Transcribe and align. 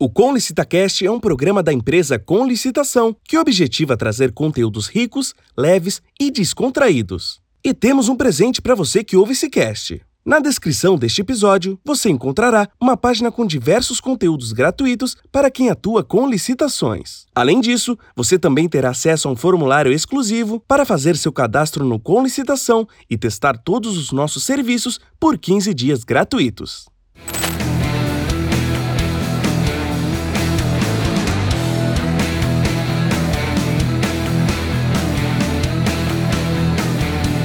O 0.00 0.08
Com 0.08 0.32
Licitacast 0.32 1.04
é 1.04 1.10
um 1.10 1.18
programa 1.18 1.60
da 1.60 1.72
empresa 1.72 2.20
Com 2.20 2.46
Licitação 2.46 3.16
que 3.24 3.36
objetiva 3.36 3.96
trazer 3.96 4.30
conteúdos 4.30 4.86
ricos, 4.86 5.34
leves 5.56 6.00
e 6.20 6.30
descontraídos. 6.30 7.40
E 7.64 7.74
temos 7.74 8.08
um 8.08 8.14
presente 8.14 8.62
para 8.62 8.76
você 8.76 9.02
que 9.02 9.16
ouve 9.16 9.32
esse 9.32 9.50
cast. 9.50 10.00
Na 10.24 10.38
descrição 10.38 10.96
deste 10.96 11.22
episódio, 11.22 11.80
você 11.84 12.10
encontrará 12.10 12.68
uma 12.80 12.96
página 12.96 13.32
com 13.32 13.44
diversos 13.44 14.00
conteúdos 14.00 14.52
gratuitos 14.52 15.16
para 15.32 15.50
quem 15.50 15.68
atua 15.68 16.04
com 16.04 16.28
licitações. 16.28 17.26
Além 17.34 17.60
disso, 17.60 17.98
você 18.14 18.38
também 18.38 18.68
terá 18.68 18.90
acesso 18.90 19.26
a 19.26 19.32
um 19.32 19.36
formulário 19.36 19.92
exclusivo 19.92 20.60
para 20.60 20.84
fazer 20.84 21.16
seu 21.16 21.32
cadastro 21.32 21.84
no 21.84 21.98
Com 21.98 22.22
Licitação 22.22 22.86
e 23.10 23.18
testar 23.18 23.58
todos 23.58 23.98
os 23.98 24.12
nossos 24.12 24.44
serviços 24.44 25.00
por 25.18 25.36
15 25.36 25.74
dias 25.74 26.04
gratuitos. 26.04 26.86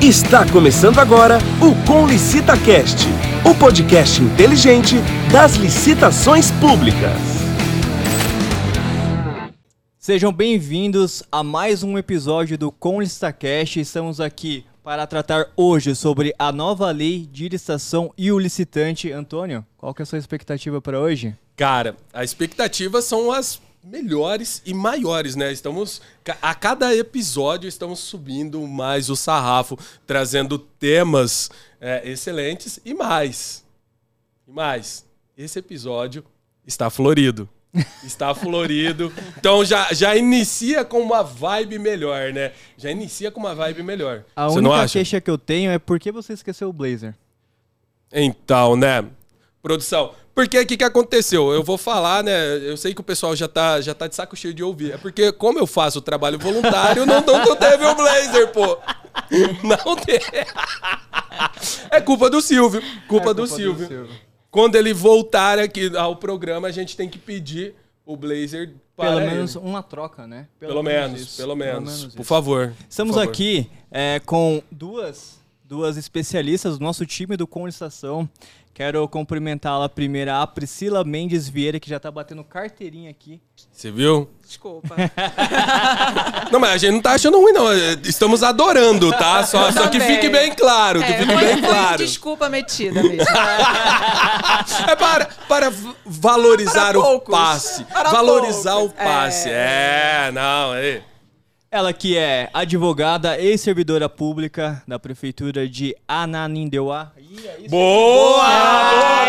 Está 0.04 0.46
começando 0.52 1.00
agora 1.00 1.38
o 1.62 1.88
Com 1.88 2.06
Licita 2.06 2.58
Cast, 2.58 3.08
o 3.50 3.58
podcast 3.58 4.22
inteligente 4.22 4.96
das 5.32 5.56
licitações 5.56 6.52
públicas. 6.52 7.18
Sejam 9.98 10.34
bem-vindos 10.34 11.24
a 11.32 11.42
mais 11.42 11.84
um 11.84 11.98
episódio 11.98 12.58
do 12.58 12.70
Com 12.70 13.00
Licitacast. 13.00 13.80
Estamos 13.80 14.20
aqui 14.20 14.66
para 14.84 15.08
tratar 15.08 15.50
hoje 15.56 15.96
sobre 15.96 16.36
a 16.38 16.52
nova 16.52 16.92
lei 16.92 17.26
de 17.26 17.48
licitação 17.48 18.14
e 18.18 18.30
o 18.30 18.38
licitante. 18.38 19.10
Antônio, 19.10 19.66
qual 19.78 19.94
que 19.94 20.02
é 20.02 20.04
a 20.04 20.06
sua 20.06 20.20
expectativa 20.20 20.82
para 20.82 21.00
hoje? 21.00 21.34
Cara, 21.56 21.96
a 22.12 22.26
expectativa 22.26 23.02
são 23.02 23.32
as 23.32 23.62
melhores 23.84 24.62
e 24.66 24.74
maiores, 24.74 25.36
né? 25.36 25.52
Estamos 25.52 26.02
a 26.42 26.56
cada 26.56 26.96
episódio 26.96 27.68
estamos 27.68 28.00
subindo 28.00 28.66
mais 28.66 29.10
o 29.10 29.16
sarrafo, 29.16 29.78
trazendo 30.08 30.58
temas 30.58 31.52
é, 31.82 32.10
excelentes 32.10 32.80
e 32.86 32.94
mais. 32.94 33.64
E 34.48 34.52
mais. 34.52 35.06
Esse 35.38 35.60
episódio 35.60 36.24
está 36.66 36.90
florido. 36.90 37.50
Está 38.04 38.36
florido. 38.36 39.12
Então 39.36 39.66
já, 39.66 39.92
já 39.92 40.16
inicia 40.16 40.86
com 40.86 41.00
uma 41.00 41.24
vibe 41.24 41.80
melhor, 41.80 42.32
né? 42.32 42.52
Já 42.78 42.92
inicia 42.92 43.32
com 43.32 43.40
uma 43.40 43.56
vibe 43.56 43.82
melhor. 43.82 44.24
A 44.36 44.48
você 44.48 44.60
única 44.60 44.88
queixa 44.88 45.20
que 45.20 45.32
eu 45.32 45.40
tenho 45.40 45.72
é 45.72 45.80
por 45.80 46.00
que 46.00 46.12
você 46.12 46.34
esqueceu 46.34 46.70
o 46.70 46.74
blazer? 46.74 47.16
Então, 48.12 48.76
né? 48.76 49.04
Produção, 49.60 50.14
porque 50.34 50.60
o 50.60 50.66
que, 50.66 50.78
que 50.78 50.84
aconteceu? 50.84 51.52
Eu 51.52 51.64
vou 51.64 51.78
falar, 51.78 52.24
né? 52.24 52.58
Eu 52.58 52.76
sei 52.76 52.94
que 52.94 53.02
o 53.02 53.04
pessoal 53.04 53.36
já 53.36 53.48
tá, 53.48 53.80
já 53.82 53.94
tá 53.94 54.08
de 54.08 54.16
saco 54.16 54.36
cheio 54.36 54.54
de 54.54 54.64
ouvir. 54.64 54.94
É 54.94 54.98
porque, 54.98 55.32
como 55.32 55.60
eu 55.60 55.68
faço 55.68 56.00
o 56.00 56.02
trabalho 56.02 56.40
voluntário, 56.40 57.06
não, 57.06 57.22
não, 57.22 57.46
não 57.46 57.56
teve 57.56 57.86
o 57.86 57.96
blazer, 57.96 58.52
pô. 58.52 58.78
Não 59.64 59.96
teve. 59.96 60.26
É 61.92 62.02
culpa 62.02 62.30
do 62.30 62.42
Silvio. 62.42 62.82
Culpa, 63.08 63.30
é 63.32 63.34
do, 63.34 63.44
culpa 63.44 63.56
Silvio. 63.56 63.88
do 63.88 63.88
Silvio. 63.88 64.16
Quando 64.50 64.76
ele 64.76 64.94
voltar 64.94 65.60
aqui 65.60 65.96
ao 65.96 66.16
programa, 66.16 66.68
a 66.68 66.72
gente 66.72 66.98
tem 66.98 67.08
que 67.10 67.18
pedir 67.18 67.76
o 68.06 68.18
blazer 68.18 68.74
para 68.96 69.10
Pelo 69.10 69.22
ele. 69.22 69.32
menos 69.32 69.56
uma 69.56 69.82
troca, 69.82 70.28
né? 70.28 70.48
Pelo, 70.60 70.72
pelo 70.74 70.84
menos, 70.84 71.12
menos 71.12 71.38
pelo, 71.38 71.56
menos. 71.56 71.74
pelo 71.74 72.00
menos. 72.00 72.16
Por 72.16 72.26
favor. 72.26 72.74
Estamos 72.90 73.14
por 73.14 73.20
favor. 73.20 73.32
aqui 73.32 73.70
é, 73.90 74.20
com 74.26 74.62
duas, 74.72 75.40
duas 75.64 75.98
especialistas 75.98 76.78
do 76.78 76.84
nosso 76.84 77.06
time 77.06 77.38
do 77.38 77.48
Conestação. 77.48 78.30
Quero 78.74 79.08
cumprimentá-la 79.08 79.88
primeiro, 79.88 80.32
a 80.32 80.48
Priscila 80.48 81.04
Mendes 81.04 81.48
Vieira, 81.48 81.80
que 81.80 81.88
já 81.88 82.00
tá 82.00 82.10
batendo 82.10 82.44
carteirinha 82.44 83.12
aqui. 83.12 83.40
Você 83.72 83.92
viu? 83.92 84.28
Desculpa. 84.44 84.96
não, 86.52 86.60
mas 86.60 86.72
a 86.72 86.78
gente 86.80 86.94
não 86.94 87.02
tá 87.02 87.12
achando 87.12 87.40
ruim, 87.40 87.52
não. 87.52 87.72
Estamos 88.04 88.42
adorando, 88.42 89.12
tá? 89.12 89.44
Só, 89.46 89.72
só 89.72 89.88
que 89.90 90.00
fique 90.00 90.28
bem 90.28 90.56
claro, 90.56 91.04
que 91.04 91.12
é, 91.12 91.20
fique 91.20 91.34
foi, 91.34 91.46
bem 91.46 91.62
claro. 91.62 91.98
desculpa 91.98 92.50
metida 92.50 93.04
mesmo. 93.04 93.22
é 94.90 94.96
para, 94.96 95.26
para 95.48 95.72
valorizar 96.04 96.94
para 96.94 97.00
o 97.00 97.20
passe. 97.20 97.84
Para 97.86 98.10
valorizar 98.10 98.74
poucos. 98.74 98.92
o 98.92 99.04
passe. 99.04 99.50
É, 99.50 100.30
é 100.30 100.32
não, 100.32 100.74
é. 100.74 101.04
Ela 101.74 101.92
que 101.92 102.16
é 102.16 102.52
advogada 102.54 103.40
e 103.40 103.58
servidora 103.58 104.08
pública 104.08 104.84
da 104.88 105.00
prefeitura 105.00 105.68
de 105.68 105.96
Ananindeua. 106.08 107.12
É 107.18 107.68
boa! 107.68 108.44
Boa! 108.44 109.24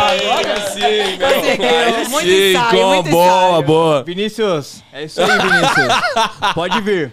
Agora 0.00 0.70
sim, 0.70 0.80
meu. 1.18 2.08
Muito 2.08 2.26
sim, 2.26 2.52
ensaio, 2.52 2.70
com, 2.70 2.94
muito 2.94 3.10
boa, 3.10 3.48
ensaio. 3.48 3.66
boa. 3.66 4.02
Vinícius, 4.02 4.82
é 4.94 5.04
isso 5.04 5.20
aí, 5.20 5.28
Vinícius. 5.28 5.92
Pode 6.54 6.80
vir. 6.80 7.12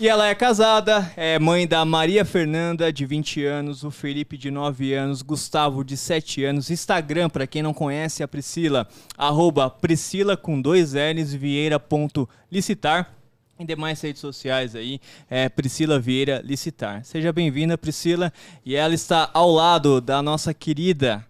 E 0.00 0.08
ela 0.08 0.26
é 0.26 0.34
casada, 0.34 1.12
é 1.16 1.38
mãe 1.38 1.64
da 1.64 1.84
Maria 1.84 2.24
Fernanda, 2.24 2.92
de 2.92 3.06
20 3.06 3.44
anos, 3.44 3.84
o 3.84 3.90
Felipe, 3.92 4.36
de 4.36 4.50
9 4.50 4.94
anos, 4.94 5.22
Gustavo, 5.22 5.84
de 5.84 5.96
7 5.96 6.44
anos. 6.44 6.70
Instagram, 6.70 7.30
para 7.30 7.46
quem 7.46 7.62
não 7.62 7.72
conhece 7.72 8.20
a 8.20 8.26
Priscila, 8.26 8.88
arroba 9.16 9.70
Priscila 9.70 10.36
com 10.36 10.60
dois 10.60 10.92
L's, 10.94 11.32
Vieira.licitar 11.32 13.13
em 13.58 13.64
demais 13.64 14.00
redes 14.00 14.20
sociais 14.20 14.74
aí, 14.74 15.00
é 15.30 15.48
Priscila 15.48 15.98
Vieira 15.98 16.40
Licitar. 16.44 17.04
Seja 17.04 17.32
bem-vinda, 17.32 17.78
Priscila. 17.78 18.32
E 18.64 18.74
ela 18.74 18.94
está 18.94 19.30
ao 19.32 19.50
lado 19.50 20.00
da 20.00 20.20
nossa 20.22 20.52
querida 20.52 21.24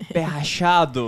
Pé 0.12 0.22
rachado. 0.22 1.06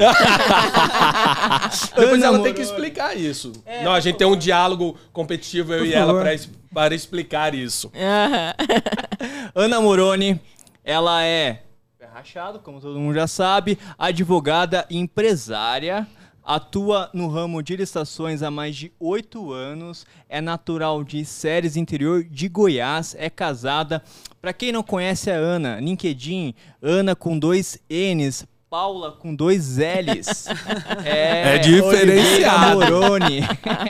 Depois 1.96 2.22
ela 2.22 2.42
tem 2.42 2.52
que 2.52 2.60
explicar 2.60 3.16
isso. 3.16 3.52
É, 3.64 3.84
Não, 3.84 3.92
a 3.92 4.00
gente 4.00 4.16
tem 4.16 4.26
um 4.26 4.36
diálogo 4.36 4.96
competitivo, 5.12 5.72
eu 5.72 5.86
e 5.86 5.94
ela, 5.94 6.20
pra, 6.20 6.32
para 6.72 6.94
explicar 6.94 7.54
isso. 7.54 7.90
Ana 9.54 9.80
Moroni, 9.80 10.40
ela 10.84 11.22
é 11.22 11.62
pé 11.98 12.06
rachado, 12.12 12.58
como 12.58 12.80
todo 12.80 12.98
mundo 12.98 13.14
já 13.14 13.26
sabe, 13.26 13.78
advogada 13.98 14.84
e 14.90 14.98
empresária. 14.98 16.06
Atua 16.44 17.08
no 17.14 17.28
ramo 17.28 17.62
de 17.62 17.76
licitações 17.76 18.42
há 18.42 18.50
mais 18.50 18.74
de 18.74 18.92
oito 18.98 19.52
anos, 19.52 20.04
é 20.28 20.40
natural 20.40 21.04
de 21.04 21.24
Séries 21.24 21.76
Interior 21.76 22.24
de 22.24 22.48
Goiás, 22.48 23.14
é 23.18 23.30
casada. 23.30 24.02
Para 24.40 24.52
quem 24.52 24.72
não 24.72 24.82
conhece 24.82 25.30
a 25.30 25.34
Ana, 25.34 25.78
LinkedIn, 25.80 26.54
Ana 26.82 27.14
com 27.14 27.38
dois 27.38 27.78
N's, 27.88 28.44
Paula 28.68 29.12
com 29.12 29.34
dois 29.34 29.76
L's. 29.76 30.46
É, 31.04 31.56
é 31.56 31.58
diferenciado. 31.58 32.80
Moroni. 32.80 33.40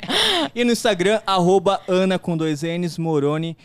e 0.54 0.64
no 0.64 0.72
Instagram, 0.72 1.20
arroba 1.24 1.80
Ana 1.86 2.18
com 2.18 2.36
dois 2.36 2.62
N's, 2.62 2.98
Moroni, 2.98 3.56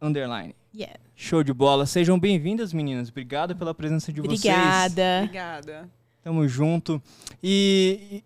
underline. 0.00 0.54
Yeah. 0.74 0.98
Show 1.14 1.44
de 1.44 1.52
bola. 1.52 1.86
Sejam 1.86 2.18
bem-vindas, 2.18 2.72
meninas. 2.72 3.10
Obrigado 3.10 3.54
pela 3.54 3.74
presença 3.74 4.12
de 4.12 4.20
Obrigada. 4.20 4.42
vocês. 4.42 5.22
Obrigada. 5.22 5.60
Obrigada. 5.62 6.03
Tamo 6.24 6.48
junto. 6.48 7.02
E, 7.42 8.08
e 8.10 8.24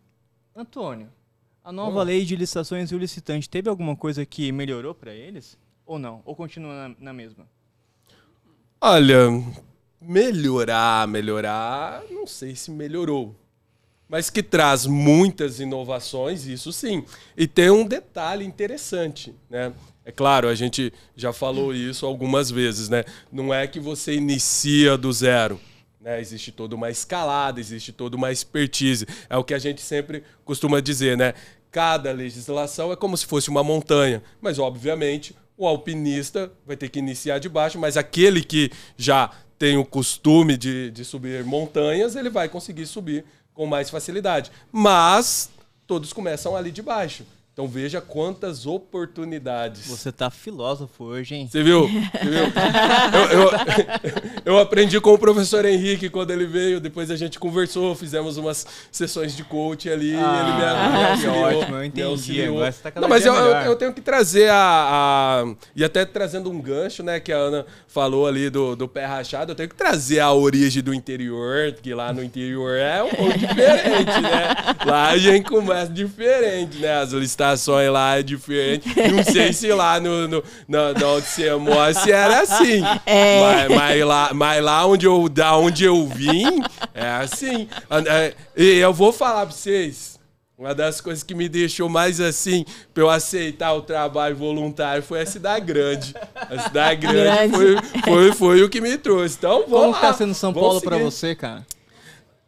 Antônio, 0.54 1.08
a 1.64 1.72
nova 1.72 2.04
lei 2.04 2.24
de 2.24 2.36
licitações 2.36 2.92
e 2.92 2.94
o 2.94 2.98
licitante 2.98 3.50
teve 3.50 3.68
alguma 3.68 3.96
coisa 3.96 4.24
que 4.24 4.52
melhorou 4.52 4.94
para 4.94 5.12
eles? 5.12 5.58
Ou 5.84 5.98
não? 5.98 6.22
Ou 6.24 6.36
continua 6.36 6.88
na, 6.88 6.94
na 7.00 7.12
mesma? 7.12 7.44
Olha, 8.80 9.18
melhorar, 10.00 11.08
melhorar, 11.08 12.04
não 12.08 12.24
sei 12.24 12.54
se 12.54 12.70
melhorou. 12.70 13.34
Mas 14.08 14.30
que 14.30 14.44
traz 14.44 14.86
muitas 14.86 15.58
inovações, 15.58 16.46
isso 16.46 16.72
sim. 16.72 17.04
E 17.36 17.48
tem 17.48 17.68
um 17.68 17.84
detalhe 17.84 18.44
interessante, 18.44 19.34
né? 19.50 19.74
É 20.04 20.12
claro, 20.12 20.48
a 20.48 20.54
gente 20.54 20.92
já 21.16 21.32
falou 21.32 21.74
isso 21.74 22.06
algumas 22.06 22.48
vezes, 22.48 22.88
né? 22.88 23.04
Não 23.30 23.52
é 23.52 23.66
que 23.66 23.80
você 23.80 24.14
inicia 24.14 24.96
do 24.96 25.12
zero. 25.12 25.60
Né? 26.08 26.22
Existe 26.22 26.50
toda 26.50 26.74
uma 26.74 26.88
escalada, 26.88 27.60
existe 27.60 27.92
toda 27.92 28.16
uma 28.16 28.32
expertise. 28.32 29.06
É 29.28 29.36
o 29.36 29.44
que 29.44 29.52
a 29.52 29.58
gente 29.58 29.82
sempre 29.82 30.24
costuma 30.42 30.80
dizer, 30.80 31.18
né? 31.18 31.34
Cada 31.70 32.10
legislação 32.12 32.90
é 32.90 32.96
como 32.96 33.14
se 33.14 33.26
fosse 33.26 33.50
uma 33.50 33.62
montanha, 33.62 34.22
mas 34.40 34.58
obviamente 34.58 35.36
o 35.54 35.66
alpinista 35.66 36.50
vai 36.66 36.78
ter 36.78 36.88
que 36.88 36.98
iniciar 36.98 37.38
de 37.38 37.48
baixo, 37.48 37.78
mas 37.78 37.98
aquele 37.98 38.42
que 38.42 38.70
já 38.96 39.30
tem 39.58 39.76
o 39.76 39.84
costume 39.84 40.56
de, 40.56 40.90
de 40.90 41.04
subir 41.04 41.44
montanhas, 41.44 42.16
ele 42.16 42.30
vai 42.30 42.48
conseguir 42.48 42.86
subir 42.86 43.26
com 43.52 43.66
mais 43.66 43.90
facilidade. 43.90 44.50
Mas 44.72 45.50
todos 45.86 46.14
começam 46.14 46.56
ali 46.56 46.70
de 46.70 46.80
baixo. 46.80 47.22
Então 47.58 47.66
veja 47.66 48.00
quantas 48.00 48.66
oportunidades. 48.66 49.88
Você 49.88 50.12
tá 50.12 50.30
filósofo 50.30 51.02
hoje, 51.02 51.34
hein? 51.34 51.48
Você 51.50 51.60
viu? 51.60 51.88
Você 51.88 52.30
viu? 52.30 52.44
Eu, 53.12 53.40
eu- 53.42 53.50
eu 54.44 54.58
aprendi 54.60 55.00
com 55.00 55.12
o 55.12 55.18
professor 55.18 55.64
Henrique 55.64 56.08
quando 56.08 56.30
ele 56.30 56.46
veio, 56.46 56.78
depois 56.78 57.10
a 57.10 57.16
gente 57.16 57.36
conversou, 57.36 57.96
fizemos 57.96 58.36
umas 58.36 58.64
sessões 58.92 59.34
de 59.36 59.42
coach 59.42 59.90
ali, 59.90 60.14
Ah, 60.14 60.40
ele 60.40 60.52
me, 60.52 60.98
me 60.98 61.04
auxiliou. 61.34 61.58
ótimo, 61.58 61.74
eu 61.76 61.80
me 61.80 61.86
entendi, 61.88 62.02
auxiliou. 62.06 62.56
agora 62.58 62.72
tá 62.80 63.00
Não, 63.00 63.08
mas 63.08 63.26
eu, 63.26 63.34
eu- 63.34 63.74
tenho 63.74 63.92
que 63.92 64.02
trazer 64.02 64.48
a, 64.50 64.54
a- 65.44 65.54
E 65.74 65.82
até 65.82 66.04
trazendo 66.04 66.48
um 66.52 66.60
gancho, 66.60 67.02
né, 67.02 67.18
que 67.18 67.32
a 67.32 67.38
Ana 67.38 67.66
falou 67.88 68.28
ali 68.28 68.48
do, 68.50 68.76
do 68.76 68.86
pé 68.86 69.04
rachado, 69.04 69.50
eu 69.50 69.56
tenho 69.56 69.68
que 69.68 69.74
trazer 69.74 70.20
a 70.20 70.32
origem 70.32 70.80
do 70.80 70.94
interior, 70.94 71.72
que 71.82 71.92
lá 71.92 72.12
no 72.12 72.22
interior 72.22 72.76
é 72.78 73.02
um 73.02 73.08
pouco 73.10 73.36
diferente, 73.36 74.20
né? 74.20 74.54
Lá 74.86 75.08
a 75.08 75.18
gente 75.18 75.48
começa 75.50 75.90
diferente, 75.92 76.78
né? 76.78 77.00
As 77.00 77.12
licitações 77.52 77.90
lá 77.90 78.18
é 78.18 78.22
diferente. 78.22 78.88
Não 79.12 79.24
sei 79.24 79.52
se 79.52 79.68
lá 79.72 79.98
no, 80.00 80.28
no, 80.28 80.44
na, 80.66 80.92
na 80.92 81.06
onde 81.08 81.26
você 81.26 81.54
mora 81.54 81.94
se 81.94 82.10
era 82.10 82.40
assim. 82.42 82.82
É. 83.06 83.68
Mas, 83.68 83.76
mas 83.78 84.04
lá, 84.04 84.30
mas 84.34 84.62
lá 84.64 84.86
onde 84.86 85.06
eu, 85.06 85.28
da 85.28 85.56
onde 85.56 85.84
eu 85.84 86.06
vim, 86.06 86.60
é 86.94 87.08
assim. 87.08 87.68
É, 88.06 88.34
E 88.56 88.78
eu 88.78 88.92
vou 88.92 89.12
falar 89.12 89.46
pra 89.46 89.54
vocês. 89.54 90.18
Uma 90.58 90.74
das 90.74 91.00
coisas 91.00 91.22
que 91.22 91.36
me 91.36 91.48
deixou 91.48 91.88
mais 91.88 92.20
assim, 92.20 92.64
pra 92.92 93.04
eu 93.04 93.08
aceitar 93.08 93.72
o 93.74 93.80
trabalho 93.80 94.34
voluntário, 94.34 95.04
foi 95.04 95.20
a 95.20 95.26
cidade 95.26 95.64
grande. 95.64 96.12
A 96.34 96.58
cidade 96.62 97.06
grande, 97.06 97.56
Grande. 97.56 97.88
Foi, 97.88 98.02
foi, 98.02 98.32
foi 98.32 98.62
o 98.64 98.68
que 98.68 98.80
me 98.80 98.98
trouxe. 98.98 99.36
Então, 99.38 99.62
Como 99.62 99.76
vamos 99.78 99.94
que 99.94 100.00
tá 100.00 100.08
lá, 100.08 100.14
sendo 100.14 100.34
São 100.34 100.52
Paulo 100.52 100.80
pra 100.80 100.96
seguir. 100.96 101.04
você, 101.04 101.34
cara? 101.36 101.64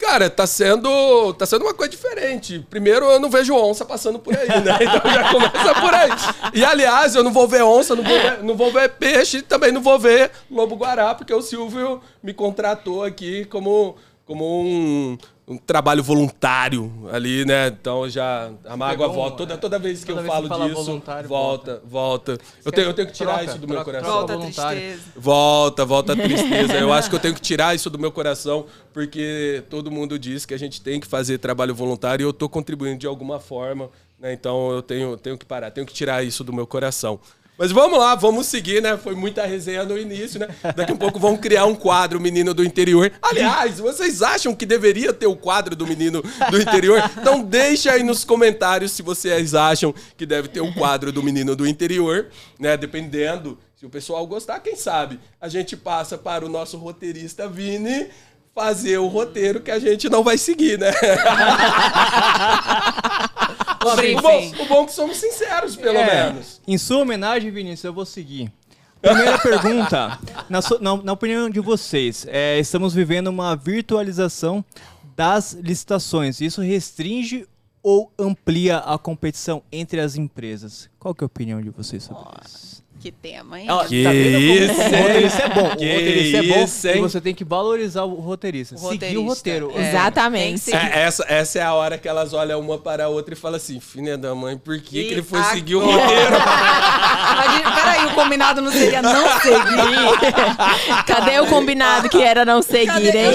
Cara, 0.00 0.30
tá 0.30 0.46
sendo, 0.46 1.34
tá 1.34 1.44
sendo 1.44 1.62
uma 1.62 1.74
coisa 1.74 1.90
diferente. 1.90 2.66
Primeiro, 2.70 3.04
eu 3.04 3.20
não 3.20 3.28
vejo 3.28 3.54
onça 3.54 3.84
passando 3.84 4.18
por 4.18 4.34
aí, 4.34 4.48
né? 4.48 4.78
Então 4.80 5.12
já 5.12 5.30
começa 5.30 5.74
por 5.78 5.94
aí. 5.94 6.10
E 6.54 6.64
aliás, 6.64 7.14
eu 7.14 7.22
não 7.22 7.30
vou 7.30 7.46
ver 7.46 7.62
onça, 7.62 7.94
não 7.94 8.02
vou 8.02 8.18
ver, 8.18 8.42
não 8.42 8.56
vou 8.56 8.72
ver 8.72 8.88
peixe, 8.88 9.42
também 9.42 9.70
não 9.70 9.82
vou 9.82 9.98
ver 9.98 10.30
lobo-guará, 10.50 11.14
porque 11.14 11.34
o 11.34 11.42
Silvio 11.42 12.00
me 12.22 12.32
contratou 12.32 13.04
aqui 13.04 13.44
como, 13.44 13.94
como 14.24 14.62
um, 14.62 15.18
um 15.50 15.56
trabalho 15.56 16.00
voluntário 16.00 16.92
ali, 17.12 17.44
né? 17.44 17.66
Então 17.66 18.08
já 18.08 18.52
a 18.64 18.76
mágoa 18.76 19.08
Pegou 19.08 19.12
volta. 19.22 19.36
Toda, 19.36 19.58
toda 19.58 19.78
vez 19.80 20.04
que 20.04 20.06
toda 20.06 20.20
eu 20.20 20.22
vez 20.22 20.32
falo 20.32 20.48
que 20.48 20.68
disso, 20.68 20.84
voluntário, 20.84 21.28
volta, 21.28 21.82
volta. 21.84 22.38
Eu 22.64 22.70
tenho, 22.70 22.86
eu 22.86 22.94
tenho 22.94 23.08
que 23.08 23.14
tirar 23.14 23.38
Troca, 23.38 23.44
isso 23.50 23.58
do 23.58 23.66
meu 23.66 23.82
troca, 23.82 23.90
coração. 23.90 24.10
troca. 24.10 24.20
Volta 24.20 24.32
a 24.32 24.36
voluntário. 24.36 24.80
tristeza. 24.80 25.12
Volta, 25.16 25.84
volta 25.84 26.12
a 26.12 26.16
tristeza. 26.22 26.74
Eu 26.74 26.92
acho 26.92 27.10
que 27.10 27.16
eu 27.16 27.20
tenho 27.20 27.34
que 27.34 27.40
tirar 27.40 27.74
isso 27.74 27.90
do 27.90 27.98
meu 27.98 28.12
coração, 28.12 28.64
porque 28.92 29.64
todo 29.68 29.90
mundo 29.90 30.16
diz 30.20 30.46
que 30.46 30.54
a 30.54 30.58
gente 30.58 30.80
tem 30.80 31.00
que 31.00 31.06
fazer 31.08 31.38
trabalho 31.38 31.74
voluntário 31.74 32.22
e 32.22 32.26
eu 32.26 32.30
estou 32.30 32.48
contribuindo 32.48 32.98
de 33.00 33.08
alguma 33.08 33.40
forma, 33.40 33.90
né? 34.20 34.32
Então 34.32 34.70
eu 34.70 34.82
tenho, 34.82 35.16
tenho 35.16 35.36
que 35.36 35.44
parar, 35.44 35.72
tenho 35.72 35.84
que 35.86 35.92
tirar 35.92 36.24
isso 36.24 36.44
do 36.44 36.52
meu 36.52 36.66
coração. 36.66 37.18
Mas 37.60 37.72
vamos 37.72 37.98
lá, 37.98 38.14
vamos 38.14 38.46
seguir, 38.46 38.80
né? 38.80 38.96
Foi 38.96 39.14
muita 39.14 39.44
resenha 39.44 39.84
no 39.84 39.98
início, 39.98 40.40
né? 40.40 40.48
Daqui 40.74 40.92
a 40.92 40.96
pouco 40.96 41.20
vão 41.20 41.36
criar 41.36 41.66
um 41.66 41.74
quadro 41.74 42.18
Menino 42.18 42.54
do 42.54 42.64
Interior. 42.64 43.12
Aliás, 43.20 43.78
vocês 43.78 44.22
acham 44.22 44.54
que 44.54 44.64
deveria 44.64 45.12
ter 45.12 45.26
o 45.26 45.36
quadro 45.36 45.76
do 45.76 45.86
Menino 45.86 46.22
do 46.50 46.58
Interior? 46.58 47.02
Então 47.20 47.42
deixa 47.42 47.92
aí 47.92 48.02
nos 48.02 48.24
comentários 48.24 48.92
se 48.92 49.02
vocês 49.02 49.54
acham 49.54 49.94
que 50.16 50.24
deve 50.24 50.48
ter 50.48 50.62
o 50.62 50.72
quadro 50.72 51.12
do 51.12 51.22
Menino 51.22 51.54
do 51.54 51.66
Interior, 51.66 52.28
né? 52.58 52.78
Dependendo, 52.78 53.58
se 53.76 53.84
o 53.84 53.90
pessoal 53.90 54.26
gostar, 54.26 54.60
quem 54.60 54.74
sabe, 54.74 55.20
a 55.38 55.46
gente 55.46 55.76
passa 55.76 56.16
para 56.16 56.46
o 56.46 56.48
nosso 56.48 56.78
roteirista 56.78 57.46
Vini 57.46 58.06
fazer 58.54 58.96
o 58.96 59.06
roteiro 59.06 59.60
que 59.60 59.70
a 59.70 59.78
gente 59.78 60.08
não 60.08 60.24
vai 60.24 60.38
seguir, 60.38 60.78
né? 60.78 60.92
O 63.82 64.20
bom, 64.22 64.62
o 64.62 64.66
bom 64.66 64.82
é 64.82 64.86
que 64.86 64.92
somos 64.92 65.16
sinceros, 65.16 65.74
pelo 65.76 65.96
É, 65.98 66.30
menos. 66.30 66.60
Em 66.66 66.76
sua 66.76 66.98
homenagem, 66.98 67.50
Vinícius, 67.50 67.84
eu 67.84 67.92
vou 67.94 68.04
seguir. 68.04 68.52
Primeira 69.00 69.38
pergunta. 69.40 70.18
Na, 70.48 70.60
su- 70.60 70.78
na- 70.80 70.96
na 71.02 71.12
opinião 71.12 71.48
de 71.48 71.60
vocês, 71.60 72.26
é, 72.28 72.58
estamos 72.58 72.92
vivendo 72.92 73.28
uma 73.28 73.56
virtualização 73.56 74.62
das 75.16 75.52
licitações. 75.54 76.40
Isso 76.40 76.60
restringe 76.60 77.46
ou 77.82 78.12
amplia 78.18 78.78
a 78.78 78.98
competição 78.98 79.62
entre 79.72 80.00
as 80.00 80.16
empresas? 80.16 80.90
Qual 80.98 81.14
que 81.14 81.24
é 81.24 81.24
a 81.24 81.26
opinião 81.26 81.62
de 81.62 81.70
vocês 81.70 82.02
sobre 82.02 82.22
isso? 82.44 82.84
Que 83.00 83.10
tema, 83.10 83.58
hein? 83.58 83.66
Ó, 83.70 83.84
Que 83.84 84.04
tá 84.04 84.10
vendo 84.10 84.32
como 84.32 84.44
isso, 84.52 84.80
o 84.80 85.02
roteirista 85.02 85.42
é 85.42 85.48
bom. 85.48 85.68
Que 85.76 85.84
o 85.86 85.92
roteirista 85.94 86.36
é 86.38 86.42
bom 86.42 86.64
isso, 86.64 86.88
hein? 86.88 86.96
e 86.96 87.00
você 87.00 87.20
tem 87.20 87.34
que 87.34 87.44
valorizar 87.44 88.04
o 88.04 88.14
roteirista. 88.16 88.74
O 88.74 88.78
Seguir 88.78 89.16
o 89.16 89.22
roteirista, 89.24 89.28
roteiro. 89.28 89.72
é. 89.74 89.88
Exatamente. 89.88 90.74
É, 90.76 91.02
essa, 91.02 91.24
essa 91.28 91.58
é 91.58 91.62
a 91.62 91.72
hora 91.72 91.96
que 91.96 92.06
elas 92.08 92.32
olham 92.34 92.60
uma 92.60 92.76
para 92.78 93.04
a 93.06 93.08
outra 93.08 93.32
e 93.34 93.36
falam 93.36 93.56
assim: 93.56 93.80
filha 93.80 94.18
da 94.18 94.34
mãe, 94.34 94.58
por 94.58 94.78
que, 94.80 95.02
que 95.04 95.12
ele 95.12 95.22
foi 95.22 95.42
seguir 95.44 95.76
o 95.76 95.82
agora? 95.82 96.02
roteiro? 96.02 96.30
Mas, 97.40 97.74
peraí, 97.74 98.06
o 98.06 98.10
combinado 98.14 98.60
não 98.60 98.70
seria 98.72 99.00
não 99.00 99.40
seguir? 99.40 101.04
Cadê 101.06 101.40
o 101.40 101.46
combinado 101.46 102.08
que 102.08 102.22
era 102.22 102.44
não 102.44 102.60
seguir, 102.62 102.86
Cadê? 102.86 103.18
hein? 103.18 103.30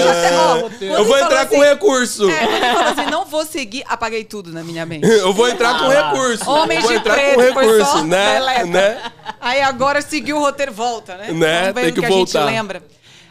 Eu 0.80 0.86
Eu 0.98 1.04
vou 1.04 1.16
entrar 1.18 1.46
falou 1.46 1.48
com 1.48 1.62
assim, 1.62 1.68
recurso. 1.70 2.30
É, 2.30 2.38
quando 2.46 2.52
ele 2.64 2.74
falou 2.74 2.92
assim, 2.92 3.10
não 3.10 3.24
vou 3.24 3.44
seguir, 3.44 3.84
apaguei 3.88 4.24
tudo 4.24 4.52
na 4.52 4.62
minha 4.62 4.84
mente. 4.86 5.06
Eu 5.26 5.32
vou 5.32 5.48
entrar 5.48 5.78
com 5.78 5.88
recurso. 5.88 6.48
Homens 6.48 6.82
vou 6.82 6.92
de 6.92 6.98
entrar 6.98 7.14
preto, 7.14 7.34
com 7.34 7.40
recurso, 7.40 8.04
né? 8.04 8.64
né? 8.64 9.02
Aí 9.40 9.55
agora 9.62 10.02
seguiu 10.02 10.36
o 10.36 10.40
roteiro, 10.40 10.72
volta, 10.72 11.16
né? 11.16 11.32
Né? 11.32 11.60
Vamos 11.60 11.74
ver 11.74 11.74
Tem 11.74 11.90
o 11.90 11.94
que 11.94 12.00
que 12.00 12.06
a 12.06 12.08
voltar. 12.08 12.40
gente 12.40 12.54
lembra. 12.54 12.82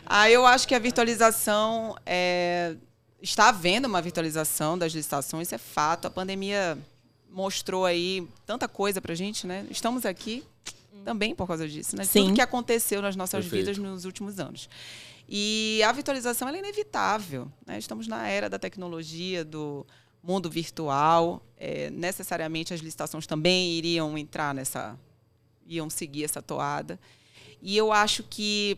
Aí 0.06 0.34
eu 0.34 0.46
acho 0.46 0.68
que 0.68 0.76
a 0.76 0.80
virtualização 0.80 1.96
é... 2.06 2.76
está 3.22 3.50
havendo 3.50 3.88
uma 3.88 4.02
virtualização 4.02 4.78
das 4.78 4.94
licitações, 4.94 5.48
isso 5.48 5.56
é 5.56 5.58
fato. 5.58 6.06
A 6.06 6.10
pandemia 6.10 6.78
mostrou 7.30 7.86
aí 7.86 8.28
tanta 8.46 8.68
coisa 8.68 9.02
pra 9.02 9.14
gente, 9.16 9.46
né? 9.46 9.66
Estamos 9.70 10.06
aqui 10.06 10.44
também 11.04 11.36
por 11.36 11.48
causa 11.48 11.68
disso, 11.68 11.96
né? 11.96 12.04
Sim. 12.04 12.26
Tudo 12.26 12.36
que 12.36 12.42
aconteceu 12.42 13.02
nas 13.02 13.16
nossas 13.16 13.46
Perfeito. 13.46 13.66
vidas 13.66 13.78
nos 13.78 14.06
últimos 14.06 14.40
anos. 14.40 14.70
E 15.28 15.82
a 15.84 15.92
virtualização 15.92 16.48
ela 16.48 16.58
é 16.58 16.60
inevitável. 16.60 17.52
Né? 17.66 17.78
Estamos 17.78 18.08
na 18.08 18.28
era 18.28 18.50
da 18.50 18.60
tecnologia, 18.60 19.44
do 19.44 19.86
mundo 20.22 20.50
virtual. 20.50 21.42
É, 21.58 21.90
necessariamente 21.90 22.74
as 22.74 22.80
licitações 22.80 23.26
também 23.26 23.72
iriam 23.72 24.18
entrar 24.18 24.54
nessa, 24.54 24.98
iam 25.66 25.90
seguir 25.90 26.24
essa 26.24 26.42
toada. 26.42 27.00
E 27.62 27.76
eu 27.76 27.92
acho 27.92 28.24
que, 28.24 28.78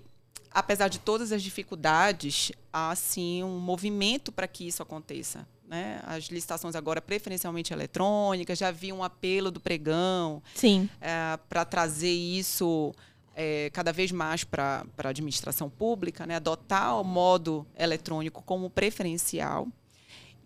apesar 0.51 0.87
de 0.87 0.99
todas 0.99 1.31
as 1.31 1.43
dificuldades, 1.43 2.51
há 2.71 2.95
sim 2.95 3.43
um 3.43 3.59
movimento 3.59 4.31
para 4.31 4.47
que 4.47 4.67
isso 4.67 4.81
aconteça. 4.81 5.47
Né? 5.67 5.99
As 6.05 6.25
licitações 6.25 6.75
agora 6.75 7.01
preferencialmente 7.01 7.73
eletrônicas, 7.73 8.57
já 8.57 8.69
havia 8.69 8.95
um 8.95 9.03
apelo 9.03 9.51
do 9.51 9.59
pregão 9.59 10.41
Sim. 10.55 10.89
para 11.49 11.65
trazer 11.65 12.11
isso 12.11 12.93
é, 13.35 13.69
cada 13.73 13.91
vez 13.91 14.11
mais 14.11 14.45
para 14.45 14.85
a 14.97 15.09
administração 15.09 15.69
pública, 15.69 16.25
né? 16.25 16.37
adotar 16.37 16.99
o 16.99 17.03
modo 17.03 17.67
eletrônico 17.77 18.41
como 18.43 18.69
preferencial. 18.69 19.67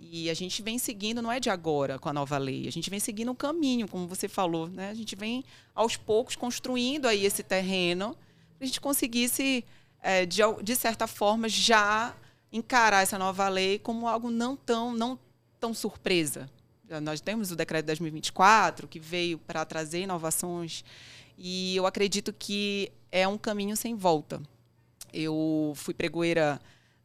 E 0.03 0.29
a 0.29 0.33
gente 0.33 0.63
vem 0.63 0.79
seguindo, 0.79 1.21
não 1.21 1.31
é 1.31 1.39
de 1.39 1.49
agora 1.49 1.99
com 1.99 2.09
a 2.09 2.13
nova 2.13 2.37
lei, 2.37 2.67
a 2.67 2.71
gente 2.71 2.89
vem 2.89 2.99
seguindo 2.99 3.31
um 3.31 3.35
caminho, 3.35 3.87
como 3.87 4.07
você 4.07 4.27
falou, 4.27 4.67
né? 4.67 4.89
A 4.89 4.93
gente 4.95 5.15
vem 5.15 5.43
aos 5.75 5.95
poucos 5.95 6.35
construindo 6.35 7.07
aí 7.07 7.23
esse 7.23 7.43
terreno 7.43 8.17
para 8.61 8.65
a 8.65 8.67
gente 8.67 8.79
conseguisse, 8.79 9.65
é, 10.03 10.23
de, 10.23 10.41
de 10.61 10.75
certa 10.75 11.07
forma, 11.07 11.49
já 11.49 12.15
encarar 12.53 13.01
essa 13.01 13.17
nova 13.17 13.49
lei 13.49 13.79
como 13.79 14.07
algo 14.07 14.29
não 14.29 14.55
tão, 14.55 14.93
não 14.93 15.17
tão 15.59 15.73
surpresa. 15.73 16.47
Nós 17.01 17.21
temos 17.21 17.49
o 17.49 17.55
decreto 17.55 17.85
de 17.85 17.87
2024, 17.87 18.87
que 18.87 18.99
veio 18.99 19.39
para 19.39 19.65
trazer 19.65 20.01
inovações, 20.01 20.83
e 21.35 21.75
eu 21.75 21.87
acredito 21.87 22.31
que 22.31 22.91
é 23.11 23.27
um 23.27 23.37
caminho 23.37 23.75
sem 23.75 23.95
volta. 23.95 24.39
Eu 25.11 25.73
fui 25.75 25.95
pregoeira 25.95 26.61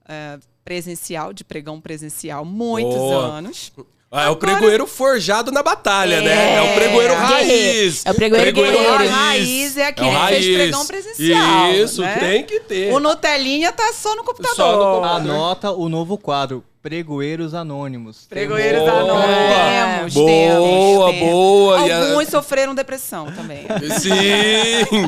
eh, 0.08 0.38
presencial, 0.64 1.32
de 1.32 1.44
pregão 1.44 1.80
presencial, 1.80 2.44
muitos 2.44 2.94
Boa. 2.94 3.24
anos. 3.26 3.72
Ah, 4.10 4.22
é 4.22 4.28
o 4.28 4.32
Agora- 4.32 4.52
pregoeiro 4.52 4.86
forjado 4.86 5.50
na 5.50 5.62
batalha, 5.64 6.16
É, 6.16 6.20
né? 6.20 6.54
É 6.56 6.62
o 6.62 6.74
pregoeiro 6.76 7.14
raiz. 7.14 8.06
É 8.06 8.10
o 8.12 8.14
pregoeiro 8.14 8.52
guerreiro. 8.52 8.86
A 8.88 8.96
raiz 8.98 9.76
é 9.76 9.86
aquele 9.88 10.08
o 10.08 10.10
que 10.12 10.16
fez 10.16 10.30
raiz. 10.44 10.54
pregão 10.56 10.86
presencial, 10.86 11.72
Isso, 11.72 12.02
né? 12.02 12.16
tem 12.18 12.44
que 12.44 12.60
ter. 12.60 12.92
O 12.94 13.00
Nutelinha 13.00 13.72
tá 13.72 13.92
só 13.92 14.14
no 14.14 14.22
computador. 14.22 14.56
Só 14.56 14.72
no 14.72 14.78
computador. 14.94 15.30
Anota 15.34 15.70
o 15.72 15.88
novo 15.88 16.16
quadro, 16.16 16.62
Pregoeiros 16.90 17.52
Anônimos. 17.52 18.26
Pregoeiros 18.28 18.80
Boa. 18.82 18.92
anônimos. 19.00 20.14
Temos, 20.14 20.14
Boa, 20.14 21.10
temos, 21.10 21.18
temos. 21.18 21.30
boa. 21.32 21.88
E 21.88 21.90
a- 21.90 22.10
Alguns 22.10 22.28
sofreram 22.28 22.76
depressão 22.76 23.26
também. 23.32 23.66
Sim. 23.98 24.10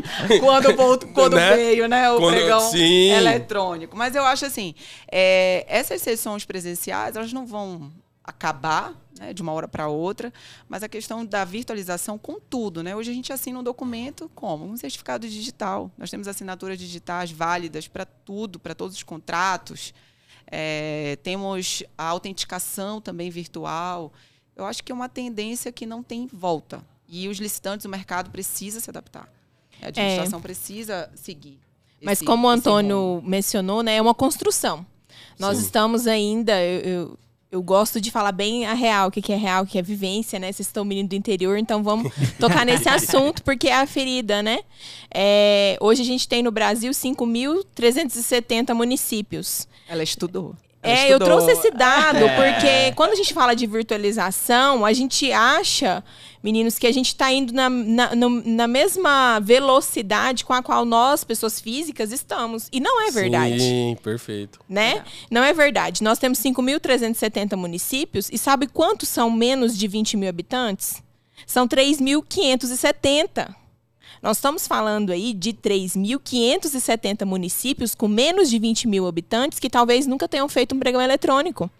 quando, 0.40 0.75
voltou, 0.75 1.08
quando 1.11 1.37
Né? 1.37 1.54
veio 1.54 1.87
né, 1.87 2.11
o 2.11 2.18
Quando- 2.18 2.35
pregão 2.35 2.61
sim. 2.73 3.11
eletrônico. 3.11 3.97
Mas 3.97 4.16
eu 4.16 4.25
acho 4.25 4.44
assim, 4.44 4.75
é, 5.08 5.64
essas 5.68 6.02
sessões 6.02 6.44
presenciais, 6.44 7.14
elas 7.14 7.32
não 7.32 7.47
vão 7.47 7.92
acabar 8.25 8.92
né, 9.20 9.32
de 9.32 9.40
uma 9.40 9.52
hora 9.52 9.68
para 9.68 9.87
outra, 9.87 10.32
mas 10.68 10.82
a 10.82 10.88
questão 10.88 11.25
da 11.25 11.44
virtualização 11.44 12.18
com 12.18 12.40
tudo. 12.40 12.82
Né? 12.82 12.97
Hoje 12.97 13.12
a 13.12 13.14
gente 13.14 13.32
assina 13.32 13.56
um 13.56 13.62
documento 13.62 14.28
como? 14.35 14.64
Um 14.64 14.76
certificado 14.76 15.28
digital. 15.28 15.92
Nós 15.97 16.11
temos 16.11 16.26
assinaturas 16.26 16.76
digitais 16.76 17.30
válidas 17.30 17.87
para 17.87 18.04
tudo, 18.04 18.58
para 18.58 18.75
todos 18.75 18.97
os 18.97 19.02
contratos. 19.04 19.94
É, 20.50 21.19
temos 21.23 21.83
a 21.97 22.05
autenticação 22.05 23.00
também 23.00 23.31
virtual. 23.31 24.12
Eu 24.57 24.64
acho 24.64 24.83
que 24.83 24.90
é 24.90 24.95
uma 24.95 25.09
tendência 25.09 25.71
que 25.71 25.87
não 25.87 26.02
tem 26.02 26.26
volta. 26.33 26.83
E 27.07 27.28
os 27.28 27.38
licitantes, 27.38 27.87
o 27.87 27.88
mercado 27.88 28.31
precisa 28.31 28.81
se 28.81 28.90
adaptar. 28.90 29.28
A 29.83 29.88
administração 29.88 30.40
precisa 30.40 31.11
seguir. 31.14 31.59
Mas 32.02 32.19
esse- 32.19 32.25
como 32.25 32.47
o 32.47 32.50
Antônio 32.50 33.23
mencionou, 33.25 33.83
né, 33.83 33.97
é 33.97 34.02
uma 34.02 34.14
construção. 34.14 34.85
Nós 35.38 35.59
Sim. 35.59 35.64
estamos 35.64 36.07
ainda, 36.07 36.61
eu, 36.62 36.81
eu, 36.81 37.19
eu 37.50 37.62
gosto 37.62 38.00
de 38.00 38.11
falar 38.11 38.33
bem 38.33 38.67
a 38.67 38.75
real, 38.75 39.09
o 39.09 39.11
que, 39.11 39.23
que 39.23 39.33
é 39.33 39.37
real, 39.37 39.64
o 39.64 39.67
que 39.67 39.78
é 39.78 39.83
vivência, 39.83 40.38
né? 40.38 40.52
Vocês 40.52 40.69
estão 40.69 40.85
menino 40.85 41.09
do 41.09 41.14
interior, 41.14 41.57
então 41.59 41.83
vamos 41.83 42.12
tocar 42.38 42.67
nesse 42.67 42.88
assunto, 42.88 43.43
porque 43.43 43.69
é 43.69 43.75
a 43.81 43.87
ferida, 43.87 44.43
né? 44.43 44.59
É, 45.12 45.76
hoje 45.81 46.02
a 46.02 46.05
gente 46.05 46.28
tem 46.28 46.43
no 46.43 46.50
Brasil 46.50 46.93
5.370 46.93 48.75
municípios. 48.75 49.67
Ela 49.88 50.02
estudou. 50.02 50.55
Ela 50.83 50.97
É, 50.99 51.12
eu 51.12 51.19
trouxe 51.19 51.50
esse 51.50 51.71
dado, 51.71 52.19
É. 52.19 52.37
porque 52.37 52.93
quando 52.95 53.12
a 53.12 53.17
gente 53.17 53.35
fala 53.35 53.55
de 53.55 53.67
virtualização, 53.67 54.85
a 54.85 54.93
gente 54.93 55.33
acha, 55.33 56.05
meninos, 56.42 56.78
que 56.78 56.87
a 56.87 56.92
gente 56.92 57.09
está 57.09 57.33
indo 57.33 57.52
na, 57.52 57.68
na, 57.68 58.11
na 58.14 58.66
mesma 58.66 59.40
velocidade 59.40 60.45
com 60.45 60.52
a 60.52 60.62
qual 60.62 60.85
nós, 60.85 61.25
pessoas 61.25 61.61
físicas, 61.61 62.12
estamos. 62.12 62.68
E 62.73 62.80
não 62.80 63.07
é 63.07 63.11
verdade. 63.11 63.61
Sim, 63.61 63.97
perfeito. 64.02 64.61
Né? 64.68 65.04
Não 65.30 65.42
é 65.42 65.52
verdade. 65.52 66.02
Nós 66.02 66.18
temos 66.18 66.38
5.370 66.38 67.57
municípios 67.57 68.28
e 68.33 68.38
sabe 68.38 68.66
quantos 68.66 69.09
são 69.09 69.30
menos 69.30 69.76
de 69.76 69.88
20 69.88 70.16
mil 70.16 70.28
habitantes? 70.28 71.02
São 71.47 71.66
3.570. 71.66 73.54
Nós 74.21 74.38
estamos 74.38 74.66
falando 74.66 75.12
aí 75.12 75.33
de 75.33 75.52
3.570 75.52 77.25
municípios 77.25 77.95
com 77.95 78.09
menos 78.09 78.50
de 78.50 78.59
20 78.59 78.88
mil 78.88 79.07
habitantes 79.07 79.59
que 79.59 79.71
talvez 79.71 80.07
nunca 80.07 80.28
tenham 80.28 80.49
feito 80.49 80.75
um 80.75 80.78
pregão 80.78 81.00
eletrônico. 81.00 81.71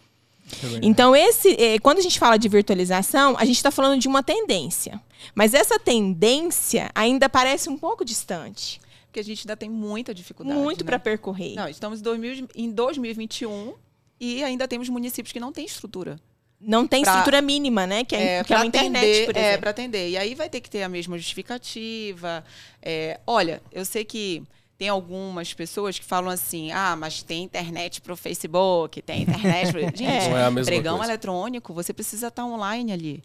Então, 0.83 1.15
esse, 1.15 1.51
eh, 1.59 1.79
quando 1.79 1.99
a 1.99 2.01
gente 2.01 2.19
fala 2.19 2.37
de 2.39 2.49
virtualização, 2.49 3.37
a 3.39 3.45
gente 3.45 3.57
está 3.57 3.71
falando 3.71 4.01
de 4.01 4.09
uma 4.09 4.23
tendência. 4.23 5.01
Mas 5.35 5.55
essa 5.55 5.79
tendência 5.79 6.91
ainda 6.95 7.29
parece 7.29 7.69
um 7.69 7.77
pouco 7.77 8.05
distante. 8.05 8.81
Porque 9.07 9.21
a 9.21 9.25
gente 9.25 9.43
ainda 9.43 9.57
tem 9.57 9.71
muita 9.71 10.15
dificuldade. 10.15 10.59
Muito 10.59 10.85
né? 10.85 10.87
para 10.87 10.99
percorrer. 10.99 11.55
Não, 11.55 11.69
estamos 11.69 12.01
em 12.01 12.03
2000 12.03 12.49
em 12.55 12.71
2021 12.71 13.75
e 14.21 14.43
ainda 14.45 14.67
temos 14.69 14.89
municípios 14.89 15.33
que 15.33 15.41
não 15.41 15.53
têm 15.53 15.65
estrutura. 15.65 16.19
Não 16.61 16.87
tem 16.87 17.03
Pra- 17.03 17.13
estrutura 17.13 17.41
mínima, 17.41 17.87
né? 17.87 18.05
Que 18.05 18.17
é, 18.17 18.43
que 18.43 18.53
é 18.53 18.57
uma 18.57 18.67
internet, 18.67 18.99
atender, 19.05 19.27
por 19.27 19.37
É, 19.37 19.41
exemplo. 19.41 19.61
para 19.61 19.71
atender. 19.71 20.11
E 20.11 20.17
aí 20.17 20.35
vai 20.35 20.49
ter 20.51 20.61
que 20.61 20.69
ter 20.69 20.83
a 20.83 20.89
mesma 20.89 21.17
justificativa. 21.17 22.45
É, 22.83 23.21
olha, 23.27 23.63
eu 23.73 23.85
sei 23.85 24.05
que 24.05 24.43
tem 24.79 24.89
algumas 24.89 25.53
pessoas 25.53 25.99
que 25.99 26.05
falam 26.05 26.31
assim: 26.31 26.71
ah, 26.71 26.95
mas 26.97 27.23
tem 27.23 27.43
internet 27.43 28.01
pro 28.01 28.17
Facebook, 28.17 29.03
tem 29.03 29.23
internet 29.23 29.73
pro... 29.73 29.81
Gente, 29.95 30.05
É. 30.05 30.31
Não 30.31 30.39
é 30.39 30.45
a 30.45 30.51
mesma 30.51 30.71
pregão 30.71 30.97
coisa. 30.99 31.13
eletrônico, 31.13 31.75
você 31.75 31.93
precisa 31.93 32.29
estar 32.29 32.47
online 32.47 32.93
ali. 32.93 33.23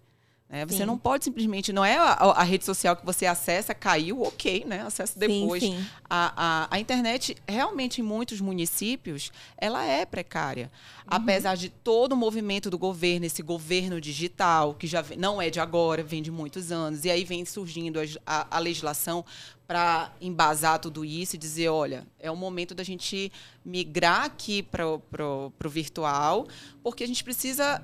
Né? 0.53 0.67
Você 0.67 0.77
Sim. 0.77 0.85
não 0.85 0.99
pode 0.99 1.23
simplesmente. 1.23 1.73
Não 1.73 1.83
é 1.83 1.97
a, 1.97 2.13
a 2.13 2.43
rede 2.43 2.63
social 2.63 2.95
que 2.95 3.03
você 3.03 3.25
acessa, 3.25 3.73
caiu, 3.73 4.21
ok, 4.21 4.63
né? 4.65 4.81
Acessa 4.81 5.17
depois. 5.17 5.63
Sim, 5.63 5.79
sim. 5.79 5.85
A, 6.07 6.33
a, 6.35 6.67
a 6.69 6.79
internet, 6.79 7.35
realmente, 7.47 8.01
em 8.01 8.03
muitos 8.03 8.39
municípios, 8.39 9.31
ela 9.57 9.83
é 9.83 10.05
precária. 10.05 10.71
Apesar 11.07 11.57
de 11.57 11.69
todo 11.69 12.13
o 12.13 12.15
movimento 12.15 12.69
do 12.69 12.77
governo, 12.77 13.25
esse 13.25 13.41
governo 13.41 13.99
digital, 13.99 14.75
que 14.75 14.85
já 14.85 15.03
não 15.17 15.41
é 15.41 15.49
de 15.49 15.59
agora, 15.59 16.03
vem 16.03 16.21
de 16.21 16.29
muitos 16.29 16.71
anos, 16.71 17.03
e 17.03 17.09
aí 17.09 17.23
vem 17.23 17.43
surgindo 17.45 17.99
a 18.23 18.59
legislação 18.59 19.25
para 19.65 20.13
embasar 20.21 20.77
tudo 20.77 21.03
isso 21.03 21.35
e 21.35 21.39
dizer, 21.39 21.69
olha, 21.69 22.05
é 22.19 22.29
o 22.29 22.35
momento 22.35 22.75
da 22.75 22.83
gente 22.83 23.31
migrar 23.65 24.25
aqui 24.25 24.61
para 24.61 24.87
o 24.87 25.51
virtual, 25.65 26.47
porque 26.83 27.03
a 27.03 27.07
gente 27.07 27.23
precisa 27.23 27.81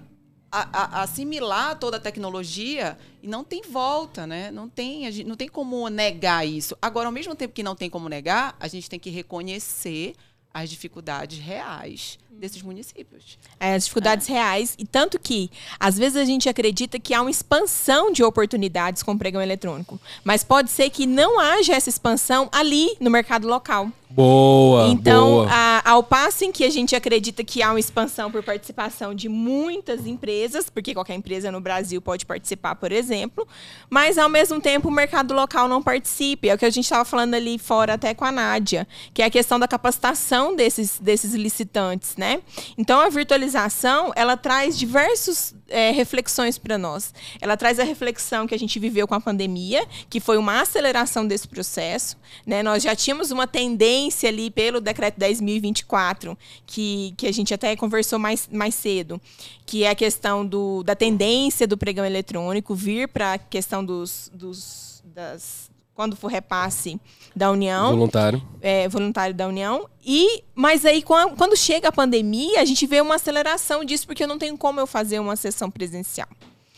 a- 0.51 0.69
a- 0.99 1.01
assimilar 1.03 1.77
toda 1.77 1.97
a 1.97 1.99
tecnologia 1.99 2.97
e 3.21 3.27
não 3.27 3.43
tem 3.43 3.61
volta, 3.63 4.25
né? 4.25 4.49
Não 4.51 4.67
tem, 4.67 5.11
gente, 5.11 5.27
não 5.27 5.35
tem 5.35 5.47
como 5.47 5.87
negar 5.89 6.45
isso. 6.47 6.75
Agora, 6.81 7.07
ao 7.07 7.11
mesmo 7.11 7.35
tempo 7.35 7.53
que 7.53 7.63
não 7.63 7.75
tem 7.75 7.89
como 7.89 8.09
negar, 8.09 8.55
a 8.59 8.67
gente 8.67 8.89
tem 8.89 8.99
que 8.99 9.09
reconhecer 9.09 10.15
as 10.53 10.69
dificuldades 10.69 11.37
reais 11.39 12.17
desses 12.29 12.61
municípios. 12.61 13.37
É, 13.59 13.73
as 13.75 13.83
dificuldades 13.83 14.27
reais. 14.27 14.75
E 14.77 14.85
tanto 14.85 15.19
que, 15.19 15.49
às 15.79 15.97
vezes, 15.97 16.15
a 16.17 16.25
gente 16.25 16.47
acredita 16.47 16.99
que 16.99 17.13
há 17.13 17.21
uma 17.21 17.29
expansão 17.31 18.11
de 18.11 18.23
oportunidades 18.23 19.03
com 19.03 19.11
o 19.13 19.17
pregão 19.17 19.41
eletrônico. 19.41 19.99
Mas 20.23 20.43
pode 20.43 20.69
ser 20.71 20.89
que 20.89 21.05
não 21.05 21.39
haja 21.39 21.73
essa 21.75 21.89
expansão 21.89 22.49
ali 22.51 22.95
no 22.99 23.09
mercado 23.09 23.47
local. 23.47 23.89
Boa, 24.11 24.87
Então, 24.87 25.29
boa. 25.29 25.47
a- 25.51 25.91
ao 25.91 26.01
passo 26.01 26.43
em 26.43 26.51
que 26.51 26.63
a 26.65 26.69
gente 26.71 26.95
acredita 26.95 27.43
que 27.43 27.61
há 27.61 27.69
uma 27.69 27.79
expansão 27.79 28.31
por 28.31 28.41
participação 28.41 29.13
de 29.13 29.29
muitas 29.29 30.07
empresas, 30.07 30.67
porque 30.67 30.95
qualquer 30.95 31.13
empresa 31.13 31.51
no 31.51 31.61
Brasil 31.61 32.01
pode 32.01 32.25
participar, 32.25 32.73
por 32.75 32.91
exemplo, 32.91 33.47
mas 33.87 34.17
ao 34.17 34.27
mesmo 34.27 34.59
tempo 34.59 34.87
o 34.87 34.91
mercado 34.91 35.33
local 35.35 35.67
não 35.67 35.81
participa. 35.83 36.47
É 36.47 36.55
o 36.55 36.57
que 36.57 36.65
a 36.65 36.69
gente 36.71 36.85
estava 36.85 37.05
falando 37.05 37.35
ali 37.35 37.59
fora 37.59 37.93
até 37.93 38.15
com 38.15 38.25
a 38.25 38.31
Nádia, 38.31 38.87
que 39.13 39.21
é 39.21 39.25
a 39.25 39.29
questão 39.29 39.59
da 39.59 39.67
capacitação 39.67 40.55
desses, 40.55 40.97
desses 40.99 41.33
licitantes, 41.35 42.15
né? 42.17 42.28
Então, 42.77 42.99
a 42.99 43.09
virtualização, 43.09 44.11
ela 44.15 44.35
traz 44.37 44.77
diversas 44.77 45.55
reflexões 45.93 46.57
para 46.57 46.77
nós. 46.77 47.13
Ela 47.39 47.55
traz 47.55 47.79
a 47.79 47.83
reflexão 47.83 48.47
que 48.47 48.55
a 48.55 48.59
gente 48.59 48.79
viveu 48.79 49.07
com 49.07 49.15
a 49.15 49.21
pandemia, 49.21 49.85
que 50.09 50.19
foi 50.19 50.37
uma 50.37 50.61
aceleração 50.61 51.25
desse 51.25 51.47
processo, 51.47 52.17
né? 52.45 52.63
Nós 52.63 52.83
já 52.83 52.95
tínhamos 52.95 53.31
uma 53.31 53.47
tendência 53.47 54.29
ali 54.29 54.49
pelo 54.49 54.81
decreto 54.81 55.19
10.024, 55.19 56.37
que, 56.65 57.13
que 57.17 57.27
a 57.27 57.31
gente 57.31 57.53
até 57.53 57.75
conversou 57.75 58.19
mais, 58.19 58.47
mais 58.51 58.75
cedo, 58.75 59.21
que 59.65 59.83
é 59.83 59.89
a 59.89 59.95
questão 59.95 60.45
do, 60.45 60.83
da 60.83 60.95
tendência 60.95 61.67
do 61.67 61.77
pregão 61.77 62.05
eletrônico 62.05 62.73
vir 62.73 63.07
para 63.07 63.33
a 63.33 63.37
questão 63.37 63.83
dos, 63.83 64.31
dos 64.33 64.89
das 65.03 65.68
quando 65.99 66.15
for 66.15 66.29
repasse 66.31 66.97
da 67.35 67.51
União, 67.51 67.89
Voluntário. 67.91 68.41
é, 68.61 68.87
voluntário 68.87 69.35
da 69.35 69.45
União. 69.49 69.85
E, 70.01 70.45
mas 70.55 70.85
aí, 70.85 71.01
quan- 71.01 71.35
quando 71.35 71.57
chega 71.57 71.89
a 71.89 71.91
pandemia, 71.91 72.61
a 72.61 72.63
gente 72.63 72.87
vê 72.87 73.01
uma 73.01 73.15
aceleração 73.15 73.83
disso, 73.83 74.07
porque 74.07 74.25
não 74.25 74.37
tem 74.37 74.55
como 74.55 74.79
eu 74.79 74.87
fazer 74.87 75.19
uma 75.19 75.35
sessão 75.35 75.69
presencial. 75.69 76.29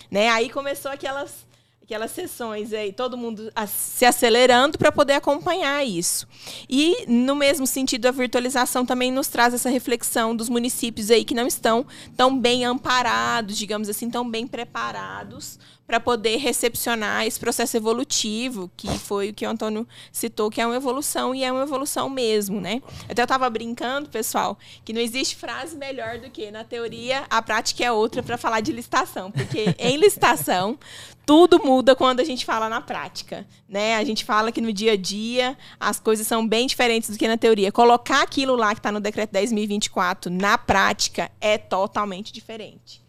Né? 0.09 0.27
Aí 0.29 0.49
começou 0.49 0.89
aquelas, 0.91 1.45
aquelas 1.83 2.09
sessões 2.09 2.73
aí, 2.73 2.91
todo 2.91 3.15
mundo 3.15 3.51
se 3.67 4.05
acelerando 4.05 4.75
para 4.79 4.91
poder 4.91 5.13
acompanhar 5.13 5.85
isso. 5.85 6.27
E, 6.67 7.05
no 7.07 7.35
mesmo 7.35 7.67
sentido, 7.67 8.07
a 8.07 8.11
virtualização 8.11 8.83
também 8.87 9.11
nos 9.11 9.27
traz 9.27 9.53
essa 9.53 9.69
reflexão 9.69 10.35
dos 10.35 10.49
municípios 10.49 11.11
aí 11.11 11.23
que 11.23 11.35
não 11.35 11.45
estão 11.45 11.85
tão 12.17 12.35
bem 12.35 12.65
amparados, 12.65 13.55
digamos 13.55 13.87
assim, 13.87 14.09
tão 14.09 14.27
bem 14.27 14.47
preparados 14.47 15.59
para 15.91 16.00
poder 16.00 16.38
recepcionar 16.38 17.25
esse 17.25 17.38
processo 17.38 17.75
evolutivo, 17.75 18.71
que 18.77 18.88
foi 18.98 19.31
o 19.31 19.33
que 19.33 19.45
o 19.45 19.50
Antônio 19.50 19.86
citou, 20.10 20.50
que 20.50 20.62
é 20.62 20.65
uma 20.65 20.77
evolução 20.77 21.36
e 21.36 21.43
é 21.43 21.51
uma 21.51 21.63
evolução 21.63 22.10
mesmo, 22.10 22.62
né? 22.62 22.81
Até 23.10 23.21
eu 23.21 23.25
estava 23.25 23.50
brincando, 23.50 24.07
pessoal, 24.07 24.57
que 24.86 24.93
não 24.93 25.01
existe 25.01 25.36
frase 25.36 25.75
melhor 25.75 26.17
do 26.17 26.29
que 26.29 26.50
na 26.50 26.63
teoria 26.63 27.25
a 27.29 27.41
prática 27.41 27.83
é 27.83 27.91
outra 27.91 28.24
para 28.24 28.38
falar 28.38 28.62
de 28.62 28.71
licitação, 28.71 29.29
porque 29.31 29.75
em 29.77 29.98
licitação 29.98 30.79
tudo 31.25 31.62
muda 31.62 31.93
quando 31.93 32.21
a 32.21 32.24
gente 32.24 32.45
fala 32.45 32.69
na 32.69 32.79
prática, 32.79 33.45
né? 33.67 33.98
A 33.98 34.03
gente 34.05 34.24
fala 34.24 34.50
que 34.50 34.62
no 34.62 34.71
dia 34.71 34.93
a 34.93 34.98
dia 34.98 35.57
as 35.77 36.00
coisas 36.00 36.25
são 36.25 36.48
bem 36.48 36.67
diferentes 36.67 37.10
do 37.10 37.17
que 37.17 37.27
na 37.27 37.36
teoria. 37.36 37.69
Colocar 37.69 38.21
aquilo 38.21 38.55
lá 38.55 38.74
que 38.74 38.79
está 38.79 38.93
no 38.93 39.01
decreto 39.01 39.33
10.024 39.33 40.27
na 40.27 40.57
prática 40.57 41.29
é 41.41 41.57
totalmente 41.57 42.31
diferente 42.31 43.00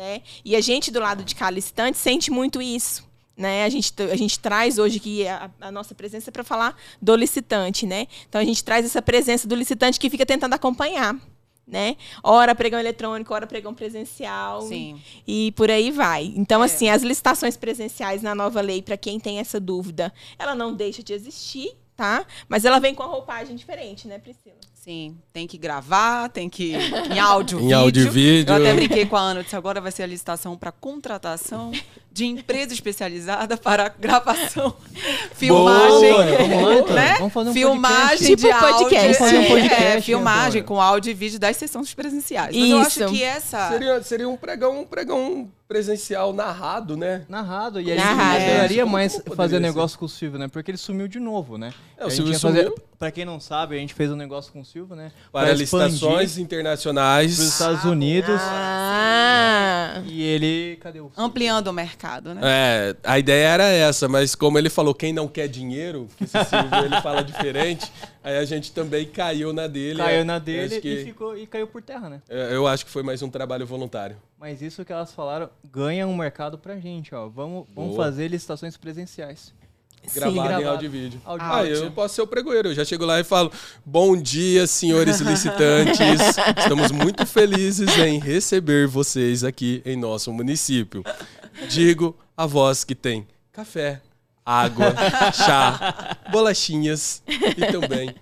né? 0.00 0.22
E 0.42 0.56
a 0.56 0.62
gente 0.62 0.90
do 0.90 0.98
lado 0.98 1.22
de 1.22 1.34
cá 1.34 1.50
licitante 1.50 1.98
sente 1.98 2.30
muito 2.30 2.62
isso. 2.62 3.06
Né? 3.36 3.64
A, 3.64 3.68
gente, 3.68 3.92
a 4.02 4.16
gente 4.16 4.38
traz 4.40 4.78
hoje 4.78 4.96
aqui 4.96 5.28
a, 5.28 5.50
a 5.60 5.70
nossa 5.70 5.94
presença 5.94 6.32
para 6.32 6.42
falar 6.42 6.74
do 7.00 7.14
licitante, 7.14 7.86
né? 7.86 8.06
Então 8.28 8.40
a 8.40 8.44
gente 8.44 8.62
traz 8.64 8.84
essa 8.84 9.00
presença 9.02 9.46
do 9.46 9.54
licitante 9.54 10.00
que 10.00 10.10
fica 10.10 10.24
tentando 10.26 10.54
acompanhar, 10.54 11.16
né? 11.66 11.96
Ora 12.22 12.54
pregão 12.54 12.78
eletrônico, 12.80 13.32
ora 13.34 13.46
pregão 13.46 13.74
presencial. 13.74 14.62
Sim. 14.62 15.00
E 15.26 15.52
por 15.52 15.70
aí 15.70 15.90
vai. 15.90 16.32
Então, 16.36 16.62
É. 16.62 16.66
assim, 16.66 16.88
as 16.88 17.02
licitações 17.02 17.56
presenciais 17.56 18.22
na 18.22 18.34
nova 18.34 18.60
lei, 18.60 18.82
para 18.82 18.96
quem 18.96 19.18
tem 19.20 19.38
essa 19.38 19.60
dúvida, 19.60 20.12
ela 20.38 20.54
não 20.54 20.74
deixa 20.74 21.02
de 21.02 21.12
existir, 21.14 21.74
tá? 21.96 22.26
Mas 22.48 22.64
ela 22.66 22.78
vem 22.78 22.94
com 22.94 23.02
a 23.02 23.06
roupagem 23.06 23.54
diferente, 23.56 24.06
né, 24.08 24.18
Priscila? 24.18 24.56
Sim, 24.82 25.18
tem 25.30 25.46
que 25.46 25.58
gravar, 25.58 26.30
tem 26.30 26.48
que. 26.48 26.72
Em 26.74 27.18
áudio, 27.18 27.58
Em 27.60 27.62
vídeo. 27.64 27.76
áudio 27.78 28.02
e 28.06 28.08
vídeo. 28.08 28.50
Eu 28.50 28.56
até 28.56 28.72
brinquei 28.74 29.04
com 29.04 29.14
a 29.14 29.20
Ana, 29.20 29.42
disse, 29.42 29.54
agora 29.54 29.78
vai 29.78 29.92
ser 29.92 30.04
a 30.04 30.06
licitação 30.06 30.56
para 30.56 30.72
contratação 30.72 31.70
de 32.10 32.24
empresa 32.24 32.72
especializada 32.72 33.58
para 33.58 33.88
gravação, 33.90 34.74
filmagem. 35.36 36.12
Boa, 36.48 36.74
então. 36.76 36.94
né? 36.94 37.14
Vamos 37.18 37.32
fazer 37.32 37.50
um 37.50 37.52
filmagem 37.52 38.28
podcast. 38.28 38.36
Tipo 38.36 38.42
de 38.42 38.50
áudio. 38.52 38.78
podcast. 38.88 39.18
Fazer 39.18 39.36
um 39.38 39.42
é, 39.42 39.48
podcast, 39.48 39.84
é, 39.84 40.00
filmagem 40.00 40.62
com 40.62 40.80
áudio 40.80 41.10
e 41.10 41.14
vídeo 41.14 41.38
das 41.38 41.56
sessões 41.58 41.92
presenciais. 41.94 42.56
Mas 42.56 42.70
eu 42.70 42.78
acho 42.78 43.00
Isso. 43.04 43.12
que 43.12 43.22
essa. 43.22 43.68
Seria, 43.68 44.02
seria 44.02 44.28
um 44.30 44.36
pregão, 44.36 44.80
um 44.80 44.84
pregão 44.86 45.50
presencial 45.68 46.32
narrado, 46.32 46.96
né? 46.96 47.24
Narrado. 47.28 47.80
E 47.80 47.92
aí 47.92 47.96
Narrado. 47.96 48.40
não 48.40 48.46
adoraria 48.50 48.82
Como- 48.82 48.92
mais 48.92 49.22
fazer 49.36 49.56
ser? 49.56 49.60
negócio 49.60 49.96
com 49.98 50.06
o 50.06 50.08
Silvio, 50.08 50.38
né? 50.38 50.48
Porque 50.48 50.70
ele 50.70 50.78
sumiu 50.78 51.06
de 51.06 51.20
novo, 51.20 51.56
né? 51.56 51.72
É, 51.96 52.04
o 52.06 52.10
Silvio 52.10 52.32
ia 52.32 52.40
fazer- 52.40 52.64
sumiu. 52.64 52.78
Pra 52.98 53.10
quem 53.12 53.24
não 53.24 53.38
sabe, 53.38 53.76
a 53.76 53.78
gente 53.78 53.94
fez 53.94 54.10
um 54.10 54.16
negócio 54.16 54.52
com 54.52 54.60
o 54.60 54.64
Silva, 54.70 54.94
né? 54.94 55.10
Para 55.32 55.46
pra 55.48 55.54
licitações 55.54 56.38
internacionais. 56.38 57.34
pros 57.36 57.48
Estados 57.48 57.84
Unidos. 57.84 58.40
Ah, 58.40 60.02
E 60.06 60.22
ele. 60.22 60.76
Cadê 60.80 61.00
o. 61.00 61.10
Ampliando 61.16 61.68
o 61.68 61.72
mercado, 61.72 62.34
né? 62.34 62.40
É, 62.44 62.96
a 63.04 63.18
ideia 63.18 63.48
era 63.48 63.64
essa, 63.64 64.08
mas 64.08 64.34
como 64.34 64.58
ele 64.58 64.70
falou, 64.70 64.94
quem 64.94 65.12
não 65.12 65.26
quer 65.28 65.48
dinheiro, 65.48 66.08
que 66.16 66.24
esse 66.24 66.32
Silvio 66.44 66.84
ele 66.84 67.00
fala 67.00 67.22
diferente, 67.22 67.90
aí 68.22 68.36
a 68.38 68.44
gente 68.44 68.72
também 68.72 69.06
caiu 69.06 69.52
na 69.52 69.66
dele. 69.66 69.98
Caiu 69.98 70.20
É, 70.20 70.24
na 70.24 70.36
eu 70.36 70.40
dele 70.40 70.74
acho 70.74 70.80
que- 70.80 70.88
e, 71.00 71.04
ficou, 71.04 71.36
e 71.36 71.46
caiu 71.46 71.66
por 71.66 71.82
terra, 71.82 72.08
né? 72.08 72.22
é, 72.28 72.50
Eu 72.54 72.66
acho 72.66 72.84
que 72.84 72.90
foi 72.90 73.02
mais 73.02 73.22
um 73.22 73.28
trabalho 73.30 73.66
voluntário. 73.66 74.16
Mas 74.38 74.62
isso 74.62 74.84
que 74.84 74.92
elas 74.92 75.12
falaram 75.12 75.50
ganha 75.70 76.06
um 76.06 76.16
mercado 76.16 76.56
pra 76.58 76.78
gente, 76.78 77.14
ó. 77.14 77.28
Vamos, 77.28 77.66
vamos 77.74 77.94
Boa. 77.94 78.04
fazer 78.06 78.28
licitações 78.28 78.76
presenciais. 78.76 79.52
Gravado, 80.14 80.62
em 80.62 80.64
áudio 80.66 80.86
e 80.86 80.88
vídeo. 80.88 81.20
Áudio 81.24 81.46
e 81.46 81.50
Ah, 81.50 81.64
eu 81.64 81.90
posso 81.92 82.14
ser 82.16 82.22
o 82.22 82.26
pregoeiro. 82.26 82.68
Eu 82.70 82.74
já 82.74 82.84
chego 82.84 83.04
lá 83.04 83.20
e 83.20 83.24
falo: 83.24 83.52
Bom 83.84 84.16
dia, 84.20 84.66
senhores 84.66 85.20
licitantes. 85.20 86.00
Estamos 86.58 86.90
muito 86.90 87.24
felizes 87.26 87.96
em 87.98 88.18
receber 88.18 88.88
vocês 88.88 89.44
aqui 89.44 89.82
em 89.84 89.96
nosso 89.96 90.32
município. 90.32 91.04
Digo 91.68 92.16
a 92.36 92.46
voz 92.46 92.82
que 92.82 92.94
tem 92.94 93.26
café, 93.52 94.00
água, 94.44 94.94
chá, 95.32 96.16
bolachinhas 96.30 97.22
e 97.28 97.66
também 97.70 98.14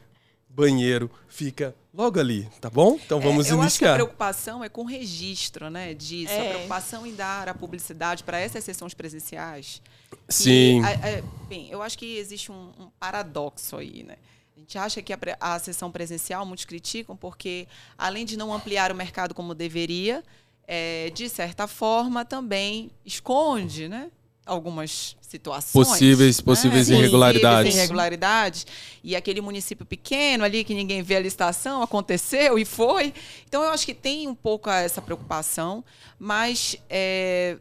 banheiro. 0.49 1.11
Fica 1.29 1.75
logo 1.95 2.19
ali, 2.19 2.49
tá 2.61 2.69
bom? 2.69 2.99
Então 3.05 3.21
vamos 3.21 3.47
É, 3.47 3.53
eu 3.53 3.63
acho 3.63 3.79
que 3.79 3.85
a 3.85 3.89
iniciar. 3.89 3.95
preocupação 3.95 4.65
é 4.65 4.69
com 4.69 4.83
o 4.83 4.85
registro, 4.85 5.71
né, 5.71 5.95
disso. 5.95 6.33
É. 6.33 6.47
A 6.49 6.51
preocupação 6.51 7.07
em 7.07 7.15
dar 7.15 7.49
a 7.49 7.55
publicidade 7.55 8.25
para 8.25 8.39
essas 8.41 8.65
sessões 8.65 8.93
presenciais. 8.93 9.81
Sim. 10.29 10.85
é, 10.85 11.23
bem, 11.49 11.69
eu 11.71 11.83
acho 11.83 11.99
que 11.99 12.17
existe 12.17 12.53
um, 12.53 12.71
um 12.79 12.91
paradoxo 13.01 13.77
aí, 13.77 14.03
né? 14.03 14.17
A 14.57 14.61
gente 14.61 14.77
acha 14.77 15.01
que 15.01 15.13
a, 15.13 15.19
a 15.41 15.59
sessão 15.59 15.91
presencial, 15.91 16.45
muitos 16.45 16.65
criticam, 16.65 17.17
porque 17.17 17.67
além 17.97 18.27
de 18.27 18.37
não 18.37 18.53
ampliar 18.53 18.93
o 18.93 18.95
mercado 18.95 19.33
como 19.35 19.55
deveria, 19.55 20.23
é, 20.67 21.11
de 21.15 21.29
certa 21.29 21.67
forma 21.67 22.25
também 22.25 22.91
esconde, 23.07 23.89
né? 23.89 24.11
Algumas 24.45 25.17
situações. 25.21 25.73
Possíveis- 25.73 26.39
né? 26.39 26.45
possíveis 26.45 26.87
Possíveis 26.87 26.89
irregularidades. 26.89 27.75
irregularidades. 27.75 28.67
E 29.05 29.15
aquele 29.15 29.41
município 29.41 29.85
pequeno 29.87 30.43
ali 30.45 30.65
que 30.65 30.75
ninguém 30.75 31.03
vê 31.03 31.17
a 31.17 31.21
licitação, 31.21 31.83
aconteceu 31.83 32.59
e 32.59 32.65
foi. 32.65 33.15
Então 33.47 33.63
eu 33.63 33.71
acho 33.71 33.87
que 33.87 33.95
tem 33.95 34.27
um 34.27 34.35
pouco 34.35 34.69
essa 34.71 35.01
preocupação, 35.01 35.85
mas 36.19 36.77
é, 36.89 37.59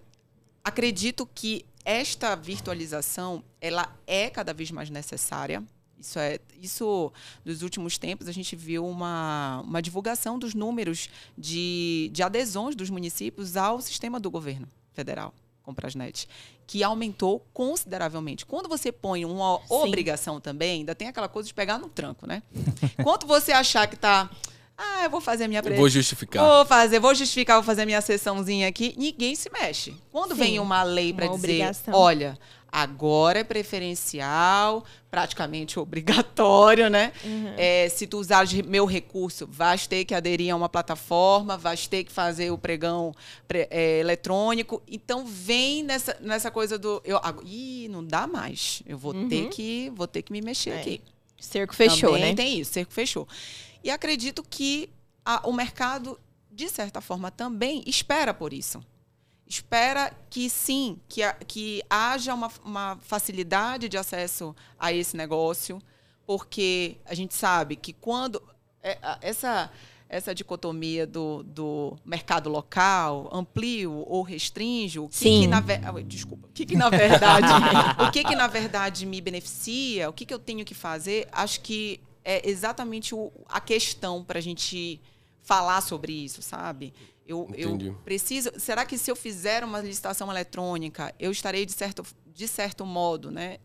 acredito 0.64 1.30
que 1.34 1.66
esta 1.88 2.36
virtualização 2.36 3.42
ela 3.62 3.90
é 4.06 4.30
cada 4.30 4.54
vez 4.54 4.70
mais 4.72 4.90
necessária. 4.90 5.64
Isso 5.98 6.20
é 6.20 6.38
isso 6.62 7.14
nos 7.46 7.62
últimos 7.62 7.98
tempos 7.98 8.28
a 8.28 8.32
gente 8.34 8.58
viu 8.58 8.86
uma, 8.86 9.62
uma 9.64 9.82
divulgação 9.82 10.38
dos 10.38 10.54
números 10.54 11.10
de, 11.38 12.10
de 12.12 12.22
adesões 12.22 12.76
dos 12.76 12.90
municípios 12.90 13.56
ao 13.56 13.80
sistema 13.82 14.20
do 14.20 14.30
governo 14.30 14.68
federal, 14.92 15.34
Comprasnet, 15.64 16.28
que 16.68 16.84
aumentou 16.84 17.40
consideravelmente. 17.54 18.46
Quando 18.46 18.68
você 18.68 18.92
põe 18.92 19.24
uma 19.24 19.62
obrigação 19.70 20.42
também, 20.42 20.80
ainda 20.80 20.94
tem 20.94 21.08
aquela 21.08 21.30
coisa 21.30 21.48
de 21.48 21.54
pegar 21.54 21.78
no 21.78 21.88
tranco, 21.88 22.28
né? 22.28 22.44
Quanto 23.02 23.26
você 23.26 23.54
achar 23.54 23.88
que 23.88 23.96
está 23.96 24.30
ah, 24.78 25.04
eu 25.06 25.10
vou 25.10 25.20
fazer 25.20 25.46
a 25.46 25.48
minha 25.48 25.64
pre- 25.64 25.76
Vou 25.76 25.90
justificar. 25.90 26.46
Vou 26.46 26.66
fazer, 26.66 27.00
vou 27.00 27.16
justificar, 27.16 27.56
vou 27.58 27.64
fazer 27.64 27.86
minha 27.86 28.02
sessãozinha 28.02 28.68
aqui. 28.68 28.94
Ninguém 28.98 29.36
se 29.36 29.50
mexe. 29.52 29.96
Quando 30.12 30.34
Sim, 30.36 30.40
vem 30.42 30.60
uma 30.60 30.84
lei 30.84 31.12
para 31.14 31.26
dizer, 31.28 31.38
obrigação. 31.38 31.94
olha, 31.96 32.38
agora 32.72 33.40
é 33.40 33.44
preferencial, 33.44 34.84
praticamente 35.10 35.80
obrigatório, 35.80 36.90
né? 36.90 37.12
Uhum. 37.24 37.54
É, 37.58 37.90
se 37.90 38.06
tu 38.06 38.20
usares 38.20 38.54
meu 38.54 38.86
recurso, 38.86 39.48
vais 39.50 39.88
ter 39.88 40.06
que 40.06 40.14
aderir 40.14 40.54
a 40.54 40.56
uma 40.56 40.70
plataforma, 40.70 41.58
vais 41.58 41.88
ter 41.88 42.04
que 42.04 42.12
fazer 42.12 42.52
o 42.52 42.58
pregão 42.58 43.14
pre- 43.48 43.68
é, 43.72 44.00
eletrônico. 44.00 44.82
Então 44.88 45.26
vem 45.26 45.84
nessa, 45.84 46.16
nessa 46.22 46.52
coisa 46.52 46.78
do, 46.78 47.02
eu, 47.04 47.18
ah, 47.18 47.34
ih, 47.44 47.88
não 47.90 48.04
dá 48.04 48.28
mais. 48.28 48.84
Eu 48.86 48.98
vou 48.98 49.14
ter 49.28 49.50
que, 49.50 49.92
vou 49.96 50.08
ter 50.08 50.22
que 50.22 50.32
me 50.32 50.42
mexer 50.42 50.70
Uhum. 50.72 50.76
É. 50.78 50.82
aqui. 50.82 51.02
cerco 51.40 51.74
fechou, 51.76 52.12
Também 52.12 52.30
né? 52.30 52.36
tem 52.36 52.60
isso, 52.60 52.74
cerco 52.74 52.92
fechou. 52.94 53.28
E 53.88 53.90
acredito 53.90 54.44
que 54.44 54.90
a- 55.24 55.48
o 55.48 55.54
mercado, 55.54 56.20
de 56.52 56.68
certa 56.68 57.00
forma, 57.00 57.32
também 57.32 57.82
espera 57.88 58.34
por 58.34 58.52
isso. 58.52 58.84
Espera 59.48 60.12
que 60.30 60.50
sim, 60.50 61.00
que, 61.08 61.24
a- 61.24 61.32
que 61.36 61.82
haja 61.90 62.34
uma, 62.34 62.52
uma 62.66 63.00
facilidade 63.02 63.88
de 63.88 63.98
acesso 63.98 64.54
a 64.78 64.92
esse 64.92 65.16
negócio, 65.16 65.82
porque 66.26 66.98
a 67.06 67.16
gente 67.16 67.34
sabe 67.34 67.78
que 67.78 67.94
quando 67.94 68.44
é, 68.84 68.98
essa 69.22 69.72
essa 70.10 70.34
dicotomia 70.34 71.06
do, 71.06 71.44
do 71.44 71.98
mercado 72.06 72.50
local, 72.50 73.30
amplio 73.32 73.92
ou 74.08 74.22
restringe, 74.22 75.00
o 75.00 75.08
que, 75.10 75.16
Sim. 75.18 75.42
que 75.42 75.48
na 75.48 75.58
ah, 75.58 76.02
desculpa, 76.02 76.48
o 76.48 76.52
que, 76.54 76.66
que 76.66 76.76
na 76.78 76.90
verdade, 76.90 77.48
o 78.08 78.12
que, 78.12 78.24
que 78.24 78.34
na 78.36 78.48
verdade 78.48 79.06
me 79.06 79.20
beneficia, 79.20 80.10
o 80.10 80.14
que, 80.14 80.26
que 80.26 80.34
eu 80.34 80.40
tenho 80.40 80.64
que 80.64 80.74
fazer, 80.74 81.28
acho 81.32 81.60
que 81.60 82.00
é 82.30 82.48
exatamente 82.50 83.16
o- 83.16 83.32
a 83.48 83.62
questão 83.62 84.22
para 84.24 84.38
a 84.40 84.42
gente 84.42 85.00
falar 85.42 85.80
sobre 85.82 86.12
isso, 86.12 86.42
sabe? 86.42 86.94
Eu, 87.26 87.50
eu 87.56 87.70
Entendi. 87.76 87.96
preciso. 88.04 88.52
Será 88.58 88.86
que 88.86 88.98
se 88.98 89.10
eu 89.10 89.16
fizer 89.16 89.64
uma 89.64 89.80
licitação 89.82 90.30
eletrônica, 90.30 91.14
eu 91.18 91.32
estarei 91.32 91.66
de 91.66 91.72
certo, 91.72 92.04
de 92.26 92.48
certo 92.48 92.86
modo, 92.86 93.32
né? 93.32 93.58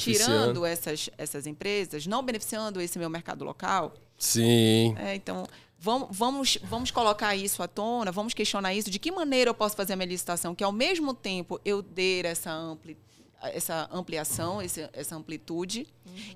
Tirando 0.00 0.66
essas, 0.66 1.08
essas 1.16 1.46
empresas, 1.46 2.06
não 2.06 2.22
beneficiando 2.22 2.80
esse 2.80 2.98
meu 2.98 3.08
mercado 3.08 3.44
local? 3.44 3.94
Sim. 4.18 4.94
É, 4.98 5.14
então, 5.14 5.46
vamos, 5.78 6.08
vamos, 6.16 6.58
vamos 6.62 6.90
colocar 6.90 7.34
isso 7.34 7.62
à 7.62 7.68
tona, 7.68 8.12
vamos 8.12 8.34
questionar 8.34 8.74
isso. 8.74 8.90
De 8.90 8.98
que 8.98 9.10
maneira 9.10 9.50
eu 9.50 9.54
posso 9.54 9.74
fazer 9.76 9.94
a 9.94 9.96
minha 9.96 10.08
licitação 10.08 10.54
que, 10.54 10.62
ao 10.62 10.72
mesmo 10.72 11.14
tempo, 11.14 11.60
eu 11.64 11.80
dê 11.82 12.20
essa, 12.24 12.50
ampli, 12.52 12.96
essa 13.42 13.88
ampliação, 13.92 14.62
esse, 14.62 14.88
essa 14.92 15.16
amplitude, 15.16 15.86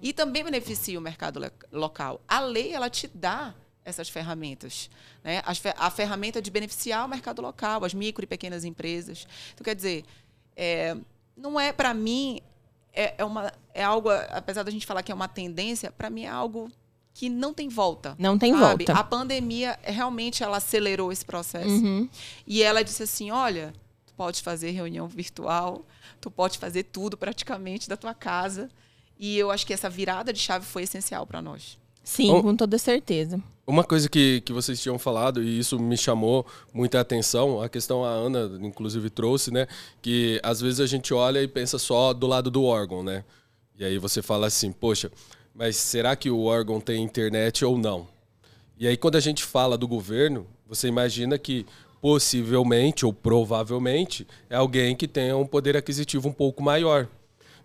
e 0.02 0.12
também 0.12 0.44
beneficie 0.44 0.96
o 0.96 1.00
mercado 1.00 1.40
local. 1.72 2.20
A 2.26 2.40
lei, 2.40 2.72
ela 2.72 2.90
te 2.90 3.06
dá 3.08 3.54
essas 3.84 4.08
ferramentas. 4.08 4.90
Né? 5.22 5.42
A 5.76 5.90
ferramenta 5.90 6.42
de 6.42 6.50
beneficiar 6.50 7.06
o 7.06 7.08
mercado 7.08 7.40
local, 7.40 7.84
as 7.84 7.94
micro 7.94 8.24
e 8.24 8.26
pequenas 8.26 8.64
empresas. 8.64 9.26
Então, 9.54 9.64
quer 9.64 9.76
dizer, 9.76 10.04
é, 10.56 10.96
não 11.36 11.58
é, 11.58 11.72
para 11.72 11.94
mim, 11.94 12.40
é, 12.92 13.14
é, 13.18 13.24
uma, 13.24 13.52
é 13.72 13.84
algo, 13.84 14.10
apesar 14.30 14.64
da 14.64 14.70
gente 14.70 14.86
falar 14.86 15.02
que 15.02 15.12
é 15.12 15.14
uma 15.14 15.28
tendência, 15.28 15.92
para 15.92 16.10
mim 16.10 16.24
é 16.24 16.28
algo 16.28 16.70
que 17.14 17.30
não 17.30 17.54
tem 17.54 17.68
volta. 17.68 18.14
Não 18.18 18.36
tem 18.36 18.52
sabe? 18.52 18.84
volta. 18.84 19.00
A 19.00 19.04
pandemia 19.04 19.78
realmente 19.82 20.42
ela 20.42 20.58
acelerou 20.58 21.12
esse 21.12 21.24
processo. 21.24 21.68
Uhum. 21.68 22.08
E 22.46 22.62
ela 22.62 22.82
disse 22.82 23.02
assim: 23.02 23.30
olha, 23.30 23.72
pode 24.16 24.42
fazer 24.42 24.70
reunião 24.70 25.06
virtual, 25.06 25.84
tu 26.20 26.30
pode 26.30 26.58
fazer 26.58 26.84
tudo 26.84 27.16
praticamente 27.16 27.88
da 27.88 27.96
tua 27.96 28.14
casa. 28.14 28.70
E 29.18 29.38
eu 29.38 29.50
acho 29.50 29.66
que 29.66 29.72
essa 29.72 29.88
virada 29.88 30.32
de 30.32 30.38
chave 30.38 30.66
foi 30.66 30.82
essencial 30.82 31.26
para 31.26 31.40
nós. 31.40 31.78
Sim, 32.02 32.28
Bom, 32.28 32.42
com 32.42 32.56
toda 32.56 32.78
certeza. 32.78 33.42
Uma 33.66 33.82
coisa 33.82 34.08
que, 34.08 34.40
que 34.42 34.52
vocês 34.52 34.80
tinham 34.80 34.96
falado, 34.96 35.42
e 35.42 35.58
isso 35.58 35.76
me 35.78 35.96
chamou 35.96 36.46
muita 36.72 37.00
atenção, 37.00 37.60
a 37.60 37.68
questão 37.68 38.04
a 38.04 38.10
Ana, 38.10 38.58
inclusive, 38.62 39.10
trouxe, 39.10 39.50
né? 39.50 39.66
Que 40.00 40.40
às 40.42 40.60
vezes 40.60 40.78
a 40.78 40.86
gente 40.86 41.12
olha 41.12 41.42
e 41.42 41.48
pensa 41.48 41.78
só 41.78 42.12
do 42.12 42.28
lado 42.28 42.48
do 42.48 42.62
órgão, 42.62 43.02
né? 43.02 43.24
E 43.76 43.84
aí 43.84 43.98
você 43.98 44.22
fala 44.22 44.46
assim, 44.46 44.70
poxa, 44.70 45.10
mas 45.52 45.76
será 45.76 46.14
que 46.14 46.30
o 46.30 46.44
órgão 46.44 46.80
tem 46.80 47.02
internet 47.02 47.64
ou 47.64 47.76
não? 47.76 48.06
E 48.78 48.86
aí 48.86 48.96
quando 48.96 49.16
a 49.16 49.20
gente 49.20 49.42
fala 49.42 49.76
do 49.76 49.88
governo, 49.88 50.46
você 50.66 50.86
imagina 50.86 51.36
que 51.38 51.66
possivelmente 52.06 53.04
ou 53.04 53.12
provavelmente 53.12 54.24
é 54.48 54.54
alguém 54.54 54.94
que 54.94 55.08
tenha 55.08 55.36
um 55.36 55.44
poder 55.44 55.76
aquisitivo 55.76 56.28
um 56.28 56.32
pouco 56.32 56.62
maior. 56.62 57.08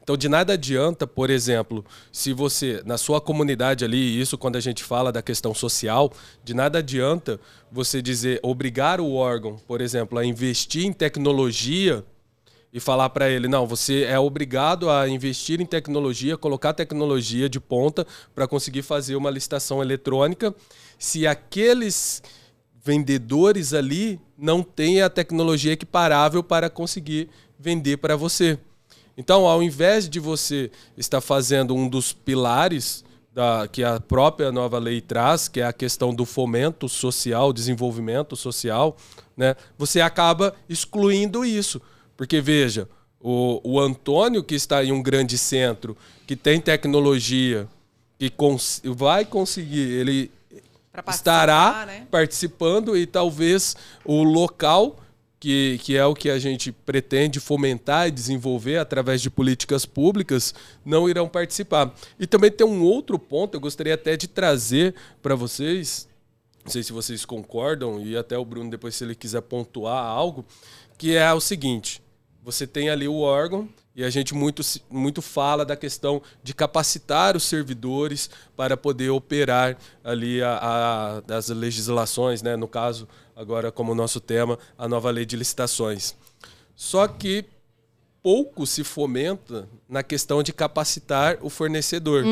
Então, 0.01 0.17
de 0.17 0.27
nada 0.27 0.53
adianta, 0.53 1.05
por 1.05 1.29
exemplo, 1.29 1.85
se 2.11 2.33
você, 2.33 2.81
na 2.83 2.97
sua 2.97 3.21
comunidade 3.21 3.85
ali, 3.85 4.19
isso 4.19 4.39
quando 4.39 4.55
a 4.55 4.59
gente 4.59 4.83
fala 4.83 5.11
da 5.11 5.21
questão 5.21 5.53
social, 5.53 6.11
de 6.43 6.55
nada 6.55 6.79
adianta 6.79 7.39
você 7.71 8.01
dizer, 8.01 8.39
obrigar 8.41 8.99
o 8.99 9.13
órgão, 9.13 9.57
por 9.67 9.79
exemplo, 9.79 10.17
a 10.17 10.25
investir 10.25 10.87
em 10.87 10.91
tecnologia 10.91 12.03
e 12.73 12.79
falar 12.79 13.11
para 13.11 13.29
ele, 13.29 13.47
não, 13.47 13.67
você 13.67 14.05
é 14.05 14.17
obrigado 14.17 14.89
a 14.89 15.07
investir 15.07 15.61
em 15.61 15.67
tecnologia, 15.67 16.35
colocar 16.35 16.73
tecnologia 16.73 17.47
de 17.47 17.59
ponta 17.59 18.07
para 18.33 18.47
conseguir 18.47 18.81
fazer 18.81 19.15
uma 19.15 19.29
licitação 19.29 19.83
eletrônica, 19.83 20.51
se 20.97 21.27
aqueles 21.27 22.23
vendedores 22.83 23.73
ali 23.73 24.19
não 24.37 24.63
têm 24.63 25.01
a 25.01 25.09
tecnologia 25.09 25.73
equiparável 25.73 26.43
para 26.43 26.69
conseguir 26.69 27.29
vender 27.59 27.97
para 27.97 28.15
você. 28.15 28.57
Então, 29.15 29.45
ao 29.45 29.61
invés 29.61 30.09
de 30.09 30.19
você 30.19 30.71
estar 30.97 31.21
fazendo 31.21 31.75
um 31.75 31.87
dos 31.87 32.11
pilares 32.11 33.03
da, 33.33 33.67
que 33.67 33.83
a 33.83 33.99
própria 33.99 34.51
nova 34.51 34.79
lei 34.79 34.99
traz, 34.99 35.47
que 35.47 35.59
é 35.61 35.65
a 35.65 35.73
questão 35.73 36.13
do 36.13 36.25
fomento 36.25 36.89
social, 36.89 37.53
desenvolvimento 37.53 38.35
social, 38.35 38.97
né, 39.37 39.55
você 39.77 40.01
acaba 40.01 40.55
excluindo 40.67 41.45
isso. 41.45 41.81
Porque, 42.17 42.41
veja, 42.41 42.89
o, 43.19 43.61
o 43.63 43.79
Antônio, 43.79 44.43
que 44.43 44.55
está 44.55 44.83
em 44.83 44.91
um 44.91 45.03
grande 45.03 45.37
centro, 45.37 45.95
que 46.25 46.35
tem 46.35 46.59
tecnologia, 46.59 47.67
que 48.17 48.29
cons 48.29 48.81
vai 48.83 49.23
conseguir, 49.23 49.91
ele 49.91 50.31
participar, 50.91 51.11
estará 51.11 51.85
né? 51.85 52.07
participando 52.11 52.97
e 52.97 53.05
talvez 53.05 53.75
o 54.03 54.23
local 54.23 54.97
que, 55.41 55.79
que 55.79 55.97
é 55.97 56.05
o 56.05 56.13
que 56.13 56.29
a 56.29 56.37
gente 56.37 56.71
pretende 56.71 57.39
fomentar 57.39 58.07
e 58.07 58.11
desenvolver 58.11 58.77
através 58.77 59.21
de 59.21 59.29
políticas 59.29 59.87
públicas, 59.87 60.53
não 60.85 61.09
irão 61.09 61.27
participar. 61.27 61.91
E 62.19 62.27
também 62.27 62.51
tem 62.51 62.65
um 62.65 62.83
outro 62.83 63.17
ponto, 63.17 63.55
eu 63.55 63.59
gostaria 63.59 63.95
até 63.95 64.15
de 64.15 64.27
trazer 64.27 64.93
para 65.19 65.33
vocês, 65.33 66.07
não 66.63 66.71
sei 66.71 66.83
se 66.83 66.93
vocês 66.93 67.25
concordam, 67.25 67.99
e 67.99 68.15
até 68.15 68.37
o 68.37 68.45
Bruno, 68.45 68.69
depois, 68.69 68.93
se 68.93 69.03
ele 69.03 69.15
quiser 69.15 69.41
pontuar 69.41 70.05
algo, 70.05 70.45
que 70.95 71.15
é 71.15 71.33
o 71.33 71.41
seguinte: 71.41 72.03
você 72.43 72.67
tem 72.67 72.91
ali 72.91 73.07
o 73.07 73.21
órgão. 73.21 73.67
E 73.95 74.03
a 74.05 74.09
gente 74.09 74.33
muito, 74.33 74.61
muito 74.89 75.21
fala 75.21 75.65
da 75.65 75.75
questão 75.75 76.21
de 76.41 76.53
capacitar 76.53 77.35
os 77.35 77.43
servidores 77.43 78.29
para 78.55 78.77
poder 78.77 79.09
operar 79.09 79.77
ali 80.03 80.41
a, 80.41 80.57
a- 80.61 81.19
das 81.21 81.49
legislações, 81.49 82.41
né? 82.41 82.55
no 82.55 82.67
caso, 82.69 83.07
agora 83.35 83.71
como 83.71 83.93
nosso 83.93 84.19
tema, 84.21 84.57
a 84.77 84.87
nova 84.87 85.09
lei 85.11 85.25
de 85.25 85.35
licitações. 85.35 86.15
Só 86.75 87.05
que 87.07 87.45
pouco 88.23 88.67
se 88.67 88.83
fomenta 88.83 89.67
na 89.89 90.03
questão 90.03 90.43
de 90.43 90.53
capacitar 90.53 91.37
o 91.41 91.49
fornecedor. 91.49 92.23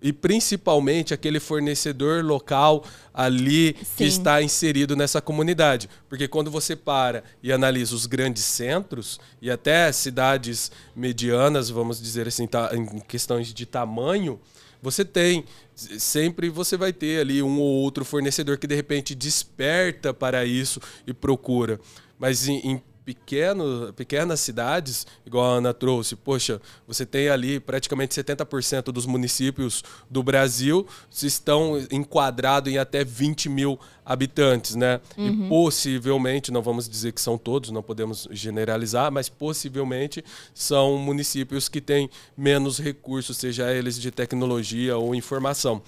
E 0.00 0.12
principalmente 0.12 1.14
aquele 1.14 1.38
fornecedor 1.40 2.24
local 2.24 2.84
ali 3.12 3.74
que 3.74 3.84
Sim. 3.84 4.04
está 4.04 4.42
inserido 4.42 4.96
nessa 4.96 5.20
comunidade. 5.20 5.88
Porque 6.08 6.26
quando 6.26 6.50
você 6.50 6.74
para 6.74 7.24
e 7.42 7.52
analisa 7.52 7.94
os 7.94 8.06
grandes 8.06 8.44
centros 8.44 9.20
e 9.40 9.50
até 9.50 9.90
cidades 9.92 10.70
medianas, 10.94 11.70
vamos 11.70 12.00
dizer 12.00 12.26
assim, 12.28 12.46
tá, 12.46 12.70
em 12.72 13.00
questões 13.00 13.52
de 13.52 13.66
tamanho, 13.66 14.40
você 14.80 15.04
tem 15.04 15.44
sempre 15.74 16.48
você 16.48 16.76
vai 16.76 16.92
ter 16.92 17.20
ali 17.20 17.42
um 17.42 17.58
ou 17.58 17.82
outro 17.82 18.04
fornecedor 18.04 18.58
que 18.58 18.66
de 18.66 18.74
repente 18.74 19.14
desperta 19.14 20.12
para 20.12 20.44
isso 20.44 20.80
e 21.06 21.12
procura. 21.12 21.80
Mas 22.18 22.46
em, 22.46 22.58
em 22.58 22.82
pequeno, 23.04 23.92
pequenas 23.94 24.40
cidades, 24.40 25.06
igual 25.26 25.44
a 25.44 25.56
Ana 25.56 25.74
trouxe, 25.74 26.14
poxa, 26.14 26.60
você 26.86 27.04
tem 27.04 27.28
ali 27.28 27.58
praticamente 27.58 28.14
70% 28.14 28.84
dos 28.92 29.06
municípios 29.06 29.82
do 30.10 30.22
Brasil 30.22 30.86
se 31.10 31.26
estão 31.26 31.78
enquadrados 31.90 32.72
em 32.72 32.78
até 32.78 33.04
20 33.04 33.48
mil 33.48 33.78
habitantes, 34.04 34.74
né? 34.74 35.00
E 35.16 35.48
possivelmente, 35.48 36.50
não 36.50 36.62
vamos 36.62 36.88
dizer 36.88 37.12
que 37.12 37.20
são 37.20 37.38
todos, 37.38 37.70
não 37.70 37.82
podemos 37.82 38.28
generalizar, 38.30 39.10
mas 39.10 39.28
possivelmente 39.28 40.24
são 40.54 40.96
municípios 40.98 41.68
que 41.68 41.80
têm 41.80 42.10
menos 42.36 42.78
recursos, 42.78 43.36
seja 43.36 43.72
eles 43.72 43.98
de 43.98 44.10
tecnologia 44.10 44.96
ou 44.96 45.14
informação. 45.14 45.82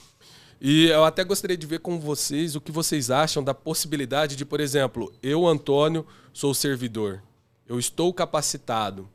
E 0.61 0.87
eu 0.87 1.05
até 1.05 1.22
gostaria 1.24 1.57
de 1.57 1.66
ver 1.66 1.81
com 1.81 1.98
vocês 2.00 2.57
o 2.57 2.61
que 2.61 2.72
vocês 2.72 3.11
acham 3.11 3.42
da 3.42 3.53
possibilidade 3.53 4.37
de, 4.37 4.44
por 4.44 4.61
exemplo, 4.61 5.12
eu, 5.22 5.46
Antônio, 5.46 6.07
sou 6.35 6.53
servidor. 6.53 7.23
Eu 7.66 7.79
estou 7.79 8.12
capacitado. 8.12 9.09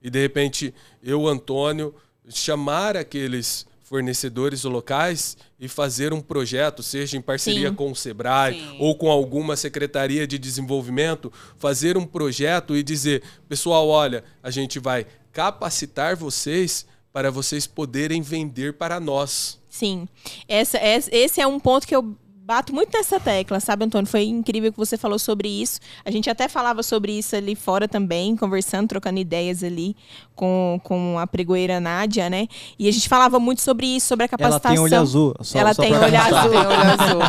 E 0.00 0.08
de 0.08 0.20
repente, 0.20 0.72
eu, 1.02 1.26
Antônio, 1.26 1.92
chamar 2.28 2.96
aqueles 2.96 3.66
fornecedores 3.82 4.62
locais 4.64 5.36
e 5.58 5.66
fazer 5.66 6.12
um 6.12 6.20
projeto, 6.20 6.82
seja 6.82 7.16
em 7.16 7.22
parceria 7.22 7.70
Sim. 7.70 7.74
com 7.74 7.90
o 7.90 7.96
Sebrae 7.96 8.60
Sim. 8.60 8.76
ou 8.78 8.94
com 8.94 9.10
alguma 9.10 9.56
secretaria 9.56 10.26
de 10.26 10.38
desenvolvimento, 10.38 11.32
fazer 11.56 11.96
um 11.96 12.04
projeto 12.04 12.76
e 12.76 12.82
dizer, 12.82 13.22
pessoal, 13.48 13.88
olha, 13.88 14.22
a 14.42 14.50
gente 14.50 14.78
vai 14.78 15.06
capacitar 15.32 16.14
vocês 16.14 16.86
para 17.12 17.30
vocês 17.30 17.66
poderem 17.66 18.20
vender 18.20 18.74
para 18.74 19.00
nós. 19.00 19.58
Sim. 19.70 20.06
Essa, 20.46 20.76
es- 20.78 21.08
esse 21.10 21.40
é 21.40 21.46
um 21.46 21.58
ponto 21.58 21.86
que 21.86 21.96
eu 21.96 22.14
bato 22.48 22.74
muito 22.74 22.96
nessa 22.96 23.20
tecla, 23.20 23.60
sabe, 23.60 23.84
Antônio? 23.84 24.06
Foi 24.08 24.24
incrível 24.24 24.72
que 24.72 24.78
você 24.78 24.96
falou 24.96 25.18
sobre 25.18 25.48
isso. 25.50 25.78
A 26.02 26.10
gente 26.10 26.30
até 26.30 26.48
falava 26.48 26.82
sobre 26.82 27.12
isso 27.12 27.36
ali 27.36 27.54
fora 27.54 27.86
também, 27.86 28.34
conversando, 28.34 28.88
trocando 28.88 29.20
ideias 29.20 29.62
ali 29.62 29.94
com, 30.34 30.80
com 30.82 31.18
a 31.18 31.26
pregoeira 31.26 31.78
Nádia, 31.78 32.30
né? 32.30 32.48
E 32.78 32.88
a 32.88 32.90
gente 32.90 33.06
falava 33.06 33.38
muito 33.38 33.60
sobre 33.60 33.86
isso, 33.86 34.06
sobre 34.06 34.24
a 34.24 34.28
Ela 34.30 34.38
capacitação. 34.38 34.70
tem 34.70 34.78
olho 34.82 34.98
azul. 34.98 35.34
só- 35.42 35.58
Ela 35.58 35.74
só 35.74 35.82
tem 35.82 35.92
olho 35.94 36.18
azul. 36.18 36.50
Tem 36.50 36.58
olho 36.66 37.02
azul. 37.02 37.20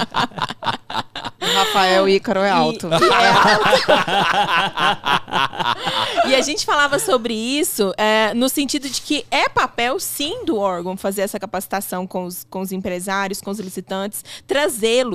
O 1.42 1.54
Rafael 1.54 2.08
Ícaro 2.08 2.40
é 2.40 2.50
alto. 2.52 2.88
E, 2.88 2.90
e 3.04 3.12
é 3.12 3.28
alto. 3.28 3.90
E 6.30 6.36
a 6.36 6.42
gente 6.42 6.66
falava 6.66 6.98
sobre 7.00 7.34
isso 7.34 7.94
é, 7.98 8.34
no 8.34 8.48
sentido 8.48 8.88
de 8.88 9.02
que 9.02 9.26
é 9.32 9.50
papel, 9.50 10.00
sim, 10.00 10.46
do 10.46 10.58
órgão 10.58 10.96
fazer 10.96 11.22
essa 11.24 11.40
capacitação 11.40 12.06
com 12.08 12.24
os, 12.26 12.46
com 12.50 12.62
os 12.62 12.72
empresários, 12.72 13.42
com 13.42 13.50
os 13.52 13.60
licitantes, 13.60 14.24
trazê-los 14.48 15.09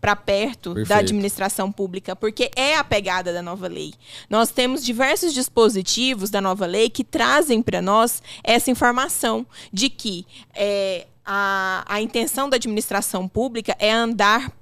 para 0.00 0.16
perto 0.16 0.70
da 0.70 0.74
Perfeito. 0.76 1.00
administração 1.00 1.70
pública, 1.72 2.14
porque 2.16 2.50
é 2.56 2.76
a 2.76 2.84
pegada 2.84 3.32
da 3.32 3.42
nova 3.42 3.68
lei. 3.68 3.92
Nós 4.28 4.50
temos 4.50 4.84
diversos 4.84 5.32
dispositivos 5.34 6.30
da 6.30 6.40
nova 6.40 6.66
lei 6.66 6.88
que 6.90 7.04
trazem 7.04 7.62
para 7.62 7.80
nós 7.82 8.22
essa 8.42 8.70
informação 8.70 9.46
de 9.72 9.88
que 9.90 10.26
é, 10.54 11.06
a, 11.24 11.84
a 11.88 12.00
intenção 12.00 12.48
da 12.48 12.56
administração 12.56 13.26
pública 13.28 13.76
é 13.78 13.90
andar 13.92 14.52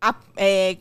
a- 0.00 0.14
é, 0.36 0.76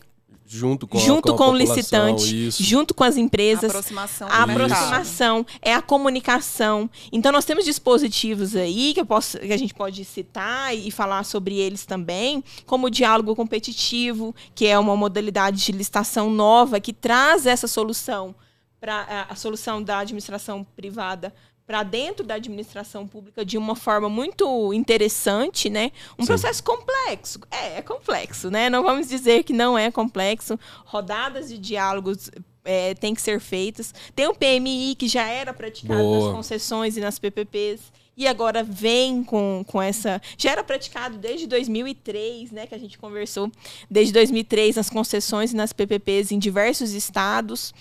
Junto 0.49 0.88
com, 0.88 0.97
a- 0.97 1.01
junto 1.01 1.33
a 1.33 1.38
com, 1.38 1.49
o 1.49 1.55
licitante, 1.57 2.47
isso. 2.47 2.63
junto 2.63 2.93
com 2.93 3.03
as 3.03 3.17
empresas. 3.17 3.65
aproximação 3.65 4.27
A 4.31 4.41
do 4.41 4.47
mercado. 4.47 4.71
aproximação, 4.71 5.45
é 5.62 5.73
a 5.73 5.81
comunicação. 5.81 6.89
Então, 7.12 7.31
nós 7.33 7.43
temos 7.43 7.65
dispositivos 7.65 8.55
aí 8.55 8.93
que, 8.93 9.01
eu 9.01 9.05
posso, 9.05 9.38
que 9.39 9.51
a 9.51 9.57
gente 9.57 9.73
pode 9.73 10.05
citar 10.05 10.73
e 10.73 10.89
falar 10.89 11.23
sobre 11.25 11.55
eles 11.57 11.86
também, 11.86 12.41
como 12.65 12.88
o 12.88 12.89
diálogo 12.89 13.36
competitivo, 13.36 14.33
que 14.55 14.65
é 14.65 14.79
uma 14.79 14.95
modalidade 14.95 15.57
de 15.65 15.71
licitação 15.73 16.29
nova 16.29 16.79
que 16.79 16.93
traz 16.93 17.45
essa 17.45 17.67
solução 17.67 18.33
para 18.79 18.95
a, 19.27 19.33
a 19.33 19.36
solução 19.36 19.83
da 19.83 19.99
administração 19.99 20.63
privada 20.75 21.33
para 21.67 21.84
dentro 21.84 22.25
da 22.25 22.36
administração 22.36 23.06
pública 23.06 23.43
de 23.43 23.58
uma 23.58 23.75
forma 23.75 24.08
muito 24.08 24.73
interessante, 24.73 25.69
né? 25.69 25.91
Um 26.17 26.23
Sim. 26.23 26.27
processo 26.27 26.63
complexo. 26.63 27.41
É, 27.51 27.80
é 27.80 27.82
complexo, 27.82 28.49
né? 28.49 28.69
Não 28.69 28.82
vamos 28.82 29.10
dizer 29.10 29.43
que 29.43 29.51
não 29.51 29.77
é 29.77 29.91
complexo. 29.91 30.58
Rodadas 30.86 31.49
de 31.49 31.58
diálogos 31.58 32.32
é, 32.63 32.93
têm 32.93 33.13
que 33.13 33.21
ser 33.21 33.41
feitas. 33.41 33.93
Tem 34.15 34.25
o 34.27 34.34
PMI 34.34 34.95
que 34.97 35.10
já 35.10 35.27
era 35.27 35.53
praticado 35.53 36.01
Boa. 36.01 36.27
nas 36.27 36.36
concessões 36.38 36.95
e 36.95 37.01
nas 37.01 37.19
PPPs. 37.19 37.91
E 38.15 38.27
agora 38.27 38.63
vem 38.63 39.21
com, 39.21 39.63
com 39.67 39.82
essa. 39.82 40.21
Já 40.38 40.51
era 40.51 40.63
praticado 40.63 41.17
desde 41.17 41.47
2003, 41.47 42.49
né? 42.51 42.65
Que 42.65 42.75
a 42.75 42.80
gente 42.80 42.97
conversou. 42.97 43.51
Desde 43.91 44.13
2003 44.13 44.77
nas 44.77 44.89
concessões 44.89 45.51
e 45.51 45.56
nas 45.56 45.73
PPPs 45.73 46.32
em 46.32 46.39
diversos 46.39 46.93
estados. 46.93 47.73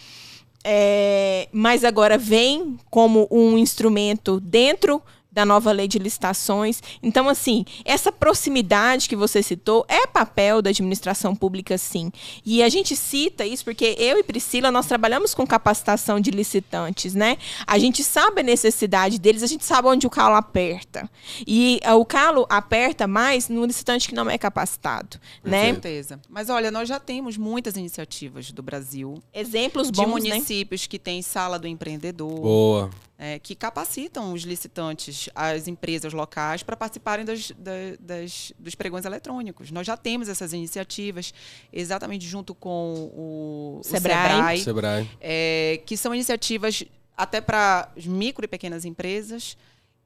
É, 0.69 1.49
mas 1.53 1.85
agora 1.85 2.19
vem 2.19 2.77
como 2.91 3.29
um 3.31 3.57
instrumento 3.57 4.41
dentro 4.41 5.01
da 5.37 5.45
nova 5.45 5.71
lei 5.71 5.87
de 5.87 5.99
licitações. 5.99 6.83
Então, 7.03 7.29
assim, 7.29 7.67
essa 7.85 8.11
proximidade 8.11 9.07
que 9.07 9.15
você 9.15 9.43
citou 9.43 9.85
é 9.87 10.07
papel 10.07 10.63
da 10.63 10.71
administração 10.71 11.37
pública, 11.37 11.77
sim. 11.77 12.11
E 12.43 12.63
a 12.63 12.71
gente 12.71 12.97
cita 12.97 13.45
isso 13.45 13.63
porque 13.63 13.95
eu 13.99 14.19
e 14.19 14.23
Priscila, 14.23 14.71
nós 14.71 14.87
trabalhamos 14.87 15.35
com 15.35 15.47
capacitação 15.47 16.19
de 16.19 16.31
licitantes, 16.31 17.15
né? 17.15 17.37
A 17.67 17.79
gente 17.79 18.03
sabe 18.03 18.41
a 18.41 18.43
necessidade 18.43 19.19
deles, 19.19 19.43
a 19.43 19.47
gente 19.47 19.63
sabe 19.63 19.89
onde 19.89 20.07
o 20.07 20.11
calo 20.11 20.37
aperta. 20.37 21.09
E 21.47 21.81
ah, 21.85 21.97
o 21.97 22.07
calo 22.07 22.47
aperta 22.49 23.07
mais 23.07 23.51
no 23.51 23.67
licitante 23.67 24.09
que 24.09 24.15
não 24.15 24.31
é 24.31 24.39
capacitado, 24.39 25.19
Com 25.43 25.51
né? 25.51 25.67
certeza. 25.67 26.19
Mas 26.31 26.49
olha, 26.49 26.71
nós 26.71 26.89
já 26.89 26.99
temos 26.99 27.37
muitas 27.37 27.77
iniciativas 27.77 28.51
do 28.51 28.63
Brasil, 28.63 29.23
Exemplos 29.35 29.91
de 29.91 30.01
bons, 30.01 30.25
né? 30.25 30.31
municípios 30.31 30.87
que 30.87 30.99
têm 30.99 31.21
sala 31.21 31.59
do 31.59 31.69
empreendedor, 31.69 32.41
Boa. 32.41 32.91
É, 33.19 33.39
que 33.39 33.55
capacitam 33.55 34.33
os 34.35 34.43
licitantes, 34.43 35.29
as 35.35 35.67
empresas 35.67 36.13
locais, 36.13 36.63
para 36.63 36.77
participarem 36.77 37.25
das, 37.25 37.51
da- 37.53 37.73
das- 37.99 38.53
dos 38.59 38.75
pregões 38.75 39.05
eletrônicos. 39.07 39.71
Nós 39.71 39.87
já 39.87 39.97
temos 39.97 40.29
essas 40.29 40.53
iniciativas, 40.53 41.33
exatamente 41.73 42.27
junto 42.27 42.55
com 42.55 43.11
o, 43.15 43.79
o 43.79 43.83
Sebrae. 43.83 44.59
Sebrae, 44.59 44.61
Sebrae. 44.61 45.11
é, 45.21 45.81
que 45.87 45.97
são 45.97 46.15
iniciativas 46.15 46.85
até 47.17 47.41
para 47.41 47.91
micro 48.05 48.45
e 48.45 48.49
pequenas 48.49 48.85
empresas. 48.85 49.57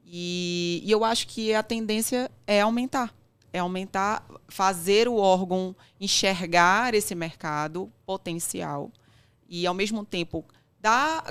E, 0.07 0.83
e 0.85 0.91
eu 0.91 1.05
acho 1.05 1.27
que 1.29 1.55
a 1.55 1.63
tendência 1.63 2.31
é 2.47 2.61
aumentar. 2.61 3.15
É 3.53 3.59
aumentar, 3.59 4.25
fazer 4.49 5.09
o 5.09 5.17
órgão 5.17 5.75
enxergar 6.01 6.95
esse 6.95 7.15
mercado 7.17 7.91
potencial 8.07 8.93
e, 9.49 9.67
ao 9.67 9.75
mesmo 9.75 10.05
tempo, 10.05 10.45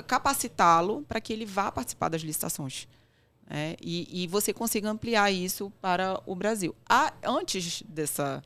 capacitá-lo 0.06 1.02
para 1.08 1.20
que 1.20 1.32
ele 1.32 1.44
vá 1.44 1.70
participar 1.72 2.08
das 2.08 2.22
licitações. 2.22 2.86
né? 3.48 3.74
E, 3.80 4.22
e 4.22 4.26
você 4.26 4.52
consiga 4.52 4.88
ampliar 4.88 5.30
isso 5.30 5.72
para 5.80 6.20
o 6.26 6.34
Brasil. 6.34 6.74
Antes 7.24 7.82
dessa 7.88 8.42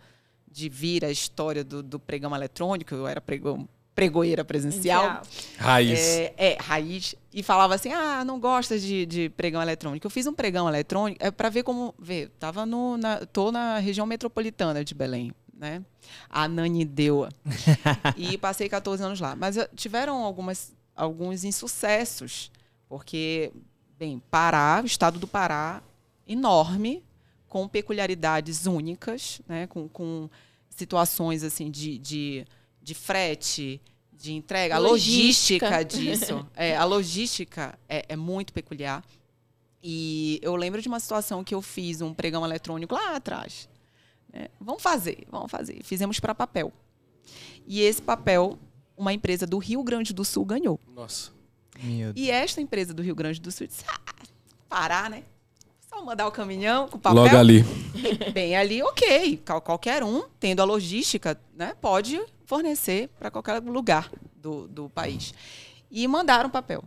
de 0.50 0.68
vir 0.68 1.04
a 1.04 1.10
história 1.10 1.64
do, 1.64 1.82
do 1.82 1.98
pregão 1.98 2.34
eletrônico, 2.34 2.94
eu 2.94 3.08
era 3.08 3.20
pregão 3.20 3.68
pregoeira 3.94 4.44
presencial. 4.44 5.22
Raiz. 5.56 5.98
É, 5.98 6.34
é, 6.36 6.58
raiz. 6.60 7.14
E 7.32 7.42
falava 7.42 7.74
assim: 7.74 7.92
ah, 7.92 8.24
não 8.24 8.40
gosta 8.40 8.78
de, 8.78 9.06
de 9.06 9.28
pregão 9.30 9.62
eletrônico. 9.62 10.06
Eu 10.06 10.10
fiz 10.10 10.26
um 10.26 10.32
pregão 10.32 10.68
eletrônico 10.68 11.24
é, 11.24 11.30
para 11.30 11.48
ver 11.48 11.62
como. 11.62 11.94
Ver, 11.98 12.30
tava 12.38 12.66
no, 12.66 12.96
na, 12.96 13.24
tô 13.26 13.52
na 13.52 13.78
região 13.78 14.06
metropolitana 14.06 14.84
de 14.84 14.94
Belém, 14.94 15.32
né? 15.56 15.82
A 16.28 16.48
Nanideua. 16.48 17.28
e 18.16 18.36
passei 18.36 18.68
14 18.68 19.02
anos 19.02 19.20
lá. 19.20 19.36
Mas 19.36 19.56
eh, 19.56 19.68
tiveram 19.74 20.22
algumas, 20.24 20.72
alguns 20.94 21.44
insucessos, 21.44 22.50
porque, 22.88 23.52
bem, 23.98 24.22
Pará, 24.30 24.80
o 24.83 24.87
estado 24.87 25.18
do 25.18 25.26
Pará, 25.26 25.83
enorme, 26.26 27.02
com 27.48 27.68
peculiaridades 27.68 28.66
únicas, 28.66 29.40
né? 29.46 29.66
com, 29.66 29.88
com 29.88 30.28
situações 30.68 31.42
assim 31.44 31.70
de, 31.70 31.98
de 31.98 32.46
de 32.85 32.94
frete, 32.94 33.80
de 34.12 34.35
entrega, 34.35 34.78
logística. 34.78 35.66
a 35.66 35.70
logística 35.70 35.85
disso. 35.85 36.46
é, 36.54 36.76
a 36.76 36.85
logística 36.85 37.78
é, 37.88 38.04
é, 38.11 38.14
muito 38.14 38.52
peculiar. 38.52 39.02
E 39.83 40.38
eu 40.42 40.54
lembro 40.54 40.80
de 40.80 40.88
uma 40.88 41.00
situação 41.00 41.42
que 41.42 41.54
eu 41.54 41.62
fiz 41.62 42.02
um 42.02 42.12
pregão 42.12 42.44
eletrônico 42.44 42.94
lá 42.94 43.16
atrás. 43.16 43.68
É, 44.33 44.50
vamos 44.61 44.83
fazer, 44.83 45.26
vamos 45.30 45.50
fazer. 45.50 45.83
Fizemos 45.83 46.20
para 46.20 46.35
papel. 46.35 46.72
E 47.66 47.80
esse 47.80 48.02
papel, 48.02 48.59
uma 48.96 49.12
empresa 49.12 49.46
do 49.46 49.59
Rio 49.59 49.83
Grande 49.83 50.12
do 50.12 50.24
Sul 50.24 50.44
ganhou. 50.44 50.80
Nossa. 50.94 51.33
E 52.14 52.30
esta 52.30 52.61
empresa 52.61 52.94
do 52.94 53.02
Rio 53.02 53.14
Grande 53.14 53.40
do 53.40 53.50
Sul 53.50 53.66
disse: 53.66 53.85
ah, 53.88 54.00
parar, 54.68 55.11
né? 55.11 55.24
Só 55.88 56.04
mandar 56.04 56.26
o 56.26 56.33
caminhão 56.33 56.88
com 56.88 56.98
papel. 56.98 57.22
Logo 57.22 57.37
ali. 57.37 57.64
Bem 58.33 58.57
ali, 58.57 58.83
ok. 58.83 59.42
Qualquer 59.62 60.02
um, 60.02 60.24
tendo 60.40 60.61
a 60.61 60.64
logística, 60.64 61.40
né, 61.54 61.74
pode 61.80 62.20
fornecer 62.46 63.09
para 63.18 63.30
qualquer 63.30 63.62
lugar 63.62 64.11
do, 64.37 64.66
do 64.68 64.88
país. 64.88 65.33
E 65.90 66.07
mandaram 66.09 66.50
papel. 66.50 66.85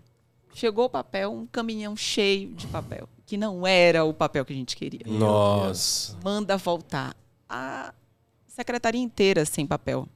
Chegou 0.53 0.85
o 0.85 0.89
papel, 0.89 1.31
um 1.31 1.45
caminhão 1.45 1.95
cheio 1.95 2.53
de 2.53 2.67
papel, 2.67 3.07
que 3.25 3.37
não 3.37 3.65
era 3.65 4.03
o 4.03 4.13
papel 4.13 4.43
que 4.43 4.53
a 4.53 4.55
gente 4.55 4.75
queria. 4.75 5.01
Nossa. 5.05 6.17
Manda 6.23 6.57
voltar. 6.57 7.15
A 7.47 7.93
secretaria 8.47 9.01
inteira 9.01 9.45
sem 9.45 9.65
papel. 9.65 10.07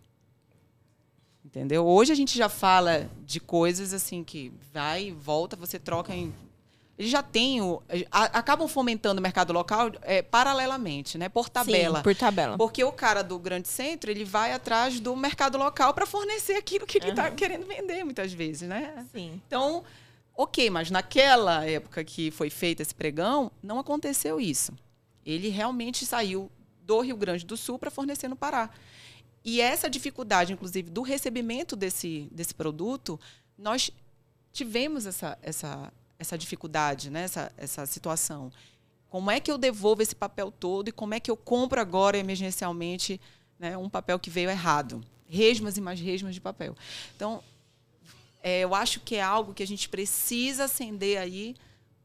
Entendeu? 1.51 1.85
Hoje 1.85 2.13
a 2.13 2.15
gente 2.15 2.37
já 2.37 2.47
fala 2.47 3.09
de 3.25 3.39
coisas 3.39 3.93
assim 3.93 4.23
que 4.23 4.53
vai 4.73 5.07
e 5.07 5.11
volta, 5.11 5.57
você 5.57 5.77
troca 5.77 6.15
em 6.15 6.33
eles 7.01 7.09
já 7.09 7.23
têm 7.23 7.61
o, 7.61 7.81
a, 8.11 8.25
acabam 8.25 8.67
fomentando 8.67 9.19
o 9.19 9.23
mercado 9.23 9.51
local 9.51 9.91
é, 10.03 10.21
paralelamente, 10.21 11.17
né? 11.17 11.29
Por 11.29 11.49
tabela. 11.49 11.97
Sim, 11.97 12.03
por 12.03 12.15
tabela. 12.15 12.57
Porque 12.59 12.83
o 12.83 12.91
cara 12.91 13.23
do 13.23 13.39
grande 13.39 13.67
centro 13.67 14.11
ele 14.11 14.23
vai 14.23 14.53
atrás 14.53 14.99
do 14.99 15.15
mercado 15.15 15.57
local 15.57 15.95
para 15.95 16.05
fornecer 16.05 16.53
aquilo 16.53 16.85
que 16.85 16.99
ele 16.99 17.09
está 17.09 17.29
uhum. 17.29 17.35
querendo 17.35 17.65
vender 17.65 18.03
muitas 18.03 18.31
vezes, 18.31 18.69
né? 18.69 19.03
Sim. 19.11 19.41
Então, 19.47 19.83
ok, 20.35 20.69
mas 20.69 20.91
naquela 20.91 21.65
época 21.65 22.03
que 22.03 22.29
foi 22.29 22.51
feito 22.51 22.81
esse 22.81 22.93
pregão, 22.93 23.51
não 23.63 23.79
aconteceu 23.79 24.39
isso. 24.39 24.71
Ele 25.25 25.49
realmente 25.49 26.05
saiu 26.05 26.51
do 26.85 26.99
Rio 26.99 27.17
Grande 27.17 27.47
do 27.47 27.57
Sul 27.57 27.79
para 27.79 27.89
fornecer 27.89 28.27
no 28.27 28.35
Pará. 28.35 28.69
E 29.43 29.59
essa 29.59 29.89
dificuldade, 29.89 30.53
inclusive, 30.53 30.89
do 30.89 31.01
recebimento 31.01 31.75
desse, 31.75 32.27
desse 32.31 32.53
produto, 32.53 33.19
nós 33.57 33.91
tivemos 34.53 35.05
essa, 35.05 35.37
essa, 35.41 35.91
essa 36.19 36.37
dificuldade, 36.37 37.09
né? 37.09 37.23
essa, 37.23 37.51
essa 37.57 37.85
situação. 37.85 38.51
Como 39.09 39.29
é 39.31 39.39
que 39.39 39.51
eu 39.51 39.57
devolvo 39.57 40.01
esse 40.01 40.15
papel 40.15 40.51
todo 40.51 40.87
e 40.87 40.91
como 40.91 41.13
é 41.13 41.19
que 41.19 41.29
eu 41.29 41.35
compro 41.35 41.81
agora, 41.81 42.17
emergencialmente, 42.17 43.19
né, 43.59 43.77
um 43.77 43.89
papel 43.89 44.17
que 44.17 44.29
veio 44.29 44.49
errado? 44.49 45.03
Resmas 45.27 45.77
e 45.77 45.81
mais 45.81 45.99
resmas 45.99 46.33
de 46.33 46.39
papel. 46.39 46.75
Então, 47.15 47.43
é, 48.41 48.61
eu 48.61 48.73
acho 48.73 48.99
que 49.01 49.15
é 49.15 49.21
algo 49.21 49.53
que 49.53 49.63
a 49.63 49.67
gente 49.67 49.89
precisa 49.89 50.65
acender 50.65 51.17
aí 51.17 51.55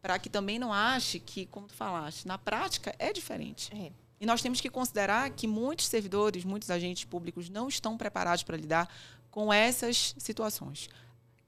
para 0.03 0.19
que 0.19 0.29
também 0.29 0.59
não 0.59 0.73
ache 0.73 1.19
que, 1.19 1.47
como 1.47 1.67
tu 1.67 1.75
falaste, 1.75 2.27
na 2.27 2.39
prática 2.39 2.95
é 2.99 3.13
diferente. 3.13 3.71
É. 3.75 3.91
E 4.21 4.27
nós 4.27 4.41
temos 4.41 4.61
que 4.61 4.71
considerar 4.71 5.31
que 5.31 5.47
muitos 5.47 5.87
servidores, 5.87 6.45
muitos 6.45 6.71
agentes 6.71 7.05
públicos 7.05 7.49
não 7.49 7.69
estão 7.69 7.97
preparados 7.97 8.43
para 8.43 8.57
lidar 8.57 8.89
com 9.31 9.53
essas 9.53 10.15
situações. 10.19 10.89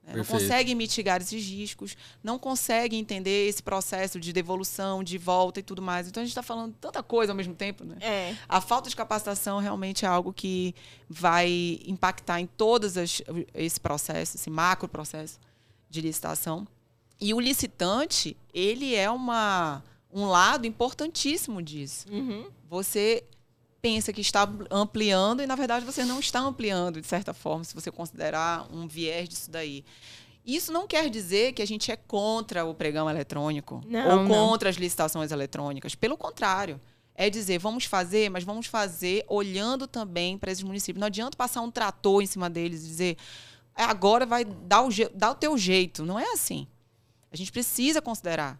Né? 0.03 0.15
Não 0.17 0.25
consegue 0.25 0.73
mitigar 0.75 1.21
esses 1.21 1.43
riscos, 1.43 1.95
não 2.23 2.39
consegue 2.39 2.95
entender 2.95 3.47
esse 3.47 3.61
processo 3.61 4.19
de 4.19 4.33
devolução, 4.33 5.03
de 5.03 5.17
volta 5.17 5.59
e 5.59 5.63
tudo 5.63 5.81
mais. 5.81 6.07
Então 6.07 6.21
a 6.21 6.25
gente 6.25 6.31
está 6.31 6.43
falando 6.43 6.75
tanta 6.79 7.01
coisa 7.03 7.31
ao 7.31 7.35
mesmo 7.35 7.53
tempo. 7.53 7.83
Né? 7.83 7.97
É. 8.01 8.35
A 8.47 8.59
falta 8.59 8.89
de 8.89 8.95
capacitação 8.95 9.59
realmente 9.59 10.05
é 10.05 10.07
algo 10.07 10.33
que 10.33 10.73
vai 11.07 11.79
impactar 11.85 12.39
em 12.39 12.47
todos 12.47 12.97
as, 12.97 13.21
esse 13.53 13.79
processo, 13.79 14.37
esse 14.37 14.49
macro 14.49 14.87
processo 14.87 15.39
de 15.89 16.01
licitação. 16.01 16.67
E 17.21 17.33
o 17.33 17.39
licitante, 17.39 18.37
ele 18.53 18.95
é 18.95 19.09
uma, 19.09 19.83
um 20.11 20.25
lado 20.25 20.65
importantíssimo 20.65 21.61
disso. 21.61 22.05
Uhum. 22.11 22.49
Você 22.69 23.23
pensa 23.81 24.11
que 24.11 24.21
está 24.21 24.47
ampliando 24.69 25.41
e, 25.41 25.47
na 25.47 25.55
verdade, 25.55 25.85
você 25.85 26.03
não 26.03 26.19
está 26.19 26.39
ampliando, 26.39 26.99
de 27.01 27.07
certa 27.07 27.33
forma, 27.33 27.63
se 27.63 27.73
você 27.73 27.91
considerar 27.91 28.67
um 28.73 28.87
viés 28.87 29.29
disso 29.29 29.49
daí. 29.49 29.85
Isso 30.45 30.71
não 30.71 30.87
quer 30.87 31.09
dizer 31.09 31.53
que 31.53 31.61
a 31.61 31.67
gente 31.67 31.91
é 31.91 31.95
contra 31.95 32.65
o 32.65 32.73
pregão 32.73 33.09
eletrônico 33.09 33.81
não, 33.85 34.23
ou 34.23 34.27
contra 34.27 34.67
não. 34.67 34.71
as 34.71 34.77
licitações 34.77 35.31
eletrônicas. 35.31 35.95
Pelo 35.95 36.17
contrário. 36.17 36.79
É 37.21 37.29
dizer, 37.29 37.59
vamos 37.59 37.83
fazer, 37.83 38.29
mas 38.29 38.45
vamos 38.45 38.67
fazer 38.67 39.25
olhando 39.27 39.85
também 39.85 40.37
para 40.37 40.53
esses 40.53 40.63
municípios. 40.63 41.01
Não 41.01 41.07
adianta 41.07 41.35
passar 41.35 41.59
um 41.59 41.69
trator 41.69 42.23
em 42.23 42.25
cima 42.25 42.49
deles 42.49 42.81
e 42.81 42.87
dizer, 42.87 43.17
é, 43.75 43.83
agora 43.83 44.25
vai 44.25 44.45
dar 44.45 44.83
o, 44.83 44.89
dar 45.13 45.31
o 45.31 45.35
teu 45.35 45.57
jeito. 45.57 46.05
Não 46.05 46.17
é 46.17 46.31
assim. 46.31 46.65
A 47.29 47.35
gente 47.35 47.51
precisa 47.51 48.01
considerar 48.01 48.57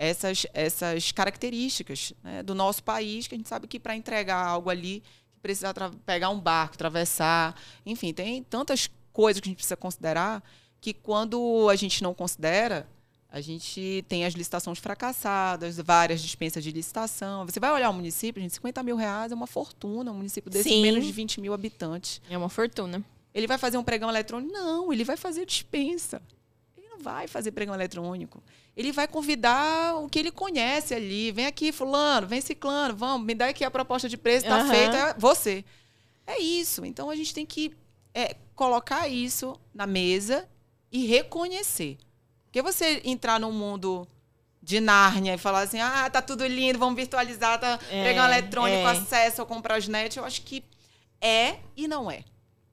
essas, 0.00 0.46
essas 0.54 1.12
características 1.12 2.14
né, 2.24 2.42
do 2.42 2.54
nosso 2.54 2.82
país, 2.82 3.26
que 3.26 3.34
a 3.34 3.38
gente 3.38 3.50
sabe 3.50 3.66
que 3.66 3.78
para 3.78 3.94
entregar 3.94 4.42
algo 4.46 4.70
ali, 4.70 5.02
precisa 5.42 5.74
pegar 6.06 6.30
um 6.30 6.40
barco, 6.40 6.74
atravessar, 6.74 7.54
enfim, 7.84 8.10
tem 8.10 8.42
tantas 8.42 8.88
coisas 9.12 9.42
que 9.42 9.48
a 9.48 9.50
gente 9.50 9.58
precisa 9.58 9.76
considerar 9.76 10.42
que 10.80 10.94
quando 10.94 11.68
a 11.68 11.76
gente 11.76 12.02
não 12.02 12.14
considera, 12.14 12.88
a 13.28 13.42
gente 13.42 14.02
tem 14.08 14.24
as 14.24 14.32
licitações 14.32 14.78
fracassadas, 14.78 15.76
várias 15.76 16.22
dispensas 16.22 16.64
de 16.64 16.72
licitação. 16.72 17.44
Você 17.44 17.60
vai 17.60 17.70
olhar 17.70 17.90
o 17.90 17.92
município, 17.92 18.40
gente, 18.40 18.54
50 18.54 18.82
mil 18.82 18.96
reais 18.96 19.32
é 19.32 19.34
uma 19.34 19.46
fortuna. 19.46 20.10
Um 20.10 20.14
município 20.14 20.50
desse 20.50 20.70
Sim. 20.70 20.80
menos 20.80 21.04
de 21.04 21.12
20 21.12 21.42
mil 21.42 21.52
habitantes. 21.52 22.22
É 22.30 22.38
uma 22.38 22.48
fortuna. 22.48 23.04
Ele 23.34 23.46
vai 23.46 23.58
fazer 23.58 23.76
um 23.76 23.84
pregão 23.84 24.08
eletrônico? 24.08 24.50
Não, 24.50 24.90
ele 24.90 25.04
vai 25.04 25.18
fazer 25.18 25.44
dispensa 25.44 26.22
vai 27.00 27.26
fazer 27.26 27.50
pregão 27.52 27.74
eletrônico. 27.74 28.42
Ele 28.76 28.92
vai 28.92 29.06
convidar 29.06 29.96
o 29.96 30.08
que 30.08 30.18
ele 30.18 30.30
conhece 30.30 30.94
ali. 30.94 31.32
Vem 31.32 31.46
aqui, 31.46 31.72
fulano, 31.72 32.26
vem 32.26 32.40
ciclano, 32.40 32.96
vamos, 32.96 33.26
me 33.26 33.34
dá 33.34 33.48
aqui 33.48 33.64
a 33.64 33.70
proposta 33.70 34.08
de 34.08 34.16
preço, 34.16 34.46
está 34.46 34.62
uhum. 34.62 34.68
feita, 34.70 34.96
é 34.96 35.14
você. 35.18 35.64
É 36.26 36.40
isso. 36.40 36.84
Então 36.84 37.10
a 37.10 37.16
gente 37.16 37.34
tem 37.34 37.44
que 37.44 37.74
é, 38.14 38.36
colocar 38.54 39.08
isso 39.08 39.58
na 39.74 39.86
mesa 39.86 40.48
e 40.90 41.06
reconhecer. 41.06 41.98
Porque 42.44 42.62
você 42.62 43.00
entrar 43.04 43.38
num 43.38 43.52
mundo 43.52 44.06
de 44.62 44.80
Nárnia 44.80 45.34
e 45.34 45.38
falar 45.38 45.62
assim, 45.62 45.80
ah, 45.80 46.08
tá 46.10 46.20
tudo 46.20 46.46
lindo, 46.46 46.78
vamos 46.78 46.96
virtualizar, 46.96 47.58
tá 47.58 47.78
é, 47.90 48.02
pregão 48.02 48.24
eletrônico, 48.24 48.86
é. 48.86 48.90
acesso 48.90 49.40
ao 49.40 49.46
Comprasnet, 49.46 50.16
eu 50.16 50.24
acho 50.24 50.42
que 50.42 50.64
é 51.20 51.56
e 51.76 51.88
não 51.88 52.10
é. 52.10 52.24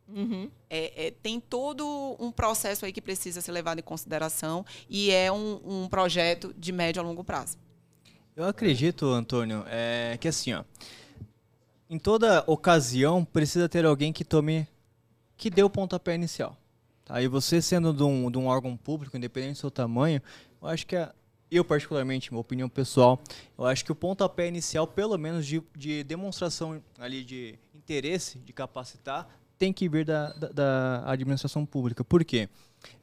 Uhum. 0.08 0.50
É, 0.70 1.08
é, 1.08 1.12
tem 1.12 1.40
todo 1.40 2.16
um 2.20 2.32
processo 2.32 2.86
aí 2.86 2.94
que 2.94 3.02
precisa 3.02 3.42
ser 3.42 3.52
levado 3.52 3.80
em 3.80 3.84
consideração 3.84 4.66
e 4.90 5.12
é 5.12 5.32
um, 5.32 5.60
um 5.66 5.88
projeto 5.90 6.54
de 6.58 6.72
médio 6.72 7.02
a 7.02 7.06
longo 7.06 7.24
prazo. 7.24 7.58
Eu 8.36 8.46
acredito, 8.46 9.06
Antônio, 9.08 9.66
é, 9.68 10.18
que 10.20 10.28
assim, 10.28 10.54
ó, 10.54 10.64
em 11.90 11.98
toda 11.98 12.44
ocasião 12.48 13.26
precisa 13.26 13.68
ter 13.68 13.86
alguém 13.86 14.14
que 14.14 14.24
tome, 14.24 14.68
que 15.36 15.50
dê 15.50 15.64
o 15.64 15.70
pontapé 15.70 16.16
inicial. 16.16 16.58
Tá? 17.04 17.22
E 17.22 17.28
você 17.28 17.62
sendo 17.62 17.94
de 17.94 18.04
um, 18.04 18.30
de 18.30 18.38
um 18.38 18.48
órgão 18.48 18.78
público, 18.78 19.18
independente 19.18 19.54
do 19.54 19.60
seu 19.60 19.72
tamanho, 19.72 20.22
eu 20.62 20.68
acho 20.68 20.86
que 20.86 20.96
a, 20.96 21.14
eu 21.50 21.64
particularmente, 21.64 22.32
minha 22.32 22.42
opinião 22.42 22.70
pessoal, 22.70 23.20
eu 23.58 23.66
acho 23.66 23.84
que 23.84 23.92
o 23.92 23.96
pontapé 23.96 24.48
inicial, 24.48 24.86
pelo 24.86 25.18
menos 25.18 25.46
de, 25.46 25.64
de 25.76 26.04
demonstração 26.04 26.82
ali 27.00 27.24
de 27.24 27.58
interesse 27.74 28.38
de 28.40 28.52
capacitar, 28.52 29.28
tem 29.58 29.74
que 29.74 29.90
vir 29.90 30.06
da, 30.06 30.32
da, 30.34 30.48
da 30.50 31.04
administração 31.06 31.66
pública. 31.66 32.04
Por 32.04 32.24
quê? 32.24 32.50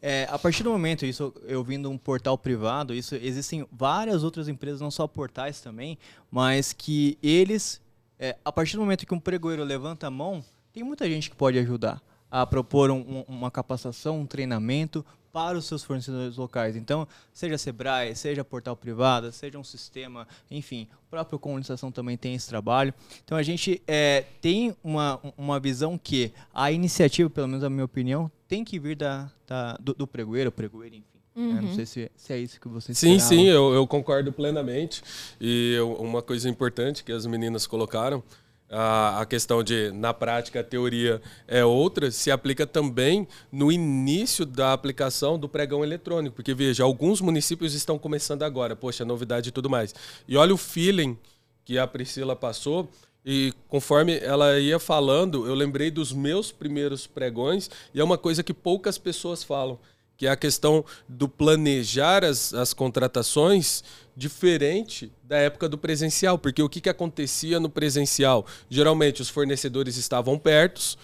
É, 0.01 0.27
a 0.31 0.39
partir 0.39 0.63
do 0.63 0.71
momento, 0.71 1.05
isso 1.05 1.35
eu 1.45 1.63
vindo 1.65 1.91
um 1.91 1.99
portal 1.99 2.39
privado, 2.39 2.95
isso 2.95 3.15
existem 3.17 3.67
várias 3.73 4.23
outras 4.23 4.49
empresas, 4.49 4.81
não 4.81 4.91
só 4.91 5.07
portais 5.07 5.61
também, 5.61 5.99
mas 6.31 6.73
que 6.73 7.19
eles, 7.23 7.81
é, 8.19 8.37
a 8.45 8.53
partir 8.53 8.77
do 8.77 8.81
momento 8.81 9.07
que 9.07 9.15
um 9.15 9.21
pregoeiro 9.21 9.65
levanta 9.65 10.07
a 10.07 10.11
mão, 10.11 10.45
tem 10.73 10.83
muita 10.83 11.09
gente 11.09 11.31
que 11.31 11.37
pode 11.37 11.59
ajudar 11.59 12.03
a 12.31 12.47
propor 12.47 12.91
um, 12.91 13.25
uma 13.29 13.51
capacitação, 13.51 14.21
um 14.21 14.27
treinamento 14.27 15.05
para 15.35 15.59
os 15.59 15.65
seus 15.65 15.83
fornecedores 15.83 16.37
locais. 16.37 16.77
Então, 16.77 17.09
seja 17.33 17.59
Sebrae, 17.59 18.15
seja 18.15 18.45
portal 18.45 18.77
privado, 18.77 19.33
seja 19.33 19.59
um 19.59 19.65
sistema, 19.65 20.29
enfim, 20.49 20.87
o 21.09 21.11
próprio 21.11 21.41
Comunicação 21.41 21.91
também 21.91 22.17
tem 22.17 22.37
esse 22.37 22.49
trabalho. 22.49 22.95
Então, 23.25 23.37
a 23.37 23.43
gente 23.43 23.83
é, 23.85 24.25
tem 24.41 24.77
uma, 24.83 25.21
uma 25.37 25.59
visão 25.59 25.99
que 25.99 26.33
a 26.55 26.71
iniciativa, 26.71 27.29
pelo 27.29 27.49
menos 27.49 27.65
na 27.65 27.69
minha 27.69 27.85
opinião, 27.85 28.31
tem 28.47 28.65
que 28.65 28.79
vir 28.79 28.95
da, 28.95 29.29
da 29.45 29.77
do, 29.79 29.93
do 29.95 30.07
pregoeiro, 30.07 30.53
pregoeiro, 30.53 30.95
enfim. 30.95 31.05
Uhum. 31.35 31.63
Não 31.63 31.75
sei 31.75 31.85
se, 31.85 32.13
se, 32.15 32.33
é 32.33 32.39
isso 32.39 32.61
que 32.61 32.69
você 32.69 32.95
Sim, 32.95 33.19
sim, 33.19 33.49
eu, 33.49 33.75
eu 33.75 33.85
concordo 33.89 34.33
plenamente. 34.33 35.03
E 35.41 35.75
eu, 35.77 35.95
uma 35.95 36.23
coisa 36.23 36.49
importante 36.49 37.03
que 37.03 37.11
as 37.11 37.27
meninas 37.27 37.67
colocaram 37.67 38.23
a, 38.71 39.27
questão 39.29 39.63
de, 39.63 39.91
na 39.93 40.13
prática, 40.13 40.61
a 40.61 40.65
teoria 40.65 41.21
é 41.47 41.65
outra, 41.65 42.11
se 42.11 42.31
aplica 42.31 42.67
também 42.67 43.27
no 43.53 43.71
início 43.71 44.45
da 44.45 44.73
aplicação 44.73 45.39
do 45.39 45.49
pregão 45.49 45.85
eletrônico. 45.85 46.37
Porque, 46.37 46.55
veja, 46.55 46.83
alguns 46.83 47.21
municípios 47.21 47.75
estão 47.75 47.99
começando 47.99 48.43
agora, 48.43 48.75
poxa, 48.75 49.05
novidade 49.05 49.49
e 49.49 49.53
tudo 49.53 49.71
mais. 49.71 49.95
E 50.27 50.37
olha 50.37 50.55
o 50.55 50.59
feeling 50.59 51.17
que 51.65 51.79
a 51.79 51.87
Priscila 51.87 52.35
passou. 52.35 52.89
E 53.25 53.55
conforme 53.69 54.19
ela 54.19 54.59
ia 54.59 54.79
falando, 54.79 55.47
eu 55.47 55.55
lembrei 55.55 55.91
dos 55.91 56.13
meus 56.13 56.53
primeiros 56.53 57.07
pregões, 57.07 57.71
e 57.95 58.01
é 58.01 58.05
uma 58.05 58.19
coisa 58.19 58.43
que 58.43 58.53
poucas 58.53 58.99
pessoas 58.99 59.43
falam 59.43 59.79
que 60.17 60.27
é 60.27 60.31
a 60.31 60.37
questão 60.37 60.85
do 61.09 61.29
planejar 61.29 62.25
as, 62.25 62.55
as 62.55 62.73
contratações 62.73 63.83
diferente 64.17 65.13
da 65.25 65.37
época 65.37 65.69
do 65.69 65.77
presencial, 65.77 66.39
porque 66.39 66.63
o 66.63 66.69
que, 66.69 66.81
que 66.81 66.89
acontecia 66.89 67.59
no 67.59 67.69
presencial? 67.69 68.47
Geralmente 68.71 69.21
os 69.21 69.29
fornecedores 69.29 69.97
estavam 69.97 70.39
perto, 70.39 70.97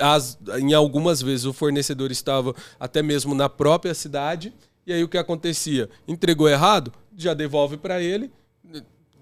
as, 0.00 0.38
em 0.58 0.72
algumas 0.72 1.20
vezes 1.20 1.44
o 1.44 1.52
fornecedor 1.52 2.10
estava 2.10 2.54
até 2.80 3.02
mesmo 3.02 3.34
na 3.34 3.48
própria 3.48 3.94
cidade, 3.94 4.52
e 4.86 4.92
aí 4.92 5.04
o 5.04 5.08
que 5.08 5.18
acontecia? 5.18 5.88
Entregou 6.08 6.48
errado, 6.48 6.92
já 7.16 7.34
devolve 7.34 7.76
para 7.76 8.00
ele, 8.00 8.30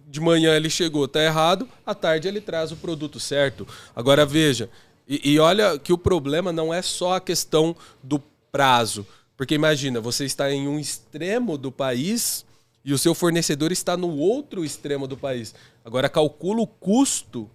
de 0.07 0.21
manhã 0.21 0.55
ele 0.55 0.69
chegou, 0.69 1.09
tá 1.09 1.23
errado, 1.23 1.69
à 1.87 1.95
tarde 1.95 2.29
ele 2.29 2.41
traz 2.41 2.71
o 2.71 2.77
produto 2.77 3.19
certo. 3.19 3.67
Agora 3.97 4.27
veja, 4.27 4.69
e, 5.09 5.33
e 5.33 5.39
olha 5.39 5.79
que 5.79 5.93
o 5.93 5.99
problema 5.99 6.53
não 6.53 6.73
é 6.73 6.83
só 6.83 7.15
a 7.15 7.21
questão 7.21 7.75
do 8.03 8.23
prazo. 8.51 9.07
Porque 9.37 9.55
imagina, 9.55 10.01
você 10.01 10.25
está 10.25 10.53
em 10.53 10.69
um 10.69 10.79
extremo 10.79 11.57
do 11.57 11.73
país 11.73 12.45
e 12.85 12.93
o 12.93 12.99
seu 12.99 13.15
fornecedor 13.15 13.73
está 13.73 13.97
no 13.97 14.17
outro 14.17 14.65
extremo 14.65 15.07
do 15.07 15.17
país. 15.17 15.55
Agora 15.85 16.09
calcula 16.09 16.61
o 16.61 16.67
custo 16.67 17.51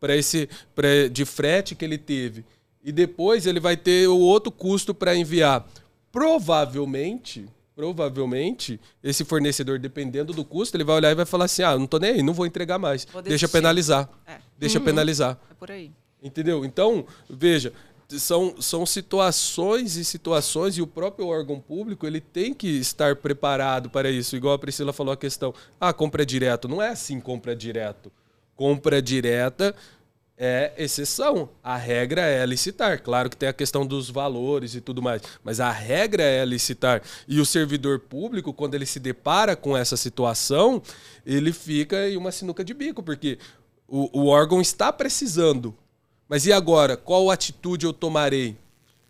para 0.00 0.16
esse 0.16 0.48
pra, 0.74 1.08
de 1.10 1.24
frete 1.24 1.74
que 1.74 1.84
ele 1.84 1.98
teve 1.98 2.44
e 2.82 2.92
depois 2.92 3.46
ele 3.46 3.60
vai 3.60 3.76
ter 3.76 4.08
o 4.08 4.18
outro 4.18 4.50
custo 4.50 4.94
para 4.94 5.16
enviar. 5.16 5.66
Provavelmente, 6.10 7.46
provavelmente 7.74 8.80
esse 9.02 9.24
fornecedor, 9.24 9.78
dependendo 9.78 10.32
do 10.32 10.44
custo, 10.44 10.76
ele 10.76 10.84
vai 10.84 10.96
olhar 10.96 11.10
e 11.10 11.14
vai 11.14 11.26
falar 11.26 11.44
assim: 11.46 11.62
"Ah, 11.62 11.76
não 11.76 11.86
tô 11.86 11.98
nem 11.98 12.12
aí, 12.12 12.22
não 12.22 12.32
vou 12.32 12.46
entregar 12.46 12.78
mais. 12.78 13.06
Vou 13.12 13.20
Deixa 13.20 13.48
penalizar. 13.48 14.08
É. 14.26 14.38
Deixa 14.56 14.78
uhum. 14.78 14.84
penalizar." 14.84 15.38
É 15.50 15.54
por 15.54 15.70
aí. 15.70 15.90
Entendeu? 16.22 16.64
Então, 16.64 17.06
veja, 17.30 17.72
são, 18.16 18.60
são 18.60 18.86
situações 18.86 19.96
e 19.96 20.04
situações 20.04 20.78
e 20.78 20.82
o 20.82 20.86
próprio 20.86 21.26
órgão 21.26 21.60
público 21.60 22.06
ele 22.06 22.20
tem 22.20 22.54
que 22.54 22.68
estar 22.68 23.16
preparado 23.16 23.90
para 23.90 24.10
isso. 24.10 24.36
Igual 24.36 24.54
a 24.54 24.58
Priscila 24.58 24.92
falou 24.92 25.12
a 25.12 25.16
questão, 25.16 25.52
ah, 25.78 25.92
compra 25.92 26.24
direto. 26.24 26.68
Não 26.68 26.80
é 26.80 26.88
assim 26.88 27.20
compra 27.20 27.54
direto. 27.54 28.10
Compra 28.56 29.02
direta 29.02 29.74
é 30.38 30.72
exceção. 30.78 31.50
A 31.62 31.76
regra 31.76 32.22
é 32.22 32.46
licitar. 32.46 33.02
Claro 33.02 33.28
que 33.28 33.36
tem 33.36 33.48
a 33.48 33.52
questão 33.52 33.84
dos 33.84 34.08
valores 34.08 34.74
e 34.74 34.80
tudo 34.80 35.02
mais, 35.02 35.20
mas 35.42 35.58
a 35.60 35.70
regra 35.70 36.22
é 36.22 36.44
licitar. 36.44 37.02
E 37.26 37.40
o 37.40 37.44
servidor 37.44 37.98
público, 37.98 38.54
quando 38.54 38.74
ele 38.74 38.86
se 38.86 39.00
depara 39.00 39.56
com 39.56 39.76
essa 39.76 39.96
situação, 39.96 40.80
ele 41.26 41.52
fica 41.52 42.08
em 42.08 42.16
uma 42.16 42.30
sinuca 42.30 42.64
de 42.64 42.72
bico, 42.72 43.02
porque 43.02 43.38
o, 43.86 44.22
o 44.22 44.26
órgão 44.28 44.60
está 44.60 44.92
precisando 44.92 45.76
mas 46.28 46.46
e 46.46 46.52
agora? 46.52 46.96
Qual 46.96 47.30
atitude 47.30 47.86
eu 47.86 47.92
tomarei? 47.92 48.56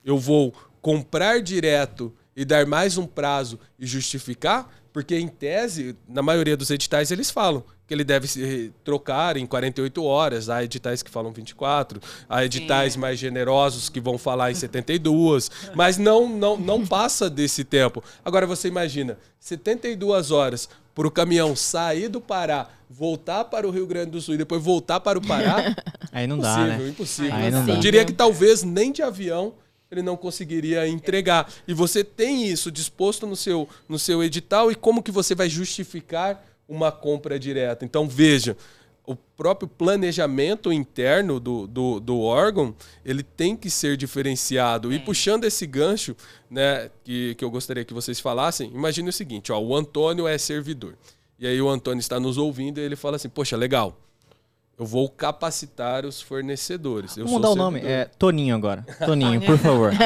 Eu 0.04 0.18
vou 0.18 0.54
comprar 0.80 1.42
direto 1.42 2.14
e 2.36 2.44
dar 2.44 2.64
mais 2.66 2.96
um 2.96 3.06
prazo 3.06 3.58
e 3.78 3.86
justificar? 3.86 4.72
Porque, 4.92 5.16
em 5.16 5.28
tese, 5.28 5.96
na 6.08 6.22
maioria 6.22 6.56
dos 6.56 6.70
editais, 6.70 7.10
eles 7.10 7.30
falam 7.30 7.64
que 7.88 7.94
ele 7.94 8.04
deve 8.04 8.28
se 8.28 8.70
trocar 8.84 9.38
em 9.38 9.46
48 9.46 10.04
horas. 10.04 10.50
Há 10.50 10.62
editais 10.62 11.02
que 11.02 11.10
falam 11.10 11.32
24, 11.32 12.00
há 12.28 12.44
editais 12.44 12.92
Sim. 12.92 13.00
mais 13.00 13.18
generosos 13.18 13.88
que 13.88 13.98
vão 13.98 14.18
falar 14.18 14.50
em 14.50 14.54
72, 14.54 15.50
mas 15.74 15.96
não, 15.96 16.28
não, 16.28 16.58
não 16.58 16.86
passa 16.86 17.30
desse 17.30 17.64
tempo. 17.64 18.04
Agora 18.22 18.46
você 18.46 18.68
imagina, 18.68 19.18
72 19.40 20.30
horas 20.30 20.68
para 20.94 21.08
o 21.08 21.10
caminhão 21.10 21.56
sair 21.56 22.08
do 22.08 22.20
Pará, 22.20 22.68
voltar 22.90 23.44
para 23.44 23.66
o 23.66 23.70
Rio 23.70 23.86
Grande 23.86 24.10
do 24.10 24.20
Sul 24.20 24.34
e 24.34 24.38
depois 24.38 24.62
voltar 24.62 25.00
para 25.00 25.18
o 25.18 25.26
Pará. 25.26 25.74
Aí 26.12 26.26
não 26.26 26.38
dá, 26.38 26.58
né? 26.58 26.88
Impossível, 26.88 27.34
Aí 27.34 27.50
não 27.50 27.64
dá. 27.64 27.72
Eu 27.72 27.80
diria 27.80 28.04
que 28.04 28.12
talvez 28.12 28.62
nem 28.62 28.92
de 28.92 29.02
avião 29.02 29.54
ele 29.90 30.02
não 30.02 30.16
conseguiria 30.16 30.86
entregar. 30.86 31.50
E 31.66 31.72
você 31.72 32.04
tem 32.04 32.46
isso 32.46 32.70
disposto 32.70 33.26
no 33.26 33.34
seu, 33.34 33.66
no 33.88 33.98
seu 33.98 34.22
edital 34.22 34.70
e 34.70 34.74
como 34.74 35.02
que 35.02 35.10
você 35.10 35.34
vai 35.34 35.48
justificar 35.48 36.44
uma 36.68 36.92
compra 36.92 37.38
direta? 37.38 37.84
Então, 37.84 38.06
veja, 38.06 38.56
o 39.08 39.16
próprio 39.16 39.66
planejamento 39.66 40.70
interno 40.70 41.40
do, 41.40 41.66
do, 41.66 41.98
do, 41.98 42.20
órgão 42.20 42.74
ele 43.02 43.22
tem 43.22 43.56
que 43.56 43.70
ser 43.70 43.96
diferenciado. 43.96 44.92
É. 44.92 44.96
E 44.96 44.98
puxando 44.98 45.44
esse 45.44 45.66
gancho, 45.66 46.14
né, 46.50 46.90
que, 47.02 47.34
que 47.34 47.42
eu 47.42 47.50
gostaria 47.50 47.86
que 47.86 47.94
vocês 47.94 48.20
falassem, 48.20 48.70
imagine 48.74 49.08
o 49.08 49.12
seguinte: 49.12 49.50
ó, 49.50 49.58
o 49.58 49.74
Antônio 49.74 50.28
é 50.28 50.36
servidor. 50.36 50.94
E 51.38 51.46
aí 51.46 51.62
o 51.62 51.70
Antônio 51.70 52.00
está 52.00 52.20
nos 52.20 52.36
ouvindo 52.36 52.78
e 52.78 52.82
ele 52.82 52.96
fala 52.96 53.16
assim: 53.16 53.30
Poxa, 53.30 53.56
legal. 53.56 53.96
Eu 54.78 54.86
vou 54.86 55.08
capacitar 55.08 56.04
os 56.04 56.20
fornecedores. 56.20 57.16
Eu 57.16 57.24
Vamos 57.24 57.40
mudar 57.40 57.50
o 57.50 57.56
nome. 57.56 57.80
É 57.80 58.04
Toninho 58.04 58.54
agora. 58.54 58.86
Toninho, 59.04 59.40
por 59.40 59.58
favor. 59.58 59.90